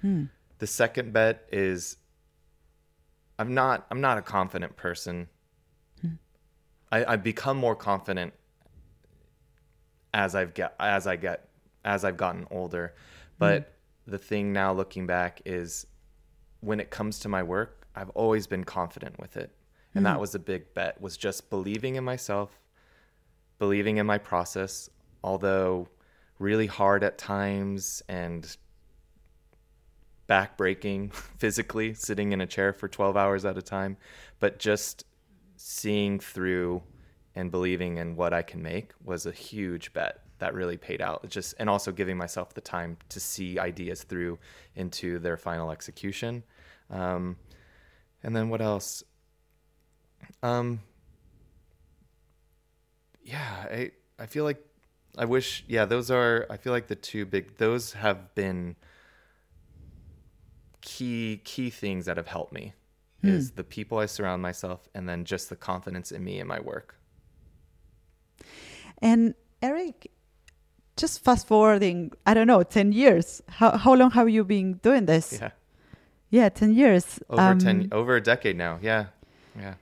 Hmm. 0.00 0.24
The 0.58 0.66
second 0.66 1.12
bet 1.12 1.46
is 1.52 1.98
I'm 3.38 3.54
not 3.54 3.86
I'm 3.92 4.00
not 4.00 4.18
a 4.18 4.22
confident 4.22 4.76
person. 4.76 5.28
Hmm. 6.00 6.14
I, 6.90 7.04
I've 7.04 7.22
become 7.22 7.56
more 7.56 7.76
confident 7.76 8.34
as 10.12 10.34
I've 10.34 10.54
get 10.54 10.74
as 10.80 11.06
I 11.06 11.16
get 11.16 11.48
as 11.84 12.04
I've 12.04 12.16
gotten 12.16 12.46
older. 12.50 12.94
But 13.38 13.62
mm. 13.62 14.12
the 14.12 14.18
thing 14.18 14.52
now 14.52 14.72
looking 14.72 15.06
back 15.06 15.40
is 15.44 15.86
when 16.60 16.80
it 16.80 16.90
comes 16.90 17.20
to 17.20 17.28
my 17.28 17.42
work, 17.42 17.86
I've 17.94 18.10
always 18.10 18.46
been 18.46 18.64
confident 18.64 19.18
with 19.18 19.36
it. 19.36 19.50
And 19.94 20.06
that 20.06 20.18
mm. 20.18 20.20
was 20.20 20.34
a 20.34 20.38
big 20.38 20.72
bet 20.74 21.00
was 21.00 21.16
just 21.16 21.50
believing 21.50 21.96
in 21.96 22.04
myself, 22.04 22.50
believing 23.58 23.96
in 23.96 24.06
my 24.06 24.18
process, 24.18 24.88
although 25.24 25.88
really 26.38 26.66
hard 26.66 27.02
at 27.02 27.18
times 27.18 28.02
and 28.08 28.56
backbreaking 30.28 31.12
physically, 31.38 31.92
sitting 31.94 32.32
in 32.32 32.40
a 32.40 32.46
chair 32.46 32.72
for 32.72 32.88
12 32.88 33.16
hours 33.16 33.44
at 33.44 33.58
a 33.58 33.62
time, 33.62 33.96
but 34.38 34.58
just 34.58 35.04
seeing 35.56 36.20
through 36.20 36.82
and 37.34 37.50
believing 37.50 37.98
in 37.98 38.16
what 38.16 38.32
I 38.32 38.42
can 38.42 38.62
make 38.62 38.92
was 39.04 39.26
a 39.26 39.32
huge 39.32 39.92
bet 39.92 40.22
that 40.38 40.54
really 40.54 40.76
paid 40.76 41.00
out. 41.00 41.20
It 41.24 41.30
Just 41.30 41.54
and 41.58 41.70
also 41.70 41.92
giving 41.92 42.16
myself 42.16 42.54
the 42.54 42.60
time 42.60 42.96
to 43.10 43.20
see 43.20 43.58
ideas 43.58 44.02
through 44.02 44.38
into 44.74 45.18
their 45.18 45.36
final 45.36 45.70
execution. 45.70 46.42
Um, 46.90 47.36
and 48.22 48.34
then 48.34 48.48
what 48.48 48.60
else? 48.60 49.04
Um, 50.42 50.80
yeah, 53.22 53.66
I 53.70 53.90
I 54.18 54.26
feel 54.26 54.44
like 54.44 54.64
I 55.16 55.24
wish 55.24 55.64
yeah 55.68 55.84
those 55.84 56.10
are 56.10 56.46
I 56.50 56.56
feel 56.56 56.72
like 56.72 56.88
the 56.88 56.96
two 56.96 57.26
big 57.26 57.56
those 57.58 57.92
have 57.92 58.34
been 58.34 58.76
key 60.80 61.40
key 61.44 61.70
things 61.70 62.06
that 62.06 62.16
have 62.16 62.26
helped 62.26 62.52
me 62.52 62.72
is 63.22 63.50
the 63.50 63.64
people 63.64 63.98
I 63.98 64.06
surround 64.06 64.40
myself 64.40 64.88
and 64.94 65.06
then 65.06 65.24
just 65.24 65.50
the 65.50 65.56
confidence 65.56 66.10
in 66.10 66.24
me 66.24 66.40
and 66.40 66.48
my 66.48 66.58
work. 66.58 66.96
And 69.02 69.34
Erik, 69.62 70.10
just 70.96 71.24
fast 71.24 71.46
forwarding, 71.46 72.12
I 72.26 72.34
don't 72.34 72.46
know, 72.46 72.62
10 72.62 72.92
years. 72.92 73.42
How, 73.48 73.76
how 73.76 73.94
long 73.94 74.10
have 74.12 74.28
you 74.28 74.44
been 74.44 74.74
doing 74.82 75.06
this? 75.06 75.38
Yeah. 75.40 75.50
Yeah, 76.30 76.48
10 76.48 76.74
years. 76.74 77.18
Over 77.28 77.42
Um, 77.42 77.58
10 77.58 77.88
over 77.92 78.16
a 78.16 78.20
decade 78.20 78.56
now. 78.56 78.78
Yeah. 78.82 79.06
Yeah. 79.58 79.74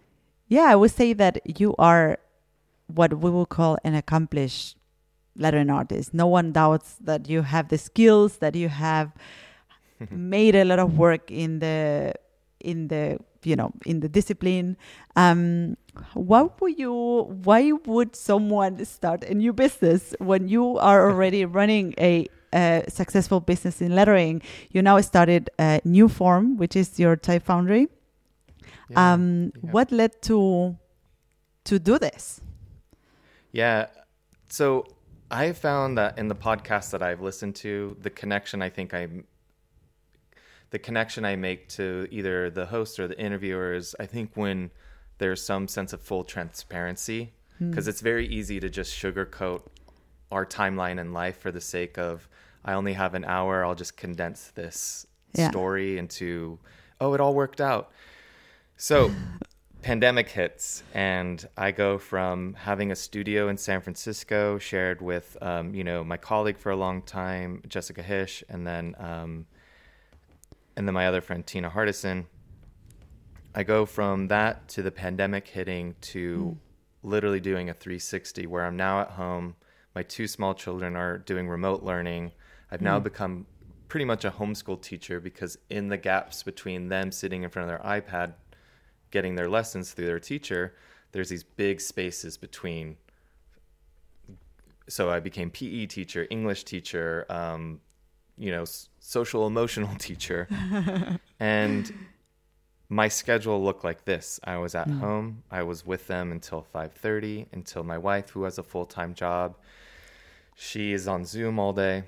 Yeah, 0.48 0.62
I 0.64 0.76
would 0.76 0.90
say 0.90 1.12
that 1.12 1.40
you 1.60 1.74
are 1.78 2.18
what 2.86 3.12
we 3.18 3.30
would 3.30 3.50
call 3.50 3.76
an 3.84 3.94
accomplished 3.94 4.76
lettering 5.36 5.68
artist. 5.70 6.14
No 6.14 6.26
one 6.26 6.52
doubts 6.52 6.96
that 7.02 7.28
you 7.28 7.42
have 7.42 7.68
the 7.68 7.76
skills, 7.76 8.38
that 8.38 8.54
you 8.54 8.68
have 8.70 9.12
made 10.10 10.54
a 10.56 10.64
lot 10.64 10.78
of 10.78 10.96
work 10.96 11.30
in 11.30 11.58
the 11.58 12.14
in 12.60 12.88
the 12.88 13.18
you 13.44 13.56
know 13.56 13.72
in 13.84 14.00
the 14.00 14.08
discipline. 14.08 14.76
Um, 15.16 15.76
what 16.14 16.60
would 16.60 16.78
you? 16.78 16.92
Why 17.44 17.72
would 17.72 18.16
someone 18.16 18.84
start 18.84 19.24
a 19.24 19.34
new 19.34 19.52
business 19.52 20.14
when 20.18 20.48
you 20.48 20.78
are 20.78 21.10
already 21.10 21.44
running 21.58 21.94
a 21.98 22.28
uh, 22.52 22.82
successful 22.88 23.40
business 23.40 23.80
in 23.80 23.94
lettering, 23.94 24.42
you 24.70 24.82
now 24.82 25.00
started 25.00 25.50
a 25.58 25.80
new 25.84 26.08
form, 26.08 26.56
which 26.56 26.76
is 26.76 26.98
your 26.98 27.16
type 27.16 27.42
foundry. 27.42 27.88
Yeah, 28.88 29.12
um, 29.12 29.52
yeah. 29.62 29.70
What 29.70 29.92
led 29.92 30.22
to 30.22 30.76
to 31.64 31.78
do 31.78 31.98
this? 31.98 32.40
Yeah. 33.52 33.86
So 34.48 34.86
I 35.30 35.52
found 35.52 35.98
that 35.98 36.18
in 36.18 36.28
the 36.28 36.34
podcasts 36.34 36.90
that 36.92 37.02
I've 37.02 37.20
listened 37.20 37.54
to, 37.56 37.96
the 38.00 38.10
connection 38.10 38.62
I 38.62 38.70
think 38.70 38.94
I'm 38.94 39.24
the 40.70 40.78
connection 40.78 41.24
I 41.24 41.36
make 41.36 41.68
to 41.70 42.06
either 42.10 42.50
the 42.50 42.66
host 42.66 42.98
or 42.98 43.08
the 43.08 43.18
interviewers, 43.18 43.94
I 43.98 44.06
think 44.06 44.30
when 44.34 44.70
there's 45.18 45.42
some 45.44 45.68
sense 45.68 45.92
of 45.92 46.00
full 46.00 46.24
transparency, 46.24 47.32
because 47.58 47.88
it's 47.88 48.00
very 48.00 48.26
easy 48.26 48.60
to 48.60 48.68
just 48.70 48.92
sugarcoat 48.94 49.62
our 50.30 50.46
timeline 50.46 50.98
in 51.00 51.12
life 51.12 51.38
for 51.38 51.50
the 51.50 51.60
sake 51.60 51.98
of 51.98 52.28
I 52.64 52.74
only 52.74 52.92
have 52.92 53.14
an 53.14 53.24
hour, 53.24 53.64
I'll 53.64 53.74
just 53.74 53.96
condense 53.96 54.48
this 54.54 55.06
Yeah. 55.34 55.50
story 55.50 55.98
into 55.98 56.58
oh, 57.00 57.14
it 57.14 57.20
all 57.20 57.34
worked 57.34 57.60
out. 57.60 57.90
So 58.76 59.10
pandemic 59.82 60.28
hits 60.28 60.82
and 60.94 61.48
I 61.56 61.70
go 61.70 61.98
from 61.98 62.54
having 62.54 62.90
a 62.92 62.96
studio 62.96 63.48
in 63.48 63.56
San 63.56 63.80
Francisco 63.80 64.58
shared 64.58 65.00
with 65.00 65.36
um, 65.40 65.74
you 65.74 65.84
know 65.84 66.04
my 66.04 66.16
colleague 66.16 66.58
for 66.58 66.70
a 66.70 66.76
long 66.76 67.02
time, 67.02 67.62
Jessica 67.68 68.02
Hische, 68.02 68.42
and 68.48 68.66
then 68.66 68.94
um, 68.98 69.46
and 70.76 70.86
then 70.86 70.94
my 70.94 71.06
other 71.06 71.20
friend 71.20 71.44
Tina 71.46 71.70
Hardison. 71.70 72.26
I 73.58 73.64
go 73.64 73.86
from 73.86 74.28
that 74.28 74.68
to 74.68 74.84
the 74.84 74.92
pandemic 74.92 75.48
hitting 75.48 75.96
to 76.02 76.56
literally 77.02 77.40
doing 77.40 77.68
a 77.68 77.74
360 77.74 78.46
where 78.46 78.64
I'm 78.64 78.76
now 78.76 79.00
at 79.00 79.10
home. 79.10 79.56
My 79.96 80.04
two 80.04 80.28
small 80.28 80.54
children 80.54 80.94
are 80.94 81.18
doing 81.18 81.48
remote 81.48 81.82
learning. 81.82 82.30
I've 82.70 82.82
now 82.82 83.00
become 83.00 83.46
pretty 83.88 84.04
much 84.04 84.24
a 84.24 84.30
homeschool 84.30 84.80
teacher 84.80 85.18
because 85.18 85.58
in 85.70 85.88
the 85.88 85.96
gaps 85.96 86.44
between 86.44 86.88
them 86.88 87.10
sitting 87.10 87.42
in 87.42 87.50
front 87.50 87.68
of 87.68 87.76
their 87.76 87.84
iPad 87.84 88.34
getting 89.10 89.34
their 89.34 89.48
lessons 89.48 89.90
through 89.90 90.06
their 90.06 90.20
teacher, 90.20 90.76
there's 91.10 91.28
these 91.28 91.42
big 91.42 91.80
spaces 91.80 92.36
between. 92.36 92.96
So 94.88 95.10
I 95.10 95.18
became 95.18 95.50
PE 95.50 95.86
teacher, 95.86 96.28
English 96.30 96.62
teacher, 96.62 97.26
um, 97.28 97.80
you 98.36 98.52
know, 98.52 98.62
s- 98.62 98.88
social 99.00 99.48
emotional 99.48 99.94
teacher, 99.98 100.46
and 101.40 101.92
my 102.88 103.08
schedule 103.08 103.62
looked 103.62 103.84
like 103.84 104.04
this. 104.04 104.40
I 104.44 104.56
was 104.58 104.74
at 104.74 104.90
home. 104.90 105.42
I 105.50 105.62
was 105.62 105.84
with 105.84 106.06
them 106.06 106.32
until 106.32 106.62
5:30 106.62 107.46
until 107.52 107.82
my 107.84 107.98
wife 107.98 108.30
who 108.30 108.44
has 108.44 108.58
a 108.58 108.62
full-time 108.62 109.14
job. 109.14 109.56
She 110.54 110.92
is 110.92 111.06
on 111.06 111.24
Zoom 111.24 111.58
all 111.58 111.72
day. 111.72 112.04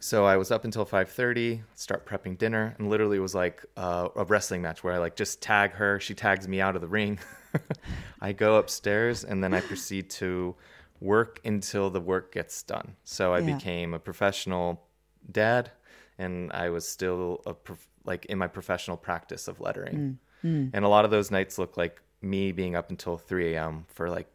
So 0.00 0.24
I 0.24 0.36
was 0.36 0.50
up 0.50 0.64
until 0.64 0.84
5:30, 0.84 1.62
start 1.76 2.06
prepping 2.06 2.36
dinner, 2.36 2.74
and 2.78 2.90
literally 2.90 3.18
it 3.18 3.20
was 3.20 3.36
like 3.36 3.64
uh, 3.76 4.08
a 4.16 4.24
wrestling 4.24 4.62
match 4.62 4.82
where 4.82 4.94
I 4.94 4.98
like 4.98 5.14
just 5.14 5.40
tag 5.40 5.72
her, 5.72 6.00
she 6.00 6.14
tags 6.14 6.48
me 6.48 6.60
out 6.60 6.74
of 6.74 6.82
the 6.82 6.88
ring. 6.88 7.20
I 8.20 8.32
go 8.32 8.56
upstairs 8.56 9.22
and 9.24 9.42
then 9.44 9.54
I 9.54 9.60
proceed 9.70 10.10
to 10.10 10.56
work 11.00 11.40
until 11.44 11.88
the 11.90 12.00
work 12.00 12.32
gets 12.32 12.62
done. 12.64 12.96
So 13.04 13.32
I 13.32 13.40
Yeah. 13.40 13.54
became 13.54 13.94
a 13.94 13.98
professional 14.00 14.82
dad 15.30 15.70
and 16.18 16.52
I 16.52 16.70
was 16.70 16.86
still 16.86 17.42
a 17.46 17.54
prof- 17.54 17.88
like 18.04 18.24
in 18.26 18.38
my 18.38 18.48
professional 18.48 18.96
practice 18.96 19.48
of 19.48 19.60
lettering. 19.60 20.18
Mm, 20.44 20.48
mm. 20.48 20.70
And 20.72 20.84
a 20.84 20.88
lot 20.88 21.04
of 21.04 21.10
those 21.10 21.30
nights 21.30 21.58
look 21.58 21.76
like 21.76 22.00
me 22.20 22.52
being 22.52 22.76
up 22.76 22.90
until 22.90 23.16
3 23.16 23.54
a.m. 23.54 23.84
for 23.88 24.08
like 24.08 24.28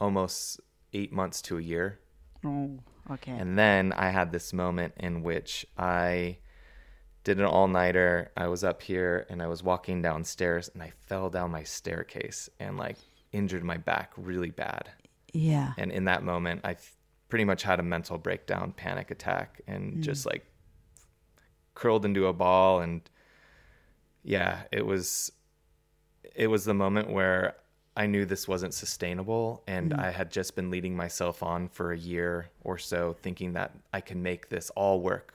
almost 0.00 0.60
eight 0.92 1.12
months 1.12 1.42
to 1.42 1.58
a 1.58 1.60
year. 1.60 1.98
Oh, 2.44 2.78
okay. 3.10 3.32
And 3.32 3.58
then 3.58 3.92
I 3.92 4.10
had 4.10 4.32
this 4.32 4.52
moment 4.52 4.94
in 4.96 5.22
which 5.22 5.66
I 5.78 6.38
did 7.24 7.38
an 7.38 7.44
all 7.44 7.68
nighter. 7.68 8.30
I 8.36 8.48
was 8.48 8.64
up 8.64 8.82
here 8.82 9.26
and 9.28 9.42
I 9.42 9.46
was 9.46 9.62
walking 9.62 10.02
downstairs 10.02 10.70
and 10.72 10.82
I 10.82 10.92
fell 11.06 11.30
down 11.30 11.50
my 11.50 11.62
staircase 11.62 12.50
and 12.58 12.76
like 12.76 12.96
injured 13.32 13.64
my 13.64 13.76
back 13.76 14.12
really 14.16 14.50
bad. 14.50 14.90
yeah. 15.32 15.72
And 15.78 15.90
in 15.92 16.04
that 16.04 16.22
moment, 16.22 16.62
I 16.64 16.76
pretty 17.28 17.44
much 17.44 17.62
had 17.62 17.80
a 17.80 17.82
mental 17.82 18.18
breakdown, 18.18 18.74
panic 18.76 19.10
attack, 19.10 19.62
and 19.66 20.02
just 20.02 20.24
mm. 20.24 20.32
like 20.32 20.46
curled 21.74 22.04
into 22.04 22.26
a 22.26 22.32
ball. 22.32 22.80
And 22.80 23.02
yeah, 24.22 24.62
it 24.70 24.84
was, 24.84 25.32
it 26.34 26.46
was 26.46 26.64
the 26.64 26.74
moment 26.74 27.10
where 27.10 27.56
I 27.96 28.06
knew 28.06 28.24
this 28.24 28.48
wasn't 28.48 28.74
sustainable. 28.74 29.62
And 29.66 29.92
mm. 29.92 29.98
I 29.98 30.10
had 30.10 30.30
just 30.30 30.56
been 30.56 30.70
leading 30.70 30.96
myself 30.96 31.42
on 31.42 31.68
for 31.68 31.92
a 31.92 31.98
year 31.98 32.50
or 32.62 32.78
so, 32.78 33.16
thinking 33.22 33.52
that 33.54 33.72
I 33.92 34.00
can 34.00 34.22
make 34.22 34.48
this 34.48 34.70
all 34.70 35.00
work. 35.00 35.34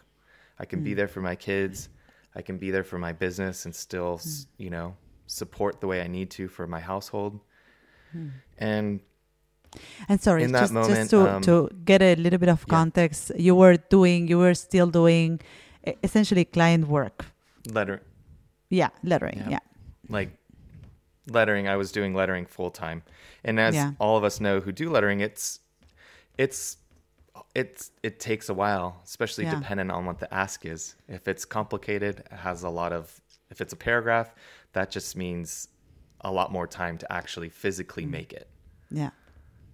I 0.59 0.65
can 0.65 0.83
be 0.83 0.93
mm. 0.93 0.95
there 0.95 1.07
for 1.07 1.21
my 1.21 1.35
kids. 1.35 1.89
I 2.35 2.41
can 2.41 2.57
be 2.57 2.71
there 2.71 2.83
for 2.83 2.97
my 2.97 3.13
business 3.13 3.65
and 3.65 3.75
still, 3.75 4.15
s 4.15 4.25
mm. 4.25 4.65
you 4.65 4.69
know, 4.69 4.95
support 5.27 5.81
the 5.81 5.88
way 5.88 6.01
I 6.01 6.07
need 6.07 6.29
to 6.31 6.47
for 6.47 6.67
my 6.67 6.79
household. 6.79 7.39
And 8.57 9.01
And 10.09 10.21
sorry, 10.21 10.47
just, 10.47 10.73
moment, 10.73 10.95
just 10.95 11.09
to, 11.11 11.29
um, 11.29 11.41
to 11.43 11.69
get 11.85 12.01
a 12.01 12.15
little 12.15 12.39
bit 12.39 12.49
of 12.49 12.63
yeah. 12.67 12.75
context, 12.77 13.31
you 13.38 13.53
were 13.55 13.77
doing, 13.77 14.27
you 14.27 14.39
were 14.39 14.53
still 14.53 14.88
doing 14.88 15.41
essentially 16.03 16.45
client 16.45 16.88
work. 16.88 17.25
letter, 17.71 18.01
Yeah, 18.69 18.89
lettering. 19.03 19.39
Yeah. 19.39 19.49
Yeah. 19.49 19.59
like 20.09 20.29
lettering 21.29 21.67
i 21.67 21.75
was 21.75 21.91
doing 21.91 22.13
lettering 22.13 22.45
full 22.45 22.71
time 22.71 23.03
and 23.43 23.59
as 23.59 23.75
Yeah. 23.75 23.91
all 23.99 24.15
of 24.17 24.23
us 24.23 24.39
know 24.39 24.61
who 24.61 24.71
do 24.71 24.89
lettering 24.89 25.19
it's 25.19 25.59
it's 26.38 26.77
it's 27.53 27.91
it 28.03 28.19
takes 28.19 28.47
a 28.47 28.53
while 28.53 29.01
especially 29.03 29.43
Yeah. 29.43 29.55
depending 29.59 29.91
on 29.91 30.05
what 30.05 30.19
the 30.19 30.33
ask 30.33 30.65
is 30.65 30.95
if 31.09 31.27
it's 31.27 31.43
complicated 31.43 32.19
it 32.19 32.31
has 32.31 32.63
a 32.63 32.69
lot 32.69 32.93
of 32.93 33.19
if 33.49 33.59
it's 33.59 33.73
a 33.73 33.75
paragraph 33.89 34.33
that 34.71 34.89
just 34.89 35.17
means 35.17 35.67
a 36.21 36.31
lot 36.31 36.49
more 36.51 36.67
time 36.67 36.97
to 36.97 37.11
actually 37.11 37.49
physically 37.49 38.05
Mm. 38.05 38.09
make 38.11 38.31
it 38.31 38.47
Yeah. 38.89 39.09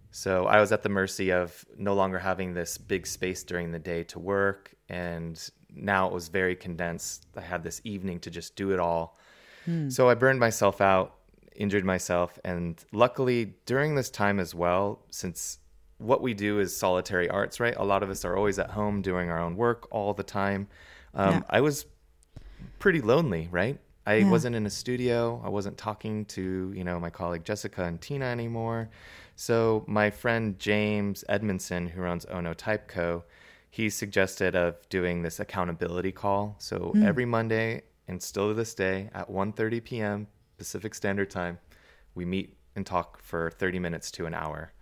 so 0.09 0.47
I 0.47 0.59
was 0.59 0.71
at 0.71 0.81
the 0.81 0.89
mercy 0.89 1.31
of 1.31 1.63
no 1.77 1.93
longer 1.93 2.17
having 2.19 2.53
this 2.55 2.79
big 2.79 3.05
space 3.05 3.43
during 3.43 3.71
the 3.71 3.79
day 3.79 4.03
to 4.05 4.17
work. 4.19 4.73
And 4.89 5.35
now 5.75 6.07
it 6.07 6.13
was 6.13 6.27
very 6.29 6.55
condensed. 6.55 7.27
I 7.35 7.41
had 7.41 7.63
this 7.63 7.81
evening 7.83 8.19
to 8.21 8.29
just 8.29 8.55
do 8.55 8.71
it 8.71 8.79
all. 8.79 9.17
So 9.87 10.09
I 10.09 10.13
burned 10.15 10.41
myself 10.41 10.81
out, 10.81 11.15
injured 11.55 11.85
myself. 11.85 12.37
And 12.43 12.83
luckily, 12.91 13.55
during 13.65 13.95
this 13.95 14.09
time 14.09 14.37
as 14.39 14.53
well, 14.53 15.05
since 15.09 15.59
what 15.99 16.21
we 16.21 16.33
do 16.33 16.59
is 16.59 16.75
solitary 16.75 17.29
arts, 17.29 17.61
right? 17.61 17.73
A 17.77 17.83
lot 17.85 18.03
of 18.03 18.09
us 18.09 18.25
are 18.25 18.35
always 18.35 18.59
at 18.59 18.71
home 18.71 19.01
doing 19.01 19.29
our 19.29 19.39
own 19.39 19.55
work 19.55 19.87
all 19.89 20.13
the 20.13 20.23
time. 20.23 20.67
Um, 21.13 21.35
Yeah. 21.35 21.41
I 21.49 21.61
was 21.61 21.85
pretty 22.79 22.99
lonely, 22.99 23.47
right? 23.51 23.79
I 24.05 24.15
Yeah. 24.15 24.29
wasn't 24.31 24.57
in 24.57 24.65
a 24.65 24.69
studio. 24.69 25.41
I 25.45 25.47
wasn't 25.49 25.77
talking 25.77 26.25
to, 26.25 26.73
you 26.75 26.83
know, 26.83 26.99
my 26.99 27.09
colleague 27.09 27.45
Jessica 27.45 27.85
and 27.85 28.01
Tina 28.01 28.25
anymore. 28.25 28.89
So 29.37 29.85
my 29.87 30.09
friend 30.09 30.59
James 30.59 31.23
Edmondson, 31.29 31.87
who 31.87 32.01
runs 32.01 32.25
Ono 32.25 32.53
Type 32.53 32.89
Co., 32.89 33.23
he 33.73 33.89
suggested 33.89 34.55
of 34.55 34.87
doing 34.89 35.23
this 35.23 35.39
accountability 35.39 36.11
call. 36.11 36.55
So 36.59 36.91
hmm. 36.93 37.03
every 37.03 37.25
Monday 37.25 37.81
and 38.07 38.21
still 38.21 38.49
to 38.49 38.53
this 38.53 38.75
day 38.75 39.09
at 39.15 39.31
1:30 39.31 39.83
p.m. 39.83 40.27
Pacific 40.59 40.93
Standard 40.93 41.31
Time, 41.31 41.57
we 42.13 42.23
meet 42.23 42.55
and 42.75 42.85
talk 42.85 43.19
for 43.19 43.49
30 43.49 43.79
minutes 43.79 44.11
to 44.11 44.27
an 44.27 44.35
hour. 44.35 44.73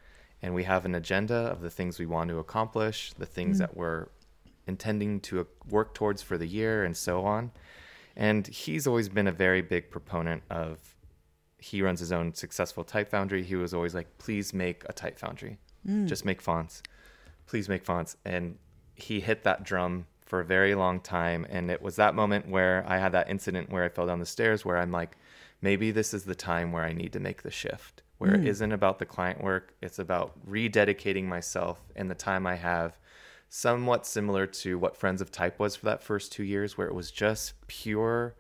And 0.42 0.54
we 0.54 0.66
have 0.66 0.84
an 0.84 0.94
agenda 0.94 1.36
of 1.36 1.62
the 1.62 1.70
things 1.70 2.00
we 2.00 2.06
want 2.06 2.32
to 2.32 2.40
accomplish, 2.40 3.14
the 3.14 3.26
things 3.26 3.56
hmm. 3.56 3.62
that 3.62 3.78
we're 3.78 4.10
intending 4.68 5.22
to 5.22 5.40
uh, 5.40 5.44
work 5.70 5.94
towards 5.94 6.22
for 6.22 6.38
the 6.38 6.48
year 6.48 6.84
and 6.84 6.98
so 6.98 7.24
on. 7.24 7.52
And 8.18 8.46
he's 8.46 8.88
always 8.88 9.08
been 9.08 9.28
a 9.28 9.32
very 9.32 9.62
big 9.62 9.90
proponent 9.90 10.44
of 10.50 10.98
he 11.60 11.82
runs 11.82 12.02
his 12.02 12.12
own 12.12 12.34
successful 12.34 12.84
type 12.84 13.10
foundry. 13.10 13.42
He 13.44 13.56
was 13.56 13.74
always 13.74 13.96
like, 13.96 14.18
please 14.18 14.54
make 14.54 14.84
a 14.90 14.92
type 14.92 15.18
foundry. 15.18 15.60
Hmm. 15.86 16.08
Just 16.08 16.26
make 16.26 16.42
fonts. 16.42 16.84
Please 17.48 17.70
make 17.70 17.86
fonts. 17.86 18.18
And 18.26 18.58
he 18.96 19.20
hit 19.20 19.44
that 19.44 19.64
drum 19.64 20.06
for 20.32 20.40
a 20.40 20.46
very 20.46 20.76
long 20.76 21.02
time. 21.02 21.46
And 21.50 21.70
it 21.70 21.82
was 21.82 21.98
that 21.98 22.16
moment 22.16 22.48
where 22.48 22.86
I 22.88 22.98
had 22.98 23.12
that 23.12 23.30
incident 23.30 23.70
where 23.70 23.84
I 23.84 23.90
fell 23.90 24.08
down 24.08 24.20
the 24.20 24.26
stairs 24.26 24.64
where 24.64 24.78
I'm 24.78 24.92
like, 24.92 25.18
maybe 25.62 25.92
this 25.92 26.14
is 26.14 26.24
the 26.24 26.36
time 26.36 26.72
where 26.72 26.86
I 26.86 26.94
need 26.94 27.12
to 27.14 27.20
make 27.20 27.42
the 27.42 27.52
shift, 27.52 28.02
where 28.18 28.36
it 28.36 28.42
hmm. 28.42 28.48
isn't 28.48 28.72
about 28.72 29.00
the 29.00 29.06
client 29.06 29.44
work. 29.44 29.74
It's 29.82 30.00
about 30.00 30.34
rededicating 30.48 31.26
myself 31.26 31.82
and 31.98 32.10
the 32.10 32.16
time 32.16 32.48
I 32.48 32.56
have 32.56 32.98
somewhat 33.50 34.06
similar 34.06 34.48
to 34.48 34.80
what 34.80 34.96
Friends 34.96 35.22
of 35.22 35.32
Type 35.32 35.60
was 35.60 35.76
for 35.76 35.86
that 35.88 36.02
first 36.02 36.32
two 36.32 36.44
years, 36.44 36.78
where 36.78 36.88
it 36.88 36.96
was 36.96 37.12
just 37.12 37.54
pure. 37.68 38.36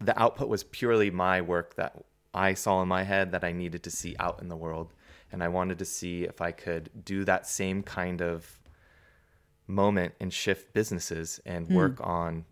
The 0.00 0.20
output 0.20 0.48
was 0.48 0.64
purely 0.64 1.12
my 1.12 1.40
work 1.40 1.76
that 1.76 2.04
I 2.34 2.54
saw 2.54 2.82
in 2.82 2.88
my 2.88 3.04
head 3.04 3.30
that 3.30 3.44
I 3.44 3.52
needed 3.52 3.84
to 3.84 3.90
see 3.90 4.16
out 4.18 4.42
in 4.42 4.48
the 4.48 4.56
world. 4.56 4.92
And 5.30 5.40
I 5.40 5.48
wanted 5.48 5.78
to 5.78 5.84
see 5.84 6.24
if 6.24 6.40
I 6.40 6.50
could 6.50 6.90
do 7.04 7.24
that 7.24 7.46
same 7.46 7.84
kind 7.84 8.20
of 8.20 8.58
moment 9.66 10.14
and 10.20 10.32
shift 10.32 10.72
businesses 10.72 11.40
and 11.44 11.68
work 11.68 11.98
on 12.00 12.44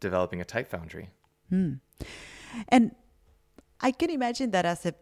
developing 0.00 0.40
a 0.40 0.44
type 0.44 0.70
foundry. 0.70 1.10
And 2.68 2.94
I 3.80 3.90
can 3.92 4.10
imagine 4.10 4.50
that 4.52 4.64
as 4.64 4.86
a 4.86 4.94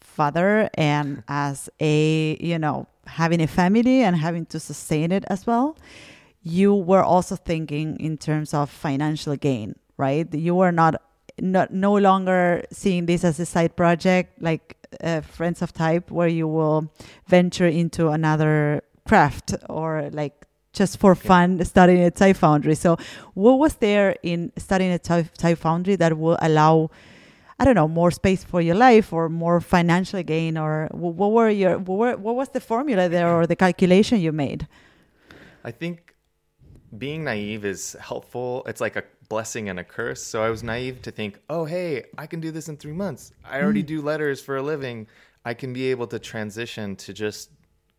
father 0.00 0.68
and 0.74 1.22
as 1.28 1.70
a 1.80 2.36
you 2.40 2.58
know 2.58 2.86
having 3.06 3.40
a 3.40 3.46
family 3.46 4.02
and 4.02 4.16
having 4.16 4.44
to 4.44 4.58
sustain 4.58 5.12
it 5.12 5.24
as 5.28 5.46
well 5.46 5.76
you 6.42 6.74
were 6.74 7.02
also 7.04 7.36
thinking 7.36 7.96
in 8.00 8.18
terms 8.18 8.52
of 8.52 8.68
financial 8.68 9.36
gain 9.36 9.76
right? 9.96 10.32
You 10.34 10.54
were 10.54 10.72
not 10.72 11.00
not 11.40 11.72
no 11.72 11.96
longer 11.96 12.64
seeing 12.70 13.06
this 13.06 13.24
as 13.24 13.40
a 13.40 13.46
side 13.46 13.74
project 13.76 14.42
like 14.42 14.76
uh, 15.02 15.22
friends 15.22 15.62
of 15.62 15.72
type 15.72 16.10
where 16.10 16.28
you 16.28 16.46
will 16.46 16.92
venture 17.26 17.66
into 17.66 18.08
another 18.08 18.82
craft 19.08 19.54
or 19.70 20.10
like 20.12 20.46
just 20.72 20.98
for 20.98 21.14
fun 21.14 21.64
studying 21.64 22.02
at 22.02 22.16
Type 22.16 22.36
Foundry. 22.36 22.74
So, 22.74 22.96
what 23.34 23.58
was 23.58 23.74
there 23.76 24.16
in 24.22 24.52
studying 24.56 24.92
at 24.92 25.04
Type, 25.04 25.32
Type 25.34 25.58
Foundry 25.58 25.96
that 25.96 26.18
will 26.18 26.38
allow, 26.40 26.90
I 27.58 27.64
don't 27.64 27.74
know, 27.74 27.88
more 27.88 28.10
space 28.10 28.42
for 28.44 28.60
your 28.60 28.74
life 28.74 29.12
or 29.12 29.28
more 29.28 29.60
financial 29.60 30.22
gain, 30.22 30.56
or 30.56 30.88
what 30.92 31.32
were 31.32 31.50
your 31.50 31.78
what, 31.78 31.98
were, 31.98 32.16
what 32.16 32.36
was 32.36 32.48
the 32.50 32.60
formula 32.60 33.08
there 33.08 33.28
or 33.28 33.46
the 33.46 33.56
calculation 33.56 34.20
you 34.20 34.32
made? 34.32 34.66
I 35.64 35.70
think 35.70 36.14
being 36.96 37.24
naive 37.24 37.64
is 37.64 37.96
helpful. 38.00 38.62
It's 38.66 38.80
like 38.80 38.96
a 38.96 39.04
blessing 39.28 39.68
and 39.68 39.78
a 39.78 39.84
curse. 39.84 40.22
So 40.22 40.42
I 40.42 40.50
was 40.50 40.62
naive 40.62 41.00
to 41.02 41.10
think, 41.10 41.38
oh, 41.48 41.64
hey, 41.64 42.04
I 42.18 42.26
can 42.26 42.40
do 42.40 42.50
this 42.50 42.68
in 42.68 42.76
three 42.76 42.92
months. 42.92 43.32
I 43.44 43.62
already 43.62 43.82
mm. 43.82 43.86
do 43.86 44.02
letters 44.02 44.42
for 44.42 44.56
a 44.56 44.62
living. 44.62 45.06
I 45.44 45.54
can 45.54 45.72
be 45.72 45.90
able 45.90 46.06
to 46.08 46.18
transition 46.18 46.96
to 46.96 47.12
just, 47.12 47.50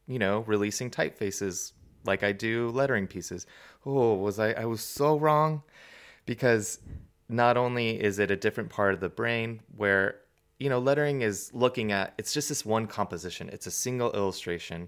you 0.07 0.19
know, 0.19 0.41
releasing 0.41 0.91
typefaces 0.91 1.71
like 2.05 2.23
I 2.23 2.31
do 2.31 2.69
lettering 2.69 3.07
pieces. 3.07 3.45
Oh, 3.85 4.15
was 4.15 4.39
I? 4.39 4.51
I 4.51 4.65
was 4.65 4.81
so 4.81 5.17
wrong 5.17 5.63
because 6.25 6.79
not 7.29 7.57
only 7.57 8.01
is 8.01 8.19
it 8.19 8.31
a 8.31 8.35
different 8.35 8.69
part 8.69 8.93
of 8.93 8.99
the 8.99 9.09
brain 9.09 9.61
where 9.75 10.19
you 10.59 10.69
know 10.69 10.79
lettering 10.79 11.21
is 11.21 11.51
looking 11.53 11.91
at 11.91 12.13
it's 12.17 12.33
just 12.33 12.49
this 12.49 12.65
one 12.65 12.85
composition 12.85 13.49
it's 13.49 13.67
a 13.67 13.71
single 13.71 14.11
illustration 14.11 14.87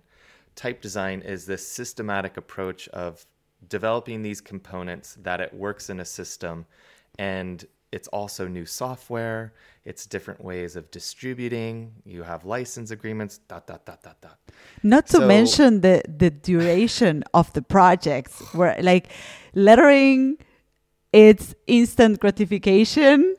type 0.55 0.82
design 0.82 1.22
is 1.22 1.45
this 1.45 1.68
systematic 1.68 2.38
approach 2.38 2.88
of 2.89 3.26
developing 3.68 4.22
these 4.22 4.41
components 4.41 5.18
that 5.22 5.41
it 5.41 5.53
works 5.53 5.89
in 5.89 5.99
a 5.99 6.05
system 6.05 6.66
and 7.18 7.66
it's 7.91 8.07
also 8.09 8.47
new 8.47 8.65
software 8.65 9.53
it's 9.86 10.05
different 10.05 10.43
ways 10.43 10.75
of 10.75 10.89
distributing 10.91 11.91
you 12.05 12.23
have 12.23 12.43
license 12.45 12.91
agreements 12.91 13.38
dot 13.47 13.67
dot 13.67 13.86
dot 13.86 14.01
dot 14.03 14.19
dot 14.21 14.39
not 14.83 15.05
to 15.05 15.17
so, 15.17 15.27
mention 15.27 15.81
the 15.81 16.01
the 16.07 16.29
duration 16.29 17.23
of 17.33 17.51
the 17.53 17.61
projects 17.61 18.41
where 18.53 18.75
like 18.81 19.07
lettering 19.53 20.38
it's 21.13 21.55
instant 21.67 22.19
gratification 22.19 23.36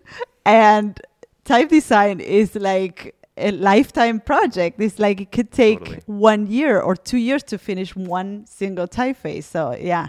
and 0.46 1.00
type 1.44 1.68
design 1.68 2.20
is 2.20 2.54
like 2.54 3.14
a 3.36 3.50
lifetime 3.52 4.20
project. 4.20 4.80
It's 4.80 4.98
like 4.98 5.20
it 5.20 5.32
could 5.32 5.52
take 5.52 5.80
totally. 5.80 6.02
one 6.06 6.46
year 6.46 6.80
or 6.80 6.96
two 6.96 7.18
years 7.18 7.42
to 7.44 7.58
finish 7.58 7.94
one 7.94 8.46
single 8.46 8.86
typeface. 8.86 9.44
So 9.44 9.76
yeah. 9.78 10.08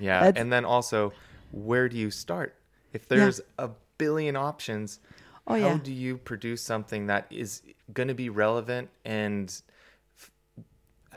Yeah, 0.00 0.24
That's, 0.24 0.40
and 0.40 0.52
then 0.52 0.64
also, 0.64 1.12
where 1.50 1.88
do 1.88 1.96
you 1.96 2.10
start? 2.10 2.54
If 2.92 3.08
there's 3.08 3.40
yeah. 3.58 3.66
a 3.66 3.70
billion 3.98 4.36
options, 4.36 5.00
oh, 5.46 5.54
how 5.54 5.58
yeah. 5.58 5.78
do 5.82 5.92
you 5.92 6.18
produce 6.18 6.62
something 6.62 7.06
that 7.06 7.26
is 7.30 7.62
going 7.92 8.08
to 8.08 8.14
be 8.14 8.28
relevant 8.28 8.88
and 9.04 9.62
f- 10.16 10.30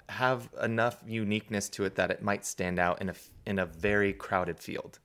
have 0.10 0.50
enough 0.62 1.04
uniqueness 1.06 1.70
to 1.70 1.86
it 1.86 1.96
that 1.96 2.12
it 2.12 2.22
might 2.22 2.46
stand 2.46 2.80
out 2.80 3.02
in 3.02 3.10
a 3.10 3.16
in 3.46 3.60
a 3.60 3.66
very 3.66 4.14
crowded 4.14 4.60
field? 4.60 5.00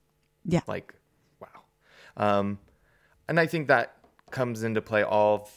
Yeah, 0.45 0.61
like 0.67 0.93
wow. 1.39 1.61
Um, 2.17 2.59
and 3.27 3.39
I 3.39 3.45
think 3.45 3.67
that 3.67 3.97
comes 4.31 4.63
into 4.63 4.81
play 4.81 5.03
all 5.03 5.49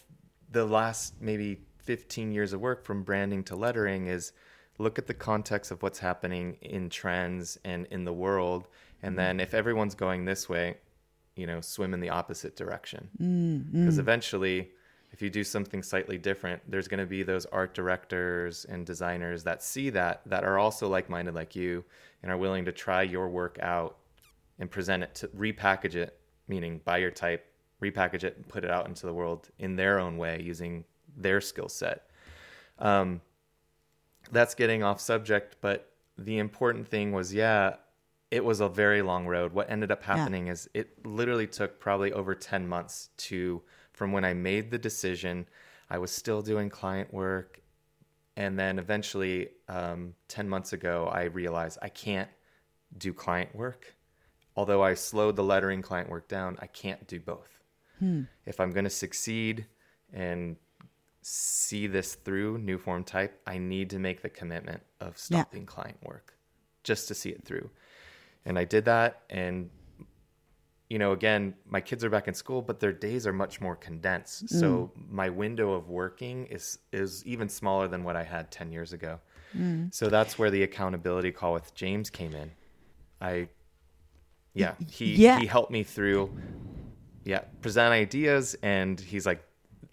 the 0.52 0.64
last 0.64 1.14
maybe 1.20 1.60
15 1.78 2.32
years 2.32 2.52
of 2.52 2.60
work 2.60 2.84
from 2.84 3.02
branding 3.02 3.42
to 3.44 3.56
lettering 3.56 4.06
is 4.06 4.32
look 4.78 4.98
at 4.98 5.06
the 5.06 5.14
context 5.14 5.70
of 5.70 5.82
what's 5.82 5.98
happening 5.98 6.56
in 6.60 6.88
trends 6.88 7.58
and 7.64 7.86
in 7.90 8.04
the 8.04 8.12
world 8.12 8.68
and 9.02 9.18
then 9.18 9.40
if 9.40 9.54
everyone's 9.54 9.94
going 9.94 10.24
this 10.24 10.48
way 10.48 10.76
you 11.40 11.46
know 11.46 11.60
swim 11.60 11.94
in 11.94 12.00
the 12.00 12.10
opposite 12.10 12.56
direction 12.56 13.08
because 13.12 13.28
mm, 13.28 13.96
mm. 13.96 13.98
eventually 13.98 14.70
if 15.12 15.20
you 15.20 15.30
do 15.30 15.42
something 15.42 15.82
slightly 15.82 16.18
different 16.18 16.60
there's 16.68 16.88
going 16.88 17.00
to 17.00 17.06
be 17.06 17.22
those 17.22 17.46
art 17.46 17.74
directors 17.74 18.66
and 18.66 18.86
designers 18.86 19.42
that 19.44 19.62
see 19.62 19.90
that 19.90 20.20
that 20.26 20.44
are 20.44 20.58
also 20.58 20.88
like-minded 20.88 21.34
like 21.34 21.56
you 21.56 21.84
and 22.22 22.30
are 22.30 22.36
willing 22.36 22.64
to 22.64 22.72
try 22.72 23.02
your 23.02 23.28
work 23.28 23.58
out 23.62 23.96
and 24.58 24.70
present 24.70 25.02
it 25.02 25.14
to 25.14 25.28
repackage 25.28 25.94
it 25.94 26.18
meaning 26.48 26.80
buy 26.84 26.98
your 26.98 27.10
type 27.10 27.46
repackage 27.82 28.24
it 28.24 28.36
and 28.36 28.46
put 28.48 28.64
it 28.64 28.70
out 28.70 28.86
into 28.86 29.06
the 29.06 29.14
world 29.14 29.48
in 29.58 29.74
their 29.76 29.98
own 29.98 30.18
way 30.18 30.40
using 30.42 30.84
their 31.16 31.40
skill 31.40 31.68
set 31.68 32.06
um, 32.78 33.20
that's 34.32 34.54
getting 34.54 34.82
off 34.82 35.00
subject, 35.00 35.56
but 35.60 35.92
the 36.18 36.38
important 36.38 36.88
thing 36.88 37.12
was, 37.12 37.32
yeah, 37.32 37.76
it 38.30 38.44
was 38.44 38.60
a 38.60 38.68
very 38.68 39.02
long 39.02 39.26
road. 39.26 39.52
What 39.52 39.70
ended 39.70 39.90
up 39.90 40.02
happening 40.02 40.46
yeah. 40.46 40.52
is 40.52 40.68
it 40.72 41.04
literally 41.04 41.46
took 41.46 41.80
probably 41.80 42.12
over 42.12 42.34
10 42.34 42.66
months 42.66 43.10
to, 43.18 43.62
from 43.92 44.12
when 44.12 44.24
I 44.24 44.34
made 44.34 44.70
the 44.70 44.78
decision, 44.78 45.46
I 45.88 45.98
was 45.98 46.12
still 46.12 46.40
doing 46.40 46.70
client 46.70 47.12
work. 47.12 47.60
And 48.36 48.58
then 48.58 48.78
eventually, 48.78 49.48
um, 49.68 50.14
10 50.28 50.48
months 50.48 50.72
ago, 50.72 51.10
I 51.12 51.24
realized 51.24 51.78
I 51.82 51.88
can't 51.88 52.30
do 52.96 53.12
client 53.12 53.54
work. 53.54 53.94
Although 54.56 54.82
I 54.82 54.94
slowed 54.94 55.36
the 55.36 55.44
lettering 55.44 55.82
client 55.82 56.08
work 56.08 56.28
down, 56.28 56.56
I 56.60 56.66
can't 56.66 57.06
do 57.08 57.18
both. 57.18 57.60
Hmm. 57.98 58.22
If 58.46 58.60
I'm 58.60 58.70
going 58.70 58.84
to 58.84 58.90
succeed 58.90 59.66
and 60.12 60.56
see 61.22 61.86
this 61.86 62.14
through 62.14 62.58
new 62.58 62.78
form 62.78 63.04
type, 63.04 63.40
I 63.46 63.58
need 63.58 63.90
to 63.90 63.98
make 63.98 64.22
the 64.22 64.28
commitment 64.28 64.82
of 65.00 65.18
stopping 65.18 65.62
yeah. 65.62 65.66
client 65.66 65.98
work 66.02 66.34
just 66.82 67.08
to 67.08 67.14
see 67.14 67.30
it 67.30 67.44
through. 67.44 67.70
And 68.44 68.58
I 68.58 68.64
did 68.64 68.84
that. 68.86 69.22
And, 69.30 69.70
you 70.88 70.98
know, 70.98 71.12
again, 71.12 71.54
my 71.66 71.80
kids 71.80 72.04
are 72.04 72.10
back 72.10 72.28
in 72.28 72.34
school, 72.34 72.62
but 72.62 72.80
their 72.80 72.92
days 72.92 73.26
are 73.26 73.32
much 73.32 73.60
more 73.60 73.76
condensed. 73.76 74.46
Mm. 74.46 74.60
So 74.60 74.92
my 75.08 75.28
window 75.28 75.72
of 75.72 75.88
working 75.88 76.46
is, 76.46 76.78
is 76.92 77.24
even 77.26 77.48
smaller 77.48 77.88
than 77.88 78.04
what 78.04 78.16
I 78.16 78.22
had 78.22 78.50
10 78.50 78.72
years 78.72 78.92
ago. 78.92 79.20
Mm. 79.56 79.92
So 79.94 80.08
that's 80.08 80.38
where 80.38 80.50
the 80.50 80.62
accountability 80.62 81.32
call 81.32 81.52
with 81.52 81.74
James 81.74 82.10
came 82.10 82.34
in. 82.34 82.50
I, 83.20 83.48
yeah, 84.54 84.74
he, 84.88 85.14
yeah. 85.14 85.38
he 85.38 85.46
helped 85.46 85.70
me 85.70 85.84
through, 85.84 86.30
yeah, 87.24 87.40
present 87.60 87.92
ideas. 87.92 88.56
And 88.62 88.98
he's 88.98 89.26
like, 89.26 89.44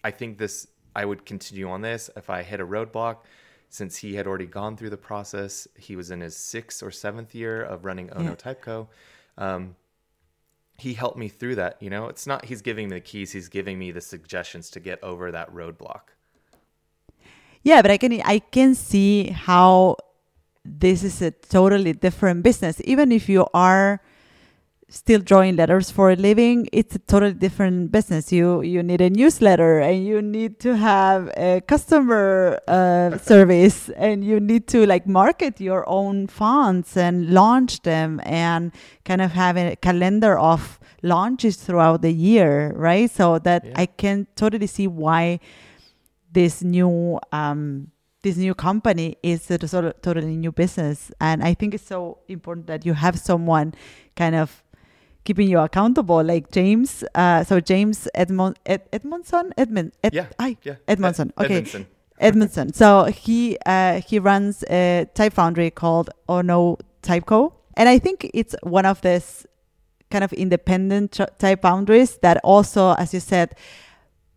I 0.02 0.10
think 0.10 0.38
this 0.38 0.66
I 0.98 1.04
would 1.04 1.24
continue 1.24 1.68
on 1.70 1.80
this 1.80 2.10
if 2.16 2.28
I 2.28 2.42
hit 2.42 2.60
a 2.60 2.66
roadblock. 2.66 3.18
Since 3.70 3.98
he 3.98 4.14
had 4.14 4.26
already 4.26 4.46
gone 4.46 4.76
through 4.76 4.90
the 4.90 4.96
process, 4.96 5.68
he 5.76 5.94
was 5.94 6.10
in 6.10 6.20
his 6.20 6.36
sixth 6.36 6.82
or 6.82 6.90
seventh 6.90 7.34
year 7.34 7.62
of 7.62 7.84
running 7.84 8.10
Ono 8.12 8.30
yeah. 8.30 8.34
Typeco. 8.34 8.88
Um, 9.36 9.76
he 10.78 10.94
helped 10.94 11.18
me 11.18 11.28
through 11.28 11.56
that. 11.56 11.76
You 11.80 11.90
know, 11.90 12.08
it's 12.08 12.26
not 12.26 12.46
he's 12.46 12.62
giving 12.62 12.88
me 12.88 12.96
the 12.96 13.00
keys; 13.00 13.32
he's 13.32 13.48
giving 13.48 13.78
me 13.78 13.90
the 13.90 14.00
suggestions 14.00 14.70
to 14.70 14.80
get 14.80 15.02
over 15.02 15.30
that 15.32 15.52
roadblock. 15.52 16.14
Yeah, 17.62 17.82
but 17.82 17.90
I 17.90 17.98
can 17.98 18.22
I 18.24 18.38
can 18.38 18.74
see 18.74 19.30
how 19.30 19.96
this 20.64 21.02
is 21.02 21.20
a 21.20 21.30
totally 21.30 21.92
different 21.92 22.42
business. 22.42 22.80
Even 22.84 23.12
if 23.12 23.28
you 23.28 23.46
are 23.52 24.00
still 24.88 25.20
drawing 25.20 25.54
letters 25.56 25.90
for 25.90 26.10
a 26.10 26.16
living 26.16 26.66
it's 26.72 26.94
a 26.94 26.98
totally 26.98 27.34
different 27.34 27.92
business. 27.92 28.32
You 28.32 28.62
you 28.62 28.82
need 28.82 29.00
a 29.00 29.10
newsletter 29.10 29.80
and 29.80 30.06
you 30.06 30.22
need 30.22 30.60
to 30.60 30.76
have 30.76 31.30
a 31.36 31.60
customer 31.60 32.58
uh, 32.66 33.18
service 33.32 33.90
and 33.90 34.24
you 34.24 34.40
need 34.40 34.66
to 34.68 34.86
like 34.86 35.06
market 35.06 35.60
your 35.60 35.86
own 35.88 36.26
fonts 36.26 36.96
and 36.96 37.30
launch 37.30 37.82
them 37.82 38.20
and 38.24 38.72
kind 39.04 39.20
of 39.20 39.32
have 39.32 39.56
a 39.58 39.76
calendar 39.76 40.38
of 40.38 40.80
launches 41.02 41.56
throughout 41.56 42.00
the 42.00 42.12
year 42.12 42.72
right? 42.74 43.10
So 43.10 43.38
that 43.40 43.64
yeah. 43.64 43.72
i 43.76 43.86
can 43.86 44.26
totally 44.36 44.66
see 44.66 44.86
why 44.86 45.40
this 46.32 46.62
new 46.62 47.20
um, 47.32 47.90
this 48.22 48.36
new 48.36 48.54
company 48.54 49.16
is 49.22 49.50
a 49.50 49.58
totally 49.58 50.36
new 50.36 50.52
business. 50.52 51.12
And 51.20 51.42
i 51.42 51.52
think 51.52 51.74
it's 51.74 51.86
so 51.86 52.20
important 52.26 52.66
that 52.68 52.86
you 52.86 52.94
have 52.94 53.18
someone 53.18 53.74
kind 54.16 54.34
of 54.34 54.64
keeping 55.28 55.50
you 55.50 55.58
accountable, 55.58 56.24
like 56.24 56.50
James. 56.50 57.04
Uh, 57.14 57.44
so 57.44 57.60
James 57.60 58.08
Edmond 58.14 58.58
Ed, 58.64 58.82
Edmondson 58.94 59.52
Edmund 59.58 59.92
Ed, 60.02 60.14
yeah, 60.14 60.26
I, 60.38 60.56
yeah 60.62 60.76
Edmondson. 60.88 61.34
Ed, 61.36 61.44
okay. 61.44 61.54
Edmondson. 61.56 61.86
Edmondson. 62.18 62.72
So 62.72 63.04
he 63.04 63.58
uh, 63.66 64.00
he 64.00 64.18
runs 64.18 64.64
a 64.70 65.06
type 65.12 65.34
foundry 65.34 65.70
called 65.70 66.08
Ono 66.30 66.78
Typeco, 67.02 67.52
and 67.74 67.90
I 67.90 67.98
think 67.98 68.30
it's 68.32 68.54
one 68.62 68.86
of 68.86 69.02
this 69.02 69.46
kind 70.10 70.24
of 70.24 70.32
independent 70.32 71.20
type 71.38 71.60
foundries 71.60 72.16
that 72.22 72.40
also, 72.42 72.94
as 72.94 73.12
you 73.12 73.20
said, 73.20 73.54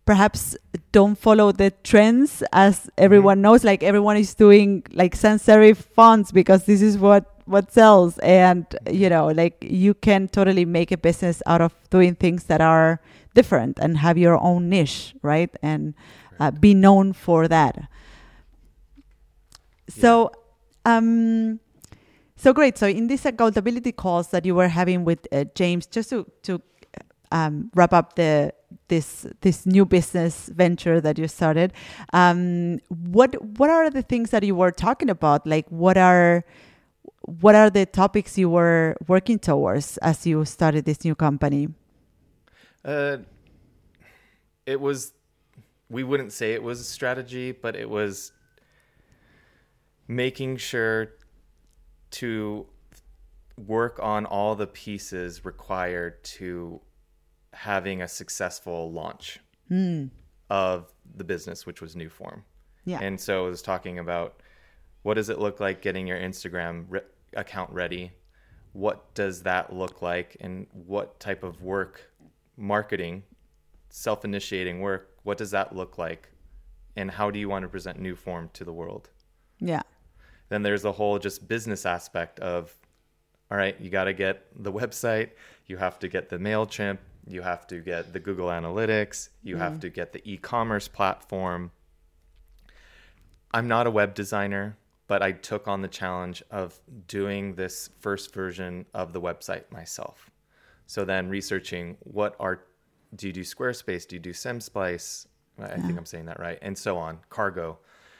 perhaps 0.05 0.57
don't 0.91 1.15
follow 1.15 1.53
the 1.53 1.71
trends 1.83 2.43
as 2.51 2.89
everyone 2.97 3.37
mm-hmm. 3.37 3.43
knows. 3.43 3.63
Like 3.63 3.81
everyone 3.81 4.17
is 4.17 4.35
doing 4.35 4.83
like 4.91 5.15
sans 5.15 5.41
serif 5.41 5.77
fonts 5.77 6.33
because 6.33 6.65
this 6.65 6.81
is 6.81 6.97
what 6.97 7.30
what 7.51 7.71
sells 7.71 8.17
and 8.19 8.65
you 8.89 9.09
know 9.09 9.27
like 9.27 9.57
you 9.61 9.93
can 9.93 10.27
totally 10.27 10.65
make 10.65 10.91
a 10.91 10.97
business 10.97 11.43
out 11.45 11.61
of 11.61 11.73
doing 11.89 12.15
things 12.15 12.45
that 12.45 12.61
are 12.61 12.99
different 13.33 13.77
and 13.79 13.97
have 13.97 14.17
your 14.17 14.37
own 14.39 14.69
niche 14.69 15.13
right 15.21 15.55
and 15.61 15.93
uh, 16.41 16.49
be 16.49 16.73
known 16.73 17.13
for 17.13 17.47
that. 17.47 17.87
So, 19.87 20.31
um, 20.85 21.59
so 22.35 22.51
great. 22.51 22.77
So 22.79 22.87
in 22.87 23.05
these 23.05 23.25
accountability 23.25 23.91
calls 23.91 24.29
that 24.29 24.43
you 24.43 24.55
were 24.55 24.69
having 24.69 25.05
with 25.05 25.19
uh, 25.31 25.45
James, 25.53 25.85
just 25.85 26.09
to 26.09 26.25
to 26.43 26.59
um, 27.31 27.69
wrap 27.75 27.93
up 27.93 28.15
the 28.15 28.53
this 28.87 29.27
this 29.41 29.65
new 29.67 29.85
business 29.85 30.49
venture 30.49 30.99
that 30.99 31.19
you 31.19 31.27
started, 31.27 31.73
um, 32.13 32.79
what 32.89 33.39
what 33.59 33.69
are 33.69 33.91
the 33.91 34.01
things 34.01 34.31
that 34.31 34.43
you 34.43 34.55
were 34.55 34.71
talking 34.71 35.09
about? 35.09 35.45
Like 35.45 35.67
what 35.69 35.97
are 35.97 36.43
what 37.21 37.55
are 37.55 37.69
the 37.69 37.85
topics 37.85 38.37
you 38.37 38.49
were 38.49 38.95
working 39.07 39.39
towards 39.39 39.97
as 39.97 40.25
you 40.25 40.43
started 40.45 40.85
this 40.85 41.03
new 41.03 41.15
company? 41.15 41.69
Uh, 42.83 43.17
it 44.65 44.79
was 44.79 45.13
we 45.89 46.03
wouldn't 46.03 46.31
say 46.31 46.53
it 46.53 46.63
was 46.63 46.79
a 46.79 46.83
strategy, 46.83 47.51
but 47.51 47.75
it 47.75 47.89
was 47.89 48.31
making 50.07 50.57
sure 50.57 51.09
to 52.11 52.65
work 53.57 53.99
on 54.01 54.25
all 54.25 54.55
the 54.55 54.67
pieces 54.67 55.45
required 55.45 56.23
to 56.23 56.79
having 57.53 58.01
a 58.01 58.07
successful 58.07 58.91
launch 58.91 59.39
Hmm. 59.67 60.05
of 60.49 60.91
the 61.15 61.23
business, 61.23 61.65
which 61.65 61.81
was 61.81 61.95
New 61.95 62.09
Form. 62.09 62.43
Yeah. 62.85 62.99
And 63.01 63.19
so 63.19 63.47
it 63.47 63.49
was 63.49 63.61
talking 63.61 63.99
about 63.99 64.41
what 65.03 65.15
does 65.15 65.29
it 65.29 65.39
look 65.39 65.59
like 65.59 65.81
getting 65.81 66.07
your 66.07 66.17
Instagram 66.19 66.85
re- 66.89 67.01
account 67.35 67.71
ready? 67.71 68.11
What 68.73 69.13
does 69.13 69.43
that 69.43 69.73
look 69.73 70.01
like? 70.01 70.37
And 70.39 70.67
what 70.71 71.19
type 71.19 71.43
of 71.43 71.61
work, 71.61 72.11
marketing, 72.55 73.23
self 73.89 74.23
initiating 74.23 74.79
work, 74.79 75.17
what 75.23 75.37
does 75.37 75.51
that 75.51 75.75
look 75.75 75.97
like? 75.97 76.29
And 76.95 77.11
how 77.11 77.31
do 77.31 77.39
you 77.39 77.49
want 77.49 77.63
to 77.63 77.69
present 77.69 77.99
New 77.99 78.15
Form 78.15 78.49
to 78.53 78.63
the 78.63 78.73
world? 78.73 79.09
yeah. 79.59 79.81
Then 80.49 80.63
there's 80.63 80.81
the 80.81 80.91
whole 80.91 81.17
just 81.17 81.47
business 81.47 81.85
aspect 81.85 82.37
of, 82.41 82.75
all 83.49 83.57
right, 83.57 83.79
you 83.79 83.89
got 83.89 84.03
to 84.03 84.13
get 84.13 84.47
the 84.53 84.71
website, 84.81 85.29
you 85.65 85.77
have 85.77 85.97
to 85.99 86.09
get 86.09 86.27
the 86.27 86.37
MailChimp, 86.37 86.97
you 87.25 87.41
have 87.41 87.65
to 87.67 87.79
get 87.79 88.11
the 88.11 88.19
Google 88.19 88.49
Analytics, 88.49 89.29
you 89.43 89.55
have 89.55 89.73
mm-hmm. 89.73 89.79
to 89.79 89.89
get 89.89 90.11
the 90.11 90.21
e 90.29 90.35
commerce 90.35 90.89
platform. 90.89 91.71
I'm 93.53 93.69
not 93.69 93.87
a 93.87 93.91
web 93.91 94.13
designer, 94.13 94.77
but 95.11 95.21
I 95.21 95.33
took 95.33 95.67
on 95.67 95.81
the 95.81 95.89
challenge 95.89 96.41
of 96.51 96.79
doing 97.09 97.55
this 97.55 97.89
first 97.99 98.33
version 98.33 98.85
of 98.93 99.11
the 99.11 99.19
website 99.19 99.65
myself. 99.69 100.31
So 100.85 101.03
then 101.03 101.27
researching 101.27 101.97
what 102.19 102.33
are, 102.39 102.55
do 103.17 103.27
you 103.27 103.33
do 103.33 103.41
Squarespace? 103.41 104.07
Do 104.07 104.15
you 104.15 104.21
do 104.21 104.31
Semplice? 104.31 105.27
I 105.59 105.75
think 105.85 105.97
I'm 105.97 106.05
saying 106.05 106.27
that 106.27 106.39
right. 106.39 106.57
And 106.61 106.77
so 106.77 106.97
on, 106.97 107.17
Cargo. 107.29 107.79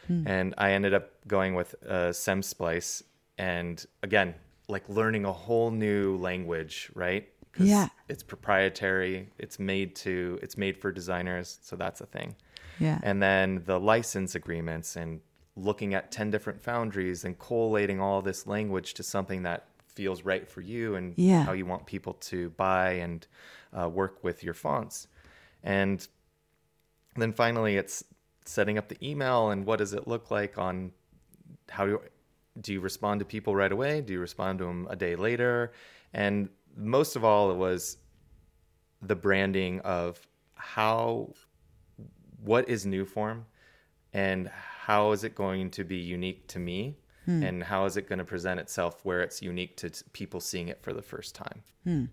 And 0.10 0.54
I 0.58 0.74
ended 0.74 0.94
up 0.94 1.12
going 1.30 1.56
with 1.56 1.70
uh, 1.88 2.12
Semplice. 2.12 3.04
And 3.38 3.86
again, 4.04 4.36
like 4.68 4.84
learning 4.90 5.24
a 5.24 5.32
whole 5.32 5.72
new 5.72 6.18
language, 6.18 6.92
right? 6.94 7.30
Yeah. 7.58 7.88
It's 8.10 8.22
proprietary. 8.24 9.30
It's 9.38 9.60
made 9.60 9.96
to, 10.04 10.38
it's 10.44 10.58
made 10.58 10.76
for 10.78 10.92
designers. 10.92 11.58
So 11.62 11.78
that's 11.78 12.02
a 12.02 12.06
thing 12.06 12.36
Yeah. 12.80 13.00
and 13.02 13.24
then 13.24 13.64
the 13.66 13.80
license 13.80 14.36
agreements 14.36 14.98
and 14.98 15.22
looking 15.56 15.94
at 15.94 16.12
10 16.12 16.32
different 16.32 16.62
foundries 16.62 17.26
and 17.26 17.38
collating 17.38 18.00
all 18.00 18.22
this 18.22 18.48
language 18.48 18.94
to 18.96 19.04
something 19.04 19.44
that 19.44 19.66
feels 19.86 20.24
right 20.24 20.48
for 20.48 20.62
you 20.62 20.96
and 20.96 21.14
Yeah. 21.18 21.44
how 21.44 21.52
you 21.52 21.66
want 21.66 21.86
people 21.86 22.14
to 22.14 22.50
buy 22.52 22.94
and 22.94 23.28
uh, 23.78 23.90
work 23.90 24.24
with 24.24 24.44
your 24.44 24.54
fonts. 24.54 25.08
And 25.64 26.08
then 27.16 27.34
finally 27.34 27.76
it's 27.76 28.04
setting 28.46 28.78
up 28.78 28.88
the 28.88 28.98
email 29.08 29.50
and 29.52 29.66
what 29.66 29.80
does 29.80 29.94
it 29.94 30.08
look 30.08 30.32
like 30.32 30.58
on 30.58 30.92
how 31.70 31.86
do 31.86 32.02
do 32.60 32.74
you 32.74 32.82
respond 32.82 33.20
to 33.20 33.26
people 33.26 33.56
right 33.56 33.72
away? 33.72 34.02
Do 34.02 34.12
you 34.12 34.20
respond 34.20 34.60
to 34.60 34.66
them 34.66 34.86
a 34.90 34.96
day 34.96 35.16
later? 35.16 35.72
And 36.14 36.50
most 36.76 37.16
of 37.16 37.24
all 37.24 37.50
it 37.52 37.56
was 37.56 37.98
the 39.02 39.16
branding 39.16 39.80
of 39.82 40.20
how 40.56 41.34
what 42.44 42.68
is 42.68 42.86
new 42.86 43.06
form 43.06 43.46
and 44.14 44.52
how 44.92 45.14
is 45.14 45.24
it 45.24 45.36
going 45.36 45.70
to 45.72 45.84
be 45.86 45.96
unique 45.96 46.48
to 46.48 46.60
me? 46.60 46.98
Hmm. 47.26 47.44
And 47.44 47.64
how 47.64 47.86
is 47.86 47.96
it 47.96 48.10
going 48.10 48.20
to 48.20 48.26
present 48.26 48.60
itself 48.60 49.06
where 49.06 49.22
it's 49.22 49.42
unique 49.42 49.78
to 49.78 49.90
t- 49.90 50.02
people 50.12 50.42
seeing 50.42 50.68
it 50.68 50.82
for 50.82 50.92
the 50.92 51.02
first 51.02 51.34
time? 51.34 51.60
Hmm. 51.86 52.06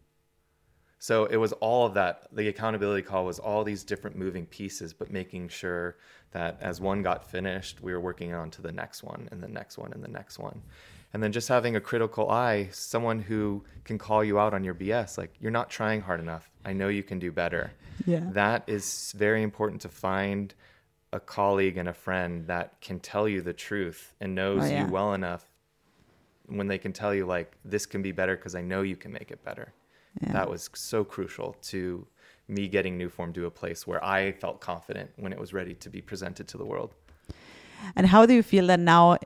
So 1.00 1.26
it 1.26 1.38
was 1.38 1.52
all 1.54 1.86
of 1.86 1.94
that. 1.94 2.28
The 2.30 2.46
accountability 2.46 3.02
call 3.02 3.24
was 3.24 3.40
all 3.40 3.64
these 3.64 3.82
different 3.82 4.16
moving 4.16 4.46
pieces 4.46 4.92
but 4.92 5.10
making 5.10 5.48
sure 5.48 5.96
that 6.30 6.58
as 6.60 6.80
one 6.80 7.02
got 7.02 7.28
finished 7.28 7.80
we 7.82 7.92
were 7.92 8.00
working 8.00 8.32
on 8.32 8.48
to 8.52 8.62
the 8.62 8.72
next 8.72 9.02
one 9.02 9.28
and 9.32 9.42
the 9.42 9.48
next 9.48 9.76
one 9.76 9.92
and 9.92 10.02
the 10.04 10.14
next 10.20 10.38
one. 10.38 10.62
And 11.12 11.20
then 11.22 11.32
just 11.32 11.48
having 11.48 11.74
a 11.74 11.80
critical 11.80 12.30
eye 12.30 12.68
someone 12.70 13.18
who 13.18 13.64
can 13.84 13.98
call 13.98 14.22
you 14.22 14.38
out 14.38 14.54
on 14.54 14.62
your 14.62 14.74
bs 14.74 15.18
like 15.18 15.32
you're 15.40 15.58
not 15.60 15.68
trying 15.68 16.00
hard 16.02 16.20
enough. 16.20 16.48
I 16.64 16.74
know 16.74 16.88
you 16.88 17.02
can 17.02 17.18
do 17.18 17.32
better. 17.32 17.72
Yeah. 18.06 18.22
that 18.34 18.62
is 18.68 19.12
very 19.16 19.42
important 19.42 19.80
to 19.82 19.88
find 19.88 20.54
a 21.12 21.20
colleague 21.20 21.76
and 21.76 21.88
a 21.88 21.94
friend 21.94 22.46
that 22.46 22.80
can 22.80 23.00
tell 23.00 23.28
you 23.28 23.40
the 23.40 23.52
truth 23.52 24.14
and 24.20 24.34
knows 24.34 24.64
Oh, 24.64 24.68
yeah. 24.68 24.86
you 24.86 24.92
well 24.92 25.14
enough 25.14 25.44
when 26.46 26.66
they 26.66 26.78
can 26.78 26.92
tell 26.92 27.14
you 27.14 27.26
like 27.26 27.56
this 27.64 27.84
can 27.86 28.00
be 28.02 28.12
better 28.12 28.36
because 28.36 28.54
i 28.54 28.60
know 28.62 28.82
you 28.82 28.96
can 28.96 29.12
make 29.12 29.30
it 29.30 29.42
better 29.44 29.72
Yeah. 30.22 30.32
that 30.32 30.48
was 30.50 30.68
so 30.74 31.04
crucial 31.04 31.54
to 31.72 32.06
me 32.48 32.68
getting 32.68 32.96
new 32.96 33.08
form 33.10 33.32
to 33.34 33.46
a 33.46 33.50
place 33.50 33.86
where 33.86 34.02
i 34.04 34.32
felt 34.32 34.60
confident 34.60 35.10
when 35.16 35.32
it 35.32 35.38
was 35.38 35.52
ready 35.52 35.74
to 35.74 35.88
be 35.90 36.00
presented 36.00 36.46
to 36.48 36.56
the 36.58 36.64
world 36.64 36.94
And 37.96 38.06
how 38.06 38.26
do 38.26 38.34
you 38.34 38.42
feel 38.42 38.66
that 38.68 38.80
now 38.80 39.18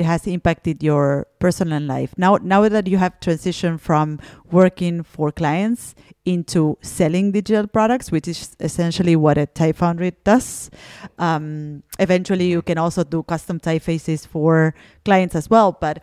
it 0.00 0.04
has 0.04 0.26
impacted 0.26 0.82
your 0.82 1.26
personal 1.38 1.82
life? 1.82 2.14
Now, 2.16 2.38
now 2.42 2.68
that 2.68 2.86
you 2.86 2.98
have 2.98 3.18
transitioned 3.20 3.80
from 3.80 4.20
working 4.50 5.02
for 5.02 5.32
clients 5.32 5.94
into 6.24 6.76
selling 6.82 7.32
digital 7.32 7.66
products, 7.66 8.12
which 8.12 8.28
is 8.28 8.56
essentially 8.60 9.16
what 9.16 9.38
a 9.38 9.46
type 9.46 9.76
foundry 9.76 10.12
does. 10.24 10.70
Um, 11.18 11.82
eventually, 11.98 12.48
you 12.48 12.62
can 12.62 12.78
also 12.78 13.02
do 13.02 13.22
custom 13.22 13.58
typefaces 13.58 14.26
for 14.26 14.74
clients 15.04 15.34
as 15.34 15.48
well, 15.48 15.72
but 15.72 16.02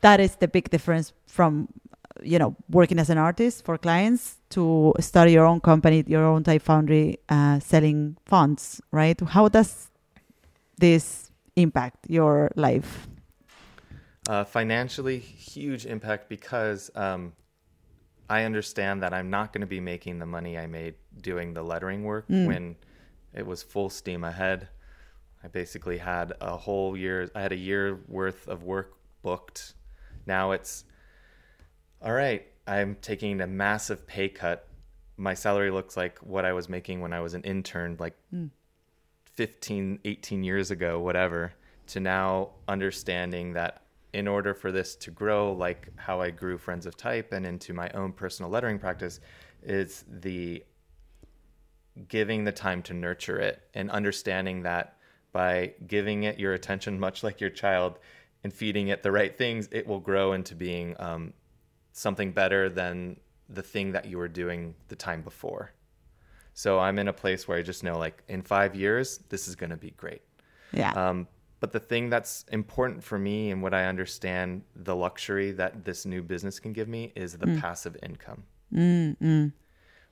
that 0.00 0.20
is 0.20 0.36
the 0.36 0.48
big 0.48 0.70
difference 0.70 1.12
from 1.26 1.68
you 2.22 2.38
know 2.38 2.56
working 2.70 2.98
as 2.98 3.10
an 3.10 3.18
artist 3.18 3.64
for 3.64 3.76
clients 3.76 4.38
to 4.48 4.94
start 5.00 5.28
your 5.28 5.44
own 5.44 5.60
company 5.60 6.02
your 6.06 6.24
own 6.24 6.42
type 6.42 6.62
foundry 6.62 7.18
uh, 7.28 7.58
selling 7.60 8.16
fonts 8.24 8.80
right 8.90 9.20
how 9.20 9.48
does 9.48 9.90
this 10.78 11.25
impact 11.56 12.06
your 12.08 12.50
life 12.56 13.08
Uh, 14.28 14.44
financially, 14.44 15.18
huge 15.18 15.86
impact 15.86 16.28
because 16.28 16.90
um, 16.96 17.32
I 18.28 18.42
understand 18.42 19.02
that 19.02 19.12
I'm 19.14 19.30
not 19.30 19.52
going 19.52 19.60
to 19.60 19.68
be 19.68 19.80
making 19.80 20.18
the 20.18 20.26
money 20.26 20.58
I 20.58 20.66
made 20.66 20.94
doing 21.22 21.54
the 21.54 21.62
lettering 21.62 22.02
work 22.02 22.24
when 22.48 22.74
it 23.32 23.46
was 23.46 23.62
full 23.62 23.88
steam 23.88 24.24
ahead. 24.24 24.68
I 25.44 25.48
basically 25.48 25.98
had 25.98 26.32
a 26.40 26.56
whole 26.56 26.96
year, 26.96 27.30
I 27.36 27.40
had 27.40 27.52
a 27.52 27.56
year 27.56 28.00
worth 28.08 28.48
of 28.48 28.64
work 28.64 28.96
booked. 29.22 29.74
Now 30.26 30.50
it's, 30.50 30.84
all 32.02 32.12
right, 32.12 32.42
I'm 32.66 32.96
taking 33.00 33.40
a 33.40 33.46
massive 33.46 34.06
pay 34.08 34.28
cut. 34.28 34.66
My 35.16 35.34
salary 35.34 35.70
looks 35.70 35.96
like 35.96 36.18
what 36.18 36.44
I 36.44 36.52
was 36.52 36.68
making 36.68 37.00
when 37.00 37.12
I 37.12 37.20
was 37.20 37.34
an 37.34 37.42
intern, 37.42 37.96
like 38.00 38.16
15, 39.36 40.00
18 40.04 40.42
years 40.42 40.70
ago, 40.70 40.98
whatever, 40.98 41.52
to 41.88 42.00
now 42.00 42.50
understanding 42.66 43.52
that 43.52 43.82
in 44.12 44.26
order 44.26 44.54
for 44.54 44.72
this 44.72 44.96
to 44.96 45.10
grow, 45.10 45.52
like 45.52 45.88
how 45.96 46.20
I 46.22 46.30
grew 46.30 46.56
Friends 46.56 46.86
of 46.86 46.96
Type 46.96 47.32
and 47.32 47.46
into 47.46 47.74
my 47.74 47.90
own 47.90 48.12
personal 48.12 48.50
lettering 48.50 48.78
practice, 48.78 49.20
is 49.62 50.04
the 50.08 50.64
giving 52.08 52.44
the 52.44 52.52
time 52.52 52.82
to 52.82 52.94
nurture 52.94 53.38
it 53.38 53.62
and 53.74 53.90
understanding 53.90 54.62
that 54.62 54.96
by 55.32 55.74
giving 55.86 56.24
it 56.24 56.38
your 56.38 56.54
attention, 56.54 56.98
much 57.06 57.22
like 57.22 57.40
your 57.40 57.50
child, 57.50 57.98
and 58.42 58.52
feeding 58.52 58.88
it 58.88 59.02
the 59.02 59.12
right 59.12 59.36
things, 59.36 59.68
it 59.70 59.86
will 59.86 60.00
grow 60.00 60.32
into 60.32 60.54
being 60.54 60.94
um, 60.98 61.32
something 61.92 62.32
better 62.32 62.70
than 62.70 63.18
the 63.48 63.62
thing 63.62 63.92
that 63.92 64.06
you 64.06 64.16
were 64.16 64.28
doing 64.28 64.74
the 64.88 64.96
time 64.96 65.20
before. 65.20 65.72
So 66.58 66.78
I'm 66.78 66.98
in 66.98 67.08
a 67.08 67.12
place 67.12 67.46
where 67.46 67.58
I 67.58 67.62
just 67.62 67.84
know, 67.84 67.98
like, 67.98 68.22
in 68.28 68.40
five 68.40 68.74
years, 68.74 69.18
this 69.28 69.46
is 69.46 69.54
going 69.54 69.68
to 69.68 69.76
be 69.76 69.90
great. 69.90 70.22
yeah 70.72 70.92
Um, 70.92 71.28
but 71.60 71.70
the 71.70 71.80
thing 71.80 72.08
that's 72.08 72.44
important 72.50 73.04
for 73.04 73.18
me 73.18 73.50
and 73.50 73.62
what 73.62 73.74
I 73.74 73.84
understand 73.84 74.62
the 74.74 74.96
luxury 74.96 75.52
that 75.52 75.84
this 75.84 76.06
new 76.06 76.22
business 76.22 76.58
can 76.58 76.72
give 76.72 76.88
me 76.88 77.12
is 77.14 77.36
the 77.36 77.46
passive 77.60 77.94
income. 78.02 78.44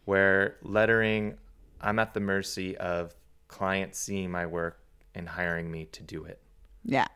Where 0.05 0.57
lettering, 0.63 1.39
I'm 1.81 1.99
at 1.99 2.13
the 2.13 2.21
mercy 2.21 2.77
of 2.77 3.15
clients 3.49 3.99
seeing 3.99 4.31
my 4.31 4.45
work 4.45 4.81
and 5.15 5.27
hiring 5.27 5.71
me 5.71 5.87
to 5.93 6.03
do 6.03 6.25
it. 6.25 6.41
yeah 6.85 7.09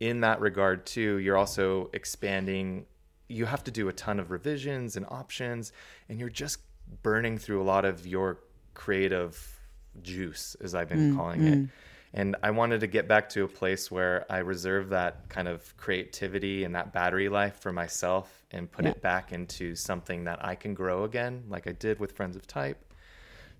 In 0.00 0.20
that 0.22 0.40
regard, 0.40 0.86
too, 0.86 1.18
you're 1.18 1.36
also 1.36 1.90
expanding. 1.92 2.86
You 3.28 3.44
have 3.44 3.62
to 3.64 3.70
do 3.70 3.88
a 3.88 3.92
ton 3.92 4.18
of 4.18 4.30
revisions 4.30 4.96
and 4.96 5.04
options, 5.10 5.72
and 6.08 6.18
you're 6.18 6.30
just 6.44 6.58
burning 7.02 7.38
through 7.38 7.62
a 7.62 7.64
lot 7.64 7.84
of 7.84 8.06
your 8.06 8.40
creative 8.74 9.60
juice, 10.02 10.56
as 10.60 10.74
I've 10.74 10.88
been 10.88 11.14
calling 11.16 11.42
it. 11.46 11.68
And 12.12 12.34
I 12.42 12.50
wanted 12.50 12.80
to 12.80 12.88
get 12.88 13.06
back 13.06 13.28
to 13.30 13.44
a 13.44 13.48
place 13.48 13.88
where 13.90 14.26
I 14.28 14.38
reserve 14.38 14.88
that 14.88 15.28
kind 15.28 15.46
of 15.46 15.76
creativity 15.76 16.64
and 16.64 16.74
that 16.74 16.92
battery 16.92 17.28
life 17.28 17.60
for 17.60 17.72
myself 17.72 18.44
and 18.50 18.70
put 18.70 18.84
Yeah. 18.84 18.90
it 18.92 19.00
back 19.00 19.32
into 19.32 19.76
something 19.76 20.24
that 20.24 20.44
I 20.44 20.56
can 20.56 20.74
grow 20.74 21.04
again, 21.04 21.44
like 21.48 21.68
I 21.68 21.72
did 21.72 22.00
with 22.00 22.12
Friends 22.12 22.34
of 22.34 22.46
Type. 22.48 22.84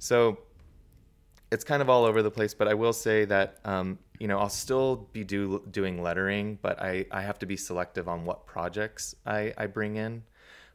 So 0.00 0.38
it's 1.52 1.64
kind 1.64 1.82
of 1.82 1.88
all 1.90 2.04
over 2.04 2.22
the 2.22 2.30
place, 2.30 2.54
but 2.54 2.68
I 2.68 2.74
will 2.74 2.92
say 2.92 3.24
that 3.26 3.58
um, 3.64 3.98
you 4.18 4.28
know 4.28 4.38
I'll 4.38 4.48
still 4.48 5.08
be 5.12 5.24
do, 5.24 5.62
doing 5.70 6.02
lettering, 6.02 6.58
but 6.62 6.80
I, 6.80 7.06
I 7.10 7.22
have 7.22 7.38
to 7.40 7.46
be 7.46 7.56
selective 7.56 8.08
on 8.08 8.24
what 8.24 8.46
projects 8.46 9.14
I, 9.26 9.52
I 9.58 9.66
bring 9.66 9.96
in. 9.96 10.22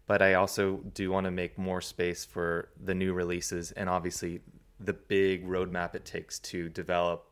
But 0.08 0.22
I 0.22 0.36
also 0.36 0.78
do 0.94 1.12
want 1.12 1.26
to 1.26 1.32
make 1.32 1.58
more 1.58 1.82
space 1.82 2.26
for 2.26 2.70
the 2.84 2.94
new 2.94 3.14
releases 3.14 3.72
and 3.72 3.90
obviously 3.90 4.42
the 4.80 4.94
big 4.94 5.48
roadmap 5.48 5.96
it 5.96 6.06
takes 6.06 6.38
to 6.40 6.70
develop, 6.70 7.32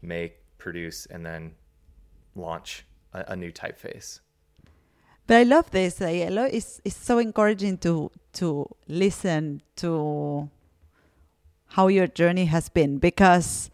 make, 0.00 0.38
produce, 0.56 1.06
and 1.06 1.26
then 1.26 1.54
launch 2.34 2.86
a, 3.12 3.24
a 3.28 3.36
new 3.36 3.52
typeface. 3.52 4.20
But 5.26 5.38
I 5.38 5.42
love 5.42 5.70
this. 5.72 6.00
I 6.00 6.28
love, 6.30 6.50
it's, 6.52 6.80
it's 6.84 6.96
so 6.96 7.18
encouraging 7.18 7.78
to 7.78 8.10
to 8.34 8.68
listen 8.86 9.62
to 9.76 10.50
how 11.68 11.88
your 11.88 12.06
journey 12.06 12.44
has 12.44 12.68
been 12.68 12.98
because 12.98 13.70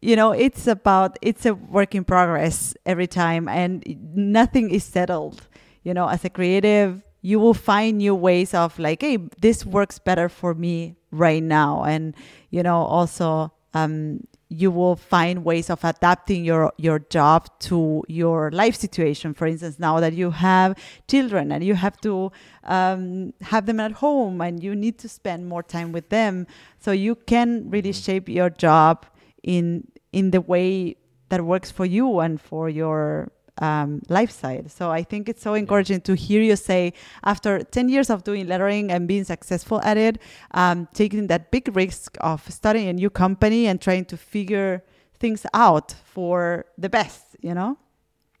you 0.00 0.16
know 0.16 0.32
it's 0.32 0.66
about 0.66 1.16
it's 1.22 1.46
a 1.46 1.54
work 1.54 1.94
in 1.94 2.04
progress 2.04 2.74
every 2.84 3.06
time 3.06 3.48
and 3.48 3.82
nothing 4.14 4.70
is 4.70 4.84
settled 4.84 5.46
you 5.84 5.94
know 5.94 6.08
as 6.08 6.24
a 6.24 6.30
creative 6.30 7.02
you 7.20 7.38
will 7.38 7.54
find 7.54 7.98
new 7.98 8.14
ways 8.14 8.54
of 8.54 8.78
like 8.78 9.02
hey 9.02 9.18
this 9.40 9.66
works 9.66 9.98
better 9.98 10.28
for 10.28 10.54
me 10.54 10.96
right 11.10 11.42
now. 11.42 11.84
And 11.84 12.14
you 12.50 12.62
know 12.62 12.78
also 12.78 13.52
um 13.74 14.20
you 14.50 14.70
will 14.70 14.96
find 14.96 15.44
ways 15.44 15.68
of 15.68 15.84
adapting 15.84 16.42
your 16.44 16.72
your 16.78 17.00
job 17.00 17.48
to 17.60 18.02
your 18.08 18.50
life 18.50 18.74
situation. 18.76 19.34
For 19.34 19.46
instance 19.46 19.78
now 19.78 20.00
that 20.00 20.14
you 20.14 20.30
have 20.30 20.78
children 21.06 21.52
and 21.52 21.62
you 21.62 21.74
have 21.74 22.00
to 22.00 22.32
um, 22.64 23.34
have 23.42 23.66
them 23.66 23.80
at 23.80 23.92
home 23.92 24.40
and 24.40 24.62
you 24.62 24.74
need 24.74 24.98
to 24.98 25.08
spend 25.08 25.46
more 25.46 25.62
time 25.62 25.92
with 25.92 26.08
them. 26.08 26.46
So 26.78 26.92
you 26.92 27.14
can 27.14 27.68
really 27.68 27.92
shape 27.92 28.28
your 28.28 28.50
job 28.50 29.04
in 29.42 29.86
in 30.12 30.30
the 30.30 30.40
way 30.40 30.96
that 31.28 31.44
works 31.44 31.70
for 31.70 31.84
you 31.84 32.20
and 32.20 32.40
for 32.40 32.70
your 32.70 33.30
um, 33.58 34.02
lifestyle. 34.08 34.68
So 34.68 34.90
I 34.90 35.02
think 35.02 35.28
it's 35.28 35.42
so 35.42 35.54
encouraging 35.54 36.00
to 36.02 36.14
hear 36.14 36.42
you 36.42 36.56
say, 36.56 36.92
after 37.24 37.62
10 37.62 37.88
years 37.88 38.10
of 38.10 38.24
doing 38.24 38.46
lettering 38.46 38.90
and 38.90 39.08
being 39.08 39.24
successful 39.24 39.80
at 39.82 39.96
it, 39.96 40.18
um, 40.52 40.88
taking 40.94 41.26
that 41.28 41.50
big 41.50 41.74
risk 41.76 42.16
of 42.20 42.42
starting 42.50 42.88
a 42.88 42.92
new 42.92 43.10
company 43.10 43.66
and 43.66 43.80
trying 43.80 44.04
to 44.06 44.16
figure 44.16 44.84
things 45.18 45.44
out 45.54 45.94
for 46.04 46.64
the 46.76 46.88
best, 46.88 47.36
you 47.40 47.54
know? 47.54 47.76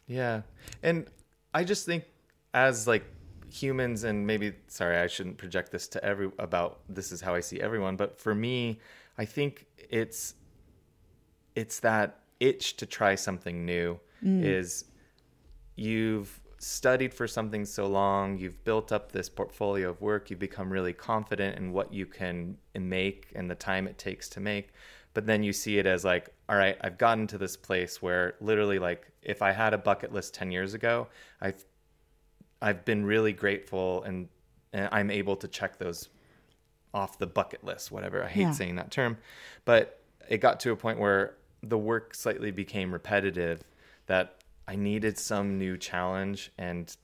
Yeah. 0.06 0.42
And 0.82 1.06
I 1.54 1.64
just 1.64 1.86
think 1.86 2.04
as 2.54 2.86
like 2.86 3.04
humans 3.50 4.04
and 4.04 4.26
maybe 4.26 4.52
sorry, 4.68 4.96
I 4.98 5.06
shouldn't 5.06 5.38
project 5.38 5.72
this 5.72 5.88
to 5.88 6.04
every 6.04 6.30
about 6.38 6.80
this 6.88 7.12
is 7.12 7.20
how 7.20 7.34
I 7.34 7.40
see 7.40 7.60
everyone, 7.60 7.96
but 7.96 8.18
for 8.18 8.34
me, 8.34 8.80
I 9.16 9.24
think 9.24 9.66
it's 9.90 10.34
it's 11.54 11.80
that 11.80 12.20
itch 12.40 12.76
to 12.76 12.86
try 12.86 13.16
something 13.16 13.64
new 13.64 13.98
is 14.22 14.84
you've 15.78 16.40
studied 16.58 17.14
for 17.14 17.28
something 17.28 17.64
so 17.64 17.86
long, 17.86 18.36
you've 18.36 18.62
built 18.64 18.90
up 18.90 19.12
this 19.12 19.28
portfolio 19.28 19.90
of 19.90 20.00
work, 20.00 20.28
you've 20.28 20.38
become 20.40 20.70
really 20.70 20.92
confident 20.92 21.56
in 21.56 21.72
what 21.72 21.92
you 21.92 22.04
can 22.04 22.56
make 22.74 23.30
and 23.36 23.48
the 23.48 23.54
time 23.54 23.86
it 23.86 23.96
takes 23.96 24.28
to 24.30 24.40
make. 24.40 24.70
But 25.14 25.26
then 25.26 25.42
you 25.42 25.52
see 25.52 25.78
it 25.78 25.86
as 25.86 26.04
like, 26.04 26.30
all 26.48 26.56
right, 26.56 26.76
I've 26.80 26.98
gotten 26.98 27.26
to 27.28 27.38
this 27.38 27.56
place 27.56 28.02
where 28.02 28.34
literally 28.40 28.78
like 28.78 29.10
if 29.22 29.40
I 29.40 29.52
had 29.52 29.72
a 29.72 29.78
bucket 29.78 30.12
list 30.12 30.34
10 30.34 30.50
years 30.50 30.74
ago, 30.74 31.06
I've 31.40 31.64
I've 32.60 32.84
been 32.84 33.06
really 33.06 33.32
grateful 33.32 34.02
and, 34.02 34.28
and 34.72 34.88
I'm 34.90 35.12
able 35.12 35.36
to 35.36 35.46
check 35.46 35.78
those 35.78 36.08
off 36.92 37.18
the 37.18 37.26
bucket 37.26 37.62
list, 37.62 37.92
whatever. 37.92 38.24
I 38.24 38.28
hate 38.28 38.42
Yeah. 38.42 38.50
saying 38.52 38.74
that 38.76 38.90
term. 38.90 39.16
But 39.64 40.00
it 40.28 40.38
got 40.38 40.58
to 40.60 40.72
a 40.72 40.76
point 40.76 40.98
where 40.98 41.36
the 41.62 41.78
work 41.78 42.14
slightly 42.16 42.50
became 42.50 42.92
repetitive 42.92 43.62
that 44.06 44.37
I 44.68 44.76
needed 44.76 45.18
some 45.18 45.58
new 45.58 45.78
challenge 45.78 46.52
and 46.58 46.94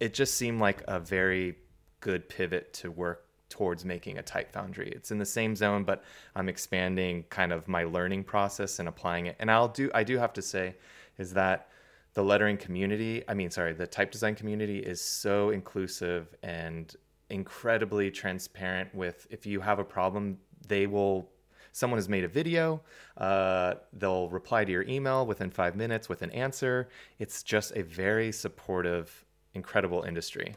it 0.00 0.12
just 0.12 0.34
seemed 0.34 0.60
like 0.60 0.82
a 0.88 0.98
very 0.98 1.54
good 2.00 2.28
pivot 2.28 2.72
to 2.74 2.90
work 2.90 3.26
towards 3.48 3.84
making 3.84 4.18
a 4.18 4.22
type 4.22 4.52
foundry. 4.52 4.88
It's 4.88 5.12
in 5.12 5.18
the 5.18 5.24
same 5.24 5.54
zone, 5.54 5.84
but 5.84 6.02
I'm 6.34 6.48
expanding 6.48 7.24
kind 7.30 7.52
of 7.52 7.68
my 7.68 7.84
learning 7.84 8.24
process 8.24 8.80
and 8.80 8.88
applying 8.88 9.26
it. 9.26 9.36
And 9.38 9.52
I'll 9.52 9.68
do 9.68 9.88
I 9.94 10.02
do 10.02 10.18
have 10.18 10.32
to 10.32 10.42
say 10.42 10.74
is 11.16 11.32
that 11.34 11.68
the 12.14 12.24
lettering 12.24 12.56
community, 12.56 13.22
I 13.28 13.34
mean 13.34 13.52
sorry, 13.52 13.72
the 13.72 13.86
type 13.86 14.10
design 14.10 14.34
community 14.34 14.80
is 14.80 15.00
so 15.00 15.50
inclusive 15.50 16.34
and 16.42 16.92
incredibly 17.30 18.10
transparent 18.10 18.92
with 18.92 19.28
if 19.30 19.46
you 19.46 19.60
have 19.60 19.78
a 19.78 19.84
problem, 19.84 20.38
they 20.66 20.88
will 20.88 21.30
someone 21.72 21.98
has 21.98 22.08
made 22.08 22.24
a 22.24 22.28
video 22.28 22.80
uh, 23.16 23.74
they'll 23.92 24.28
reply 24.28 24.64
to 24.64 24.72
your 24.72 24.84
email 24.84 25.26
within 25.26 25.50
five 25.50 25.74
minutes 25.74 26.08
with 26.08 26.22
an 26.22 26.30
answer 26.30 26.88
it's 27.18 27.42
just 27.42 27.76
a 27.76 27.82
very 27.82 28.30
supportive 28.32 29.24
incredible 29.54 30.02
industry 30.02 30.54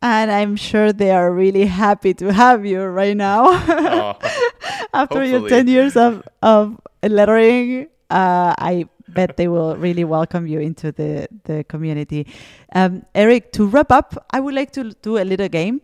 And 0.00 0.30
I'm 0.30 0.54
sure 0.54 0.92
they 0.92 1.10
are 1.10 1.32
really 1.32 1.66
happy 1.66 2.14
to 2.14 2.32
have 2.32 2.64
you 2.64 2.82
right 2.84 3.16
now. 3.16 3.46
Oh, 3.48 4.14
After 4.94 5.24
your 5.24 5.48
10 5.48 5.66
years 5.66 5.96
of, 5.96 6.22
of 6.40 6.78
lettering, 7.02 7.88
uh, 8.10 8.54
I 8.58 8.86
bet 9.08 9.36
they 9.36 9.48
will 9.48 9.76
really 9.76 10.04
welcome 10.04 10.46
you 10.46 10.60
into 10.60 10.92
the, 10.92 11.28
the 11.44 11.64
community. 11.64 12.26
Um, 12.74 13.04
Erik, 13.14 13.52
to 13.52 13.66
wrap 13.66 13.90
up, 13.90 14.26
I 14.30 14.40
would 14.40 14.54
like 14.54 14.70
to 14.72 14.92
do 15.02 15.18
a 15.18 15.24
little 15.24 15.48
game. 15.48 15.80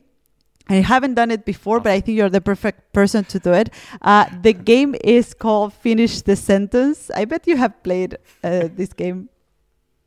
I 0.68 0.76
haven't 0.76 1.14
done 1.14 1.30
it 1.30 1.44
before, 1.44 1.78
but 1.80 1.92
I 1.92 2.00
think 2.00 2.16
you're 2.16 2.30
the 2.30 2.40
perfect 2.40 2.92
person 2.92 3.24
to 3.26 3.38
do 3.38 3.52
it. 3.52 3.68
Uh, 4.00 4.24
the 4.42 4.52
game 4.72 4.94
is 5.04 5.34
called 5.34 5.74
Finish 5.74 6.22
the 6.22 6.36
Sentence. 6.36 7.10
I 7.14 7.26
bet 7.26 7.46
you 7.46 7.56
have 7.56 7.82
played 7.82 8.16
uh, 8.42 8.68
this 8.74 8.92
game 8.92 9.28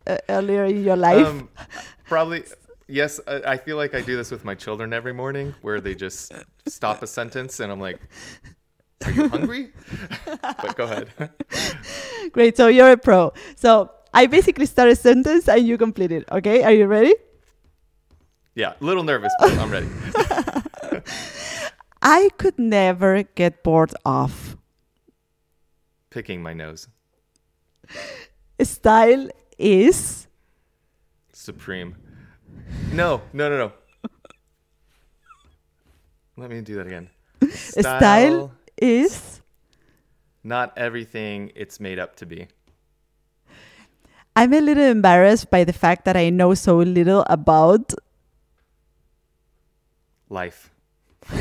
uh, 0.08 0.18
earlier 0.30 0.66
in 0.66 0.84
your 0.84 0.96
life. 0.96 1.28
um, 1.28 1.50
probably 2.06 2.44
yes 2.88 3.20
I, 3.28 3.42
I 3.54 3.58
feel 3.58 3.76
like 3.76 3.94
i 3.94 4.00
do 4.00 4.16
this 4.16 4.32
with 4.32 4.46
my 4.46 4.56
children 4.56 4.94
every 4.94 5.12
morning 5.14 5.54
where 5.62 5.82
they 5.82 5.94
just 5.94 6.32
stop 6.68 7.04
a 7.04 7.08
sentence 7.08 7.60
and 7.60 7.70
i'm 7.70 7.82
like 7.82 8.00
are 9.06 9.12
you 9.12 9.28
hungry 9.28 9.74
but 10.42 10.76
go 10.78 10.86
ahead 10.86 11.10
Great. 12.32 12.58
So 12.58 12.68
you're 12.68 12.92
a 12.92 12.98
pro. 12.98 13.34
So 13.56 13.90
I 14.14 14.28
basically 14.28 14.66
start 14.66 14.90
a 14.90 14.96
sentence 14.96 15.48
and 15.48 15.66
you 15.66 15.78
complete 15.78 16.12
it. 16.12 16.26
Okay. 16.32 16.64
Are 16.64 16.72
you 16.72 16.86
ready? 16.88 17.14
Yeah 18.58 18.74
a 18.82 18.84
little 18.84 19.04
nervous 19.04 19.32
but 19.40 19.58
i'm 19.58 19.72
ready. 19.72 19.88
I 22.02 22.30
could 22.38 22.58
never 22.58 23.24
get 23.24 23.64
bored 23.64 23.92
of 24.06 24.56
picking 26.10 26.42
my 26.42 26.54
nose. 26.54 26.88
Style 28.62 29.30
is 29.58 30.28
supreme. 31.34 31.96
No 32.94 33.22
no 33.34 33.50
no 33.50 33.58
no. 33.58 33.72
Let 36.38 36.50
me 36.50 36.62
do 36.62 36.76
that 36.76 36.88
again. 36.88 37.10
Style 37.52 38.52
is 38.78 39.42
not 40.44 40.74
everything 40.78 41.52
it's 41.56 41.80
made 41.80 42.00
up 42.00 42.16
to 42.18 42.26
be. 42.26 42.48
I'm 44.36 44.54
a 44.54 44.62
little 44.62 44.84
embarrassed 44.84 45.50
by 45.50 45.64
the 45.64 45.74
fact 45.74 46.06
that 46.06 46.16
I 46.16 46.30
know 46.30 46.54
so 46.54 46.78
little 46.78 47.26
about 47.28 47.94
life. 50.30 50.72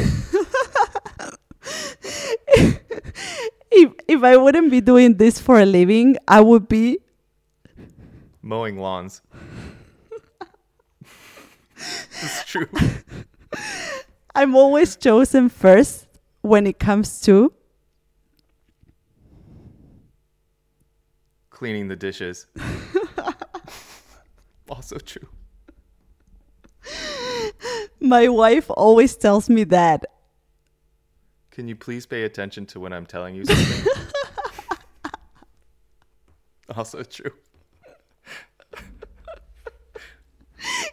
If 3.71 3.93
if 4.09 4.23
I 4.23 4.37
wouldn't 4.39 4.71
be 4.71 4.81
doing 4.81 5.17
this 5.17 5.39
for 5.39 5.61
a 5.61 5.67
living, 5.67 6.17
I 6.27 6.41
would 6.41 6.67
be 6.67 6.99
mowing 8.43 8.79
lawns. 8.79 9.23
It's 11.77 12.45
true. 12.45 12.69
I'm 14.35 14.57
always 14.57 14.97
chosen 14.97 15.51
first 15.51 16.07
when 16.41 16.67
it 16.67 16.79
comes 16.79 17.21
to 17.23 17.53
cleaning 21.51 21.89
the 21.89 21.97
dishes. 21.97 22.47
Also 24.69 24.99
true 24.99 25.29
my 28.09 28.29
wife 28.29 28.71
always 28.71 29.17
tells 29.17 29.49
me 29.49 29.65
that 29.65 30.05
Can 31.51 31.69
you 31.69 31.77
please 31.77 32.07
pay 32.07 32.23
attention 32.25 32.67
to 32.67 32.81
when 32.81 32.93
I'm 32.93 33.07
telling 33.07 33.35
you 33.35 33.45
something? 33.45 33.93
also 36.77 37.03
true. 37.03 37.33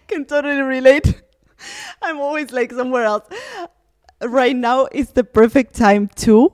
can 0.07 0.26
totally 0.26 0.61
relate. 0.61 1.22
I'm 2.01 2.20
always 2.20 2.51
like 2.51 2.72
somewhere 2.72 3.03
else. 3.03 3.28
right 4.22 4.55
now 4.55 4.88
is 4.91 5.11
the 5.11 5.24
perfect 5.24 5.76
time 5.76 6.07
to 6.16 6.53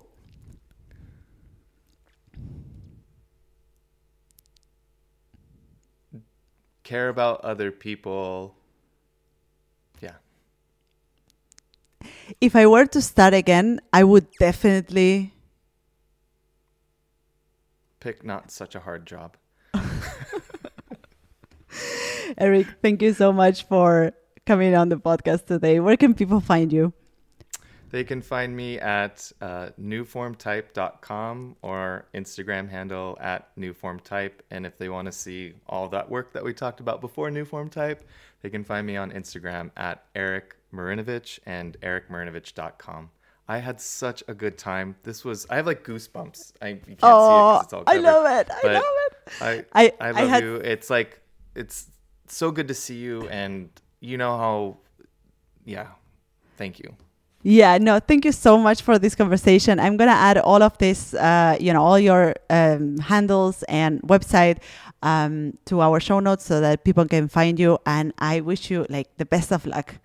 care 6.84 7.10
about 7.10 7.42
other 7.42 7.72
people. 7.72 8.56
Yeah. 10.02 10.18
If 12.42 12.56
I 12.56 12.68
were 12.68 12.86
to 12.86 13.02
start 13.02 13.34
again, 13.34 13.80
I 13.92 14.04
would 14.04 14.28
definitely 14.40 15.34
Pick 18.00 18.24
not 18.24 18.50
such 18.50 18.76
a 18.76 18.80
hard 18.80 19.06
job. 19.06 19.36
Erik, 22.38 22.68
thank 22.82 23.02
you 23.02 23.14
so 23.14 23.34
much 23.34 23.64
for 23.64 24.14
coming 24.46 24.74
on 24.74 24.88
the 24.88 24.98
podcast 24.98 25.48
today. 25.48 25.82
Where 25.82 25.98
can 25.98 26.14
people 26.14 26.40
find 26.40 26.72
you? 26.72 26.94
They 27.90 28.06
can 28.06 28.22
find 28.22 28.56
me 28.56 28.80
at 28.80 29.32
uh, 29.42 29.70
newformtype.com 29.82 31.56
or 31.62 32.06
Instagram 32.14 32.70
handle 32.70 33.18
at 33.20 33.54
newformtype. 33.58 34.34
And 34.52 34.66
if 34.66 34.78
they 34.78 34.88
want 34.90 35.08
to 35.08 35.12
see 35.12 35.56
all 35.68 35.90
that 35.90 36.10
work 36.10 36.32
that 36.34 36.44
we 36.44 36.54
talked 36.54 36.80
about 36.80 37.02
before 37.02 37.30
newformtype, 37.30 38.00
they 38.42 38.50
can 38.50 38.64
find 38.64 38.88
me 38.88 38.96
on 38.96 39.12
Instagram 39.12 39.72
at 39.76 40.06
Erik 40.16 40.56
Marinovich 40.74 41.40
and 41.46 41.78
erikmarinovich.com. 41.82 43.10
I 43.48 43.58
had 43.58 43.82
such 43.82 44.24
a 44.28 44.34
good 44.34 44.58
time. 44.58 44.96
This 45.04 45.26
was 45.26 45.48
I 45.50 45.56
have 45.56 45.66
like 45.66 45.84
goosebumps. 45.84 46.54
I 46.62 46.68
you 46.68 46.76
can't 46.76 46.88
see 46.88 46.92
it 46.92 47.64
it's 47.64 47.74
all 47.74 47.84
I 47.88 47.98
love 47.98 48.26
it. 48.40 48.48
I 48.64 48.68
love 48.74 48.84
it. 48.84 49.14
I 49.42 49.66
I- 49.74 49.94
I 50.00 50.08
I 50.08 50.12
love 50.12 50.30
had- 50.30 50.44
you. 50.44 50.56
It's 50.58 50.90
like 50.90 51.20
it's 51.56 51.88
so 52.28 52.52
good 52.52 52.68
to 52.68 52.74
see 52.76 52.98
you 52.98 53.28
and 53.30 53.70
you 54.02 54.18
know 54.18 54.38
how 54.38 54.78
yeah. 55.66 55.88
Thank 56.58 56.80
you. 56.80 56.96
Yeah, 57.42 57.78
no, 57.78 58.00
thank 58.00 58.26
you 58.26 58.34
so 58.34 58.58
much 58.58 58.82
for 58.82 59.00
this 59.00 59.16
conversation. 59.16 59.80
I'm 59.80 59.96
gonna 59.96 60.12
add 60.12 60.38
all 60.40 60.62
of 60.62 60.78
this, 60.78 61.14
uh, 61.14 61.56
you 61.60 61.72
know, 61.72 61.82
all 61.82 61.98
your 61.98 62.36
um, 62.50 62.98
handles 62.98 63.64
and 63.64 64.02
website 64.02 64.58
um, 65.04 65.58
to 65.66 65.80
our 65.82 66.02
show 66.02 66.20
notes 66.20 66.44
so 66.46 66.60
that 66.60 66.84
people 66.84 67.06
can 67.06 67.30
find 67.30 67.58
you. 67.58 67.80
And 67.86 68.14
I 68.20 68.42
wish 68.42 68.70
you 68.70 68.86
like 68.90 69.08
the 69.18 69.26
best 69.26 69.54
of 69.54 69.66
luck 69.66 69.96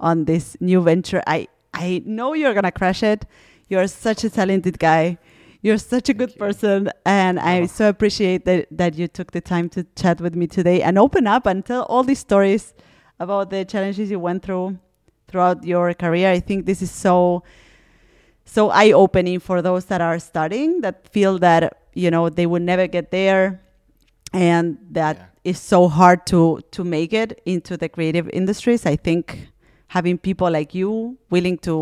on 0.00 0.24
this 0.24 0.56
new 0.60 0.82
venture. 0.82 1.22
I 1.26 1.48
I 1.72 2.02
know 2.06 2.34
you're 2.34 2.54
gonna 2.54 2.72
crush 2.72 3.02
it. 3.02 3.24
You're 3.68 3.86
such 3.88 4.24
a 4.24 4.30
talented 4.30 4.78
guy. 4.78 5.18
You're 5.62 5.78
such 5.78 6.08
a 6.10 6.14
good 6.14 6.30
you. 6.32 6.36
person, 6.38 6.90
and 7.06 7.40
I 7.40 7.62
Oh. 7.62 7.66
so 7.66 7.88
appreciate 7.88 8.44
that 8.44 8.66
that 8.70 8.94
you 8.96 9.08
took 9.08 9.32
the 9.32 9.40
time 9.40 9.68
to 9.70 9.84
chat 9.96 10.20
with 10.20 10.34
me 10.36 10.46
today 10.46 10.82
and 10.82 10.98
open 10.98 11.26
up 11.26 11.46
and 11.46 11.64
tell 11.64 11.82
all 11.84 12.02
these 12.04 12.18
stories 12.20 12.74
about 13.18 13.50
the 13.50 13.64
challenges 13.64 14.10
you 14.10 14.20
went 14.20 14.42
through 14.42 14.78
throughout 15.28 15.64
your 15.64 15.94
career. 15.94 16.30
I 16.30 16.40
think 16.40 16.66
this 16.66 16.82
is 16.82 16.90
so 16.90 17.42
so 18.44 18.70
eye 18.70 18.92
opening 18.92 19.40
for 19.40 19.62
those 19.62 19.86
that 19.86 20.00
are 20.00 20.18
starting 20.18 20.82
that 20.82 21.08
feel 21.08 21.38
that 21.38 21.78
you 21.94 22.10
know 22.10 22.28
they 22.28 22.46
will 22.46 22.60
never 22.62 22.86
get 22.86 23.10
there 23.10 23.60
and 24.32 24.76
that 24.90 25.16
Yeah. 25.16 25.50
is 25.52 25.58
so 25.58 25.88
hard 25.88 26.26
to 26.26 26.60
to 26.72 26.84
make 26.84 27.12
it 27.12 27.40
into 27.46 27.76
the 27.76 27.88
creative 27.88 28.28
industries. 28.32 28.84
I 28.86 28.96
think 28.96 29.48
having 29.94 30.16
people 30.18 30.50
like 30.58 30.74
you 30.80 31.16
willing 31.30 31.56
to 31.68 31.74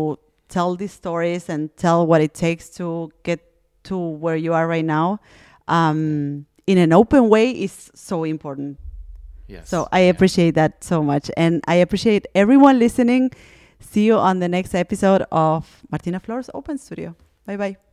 tell 0.55 0.75
these 0.81 0.93
stories 1.01 1.49
and 1.49 1.61
tell 1.77 2.05
what 2.05 2.21
it 2.21 2.33
takes 2.45 2.69
to 2.69 3.11
get 3.23 3.39
to 3.89 3.97
where 4.23 4.35
you 4.45 4.53
are 4.53 4.67
right 4.67 4.85
now 4.85 5.19
um, 5.67 6.45
in 6.67 6.77
an 6.77 6.91
open 6.93 7.27
way 7.29 7.49
is 7.51 7.89
so 7.95 8.23
important. 8.23 8.77
Yes. 9.47 9.67
So 9.69 9.87
I 9.91 9.99
Yeah. 10.01 10.11
appreciate 10.13 10.53
that 10.61 10.83
so 10.83 11.01
much. 11.03 11.25
And 11.35 11.53
I 11.67 11.75
appreciate 11.85 12.23
everyone 12.35 12.77
listening. 12.79 13.31
See 13.79 14.05
you 14.09 14.15
on 14.29 14.39
the 14.39 14.47
next 14.47 14.73
episode 14.75 15.23
of 15.31 15.61
Martina 15.91 16.19
Flor's 16.19 16.49
Open 16.53 16.77
Studio. 16.77 17.15
Bye 17.45 17.57
bye. 17.57 17.92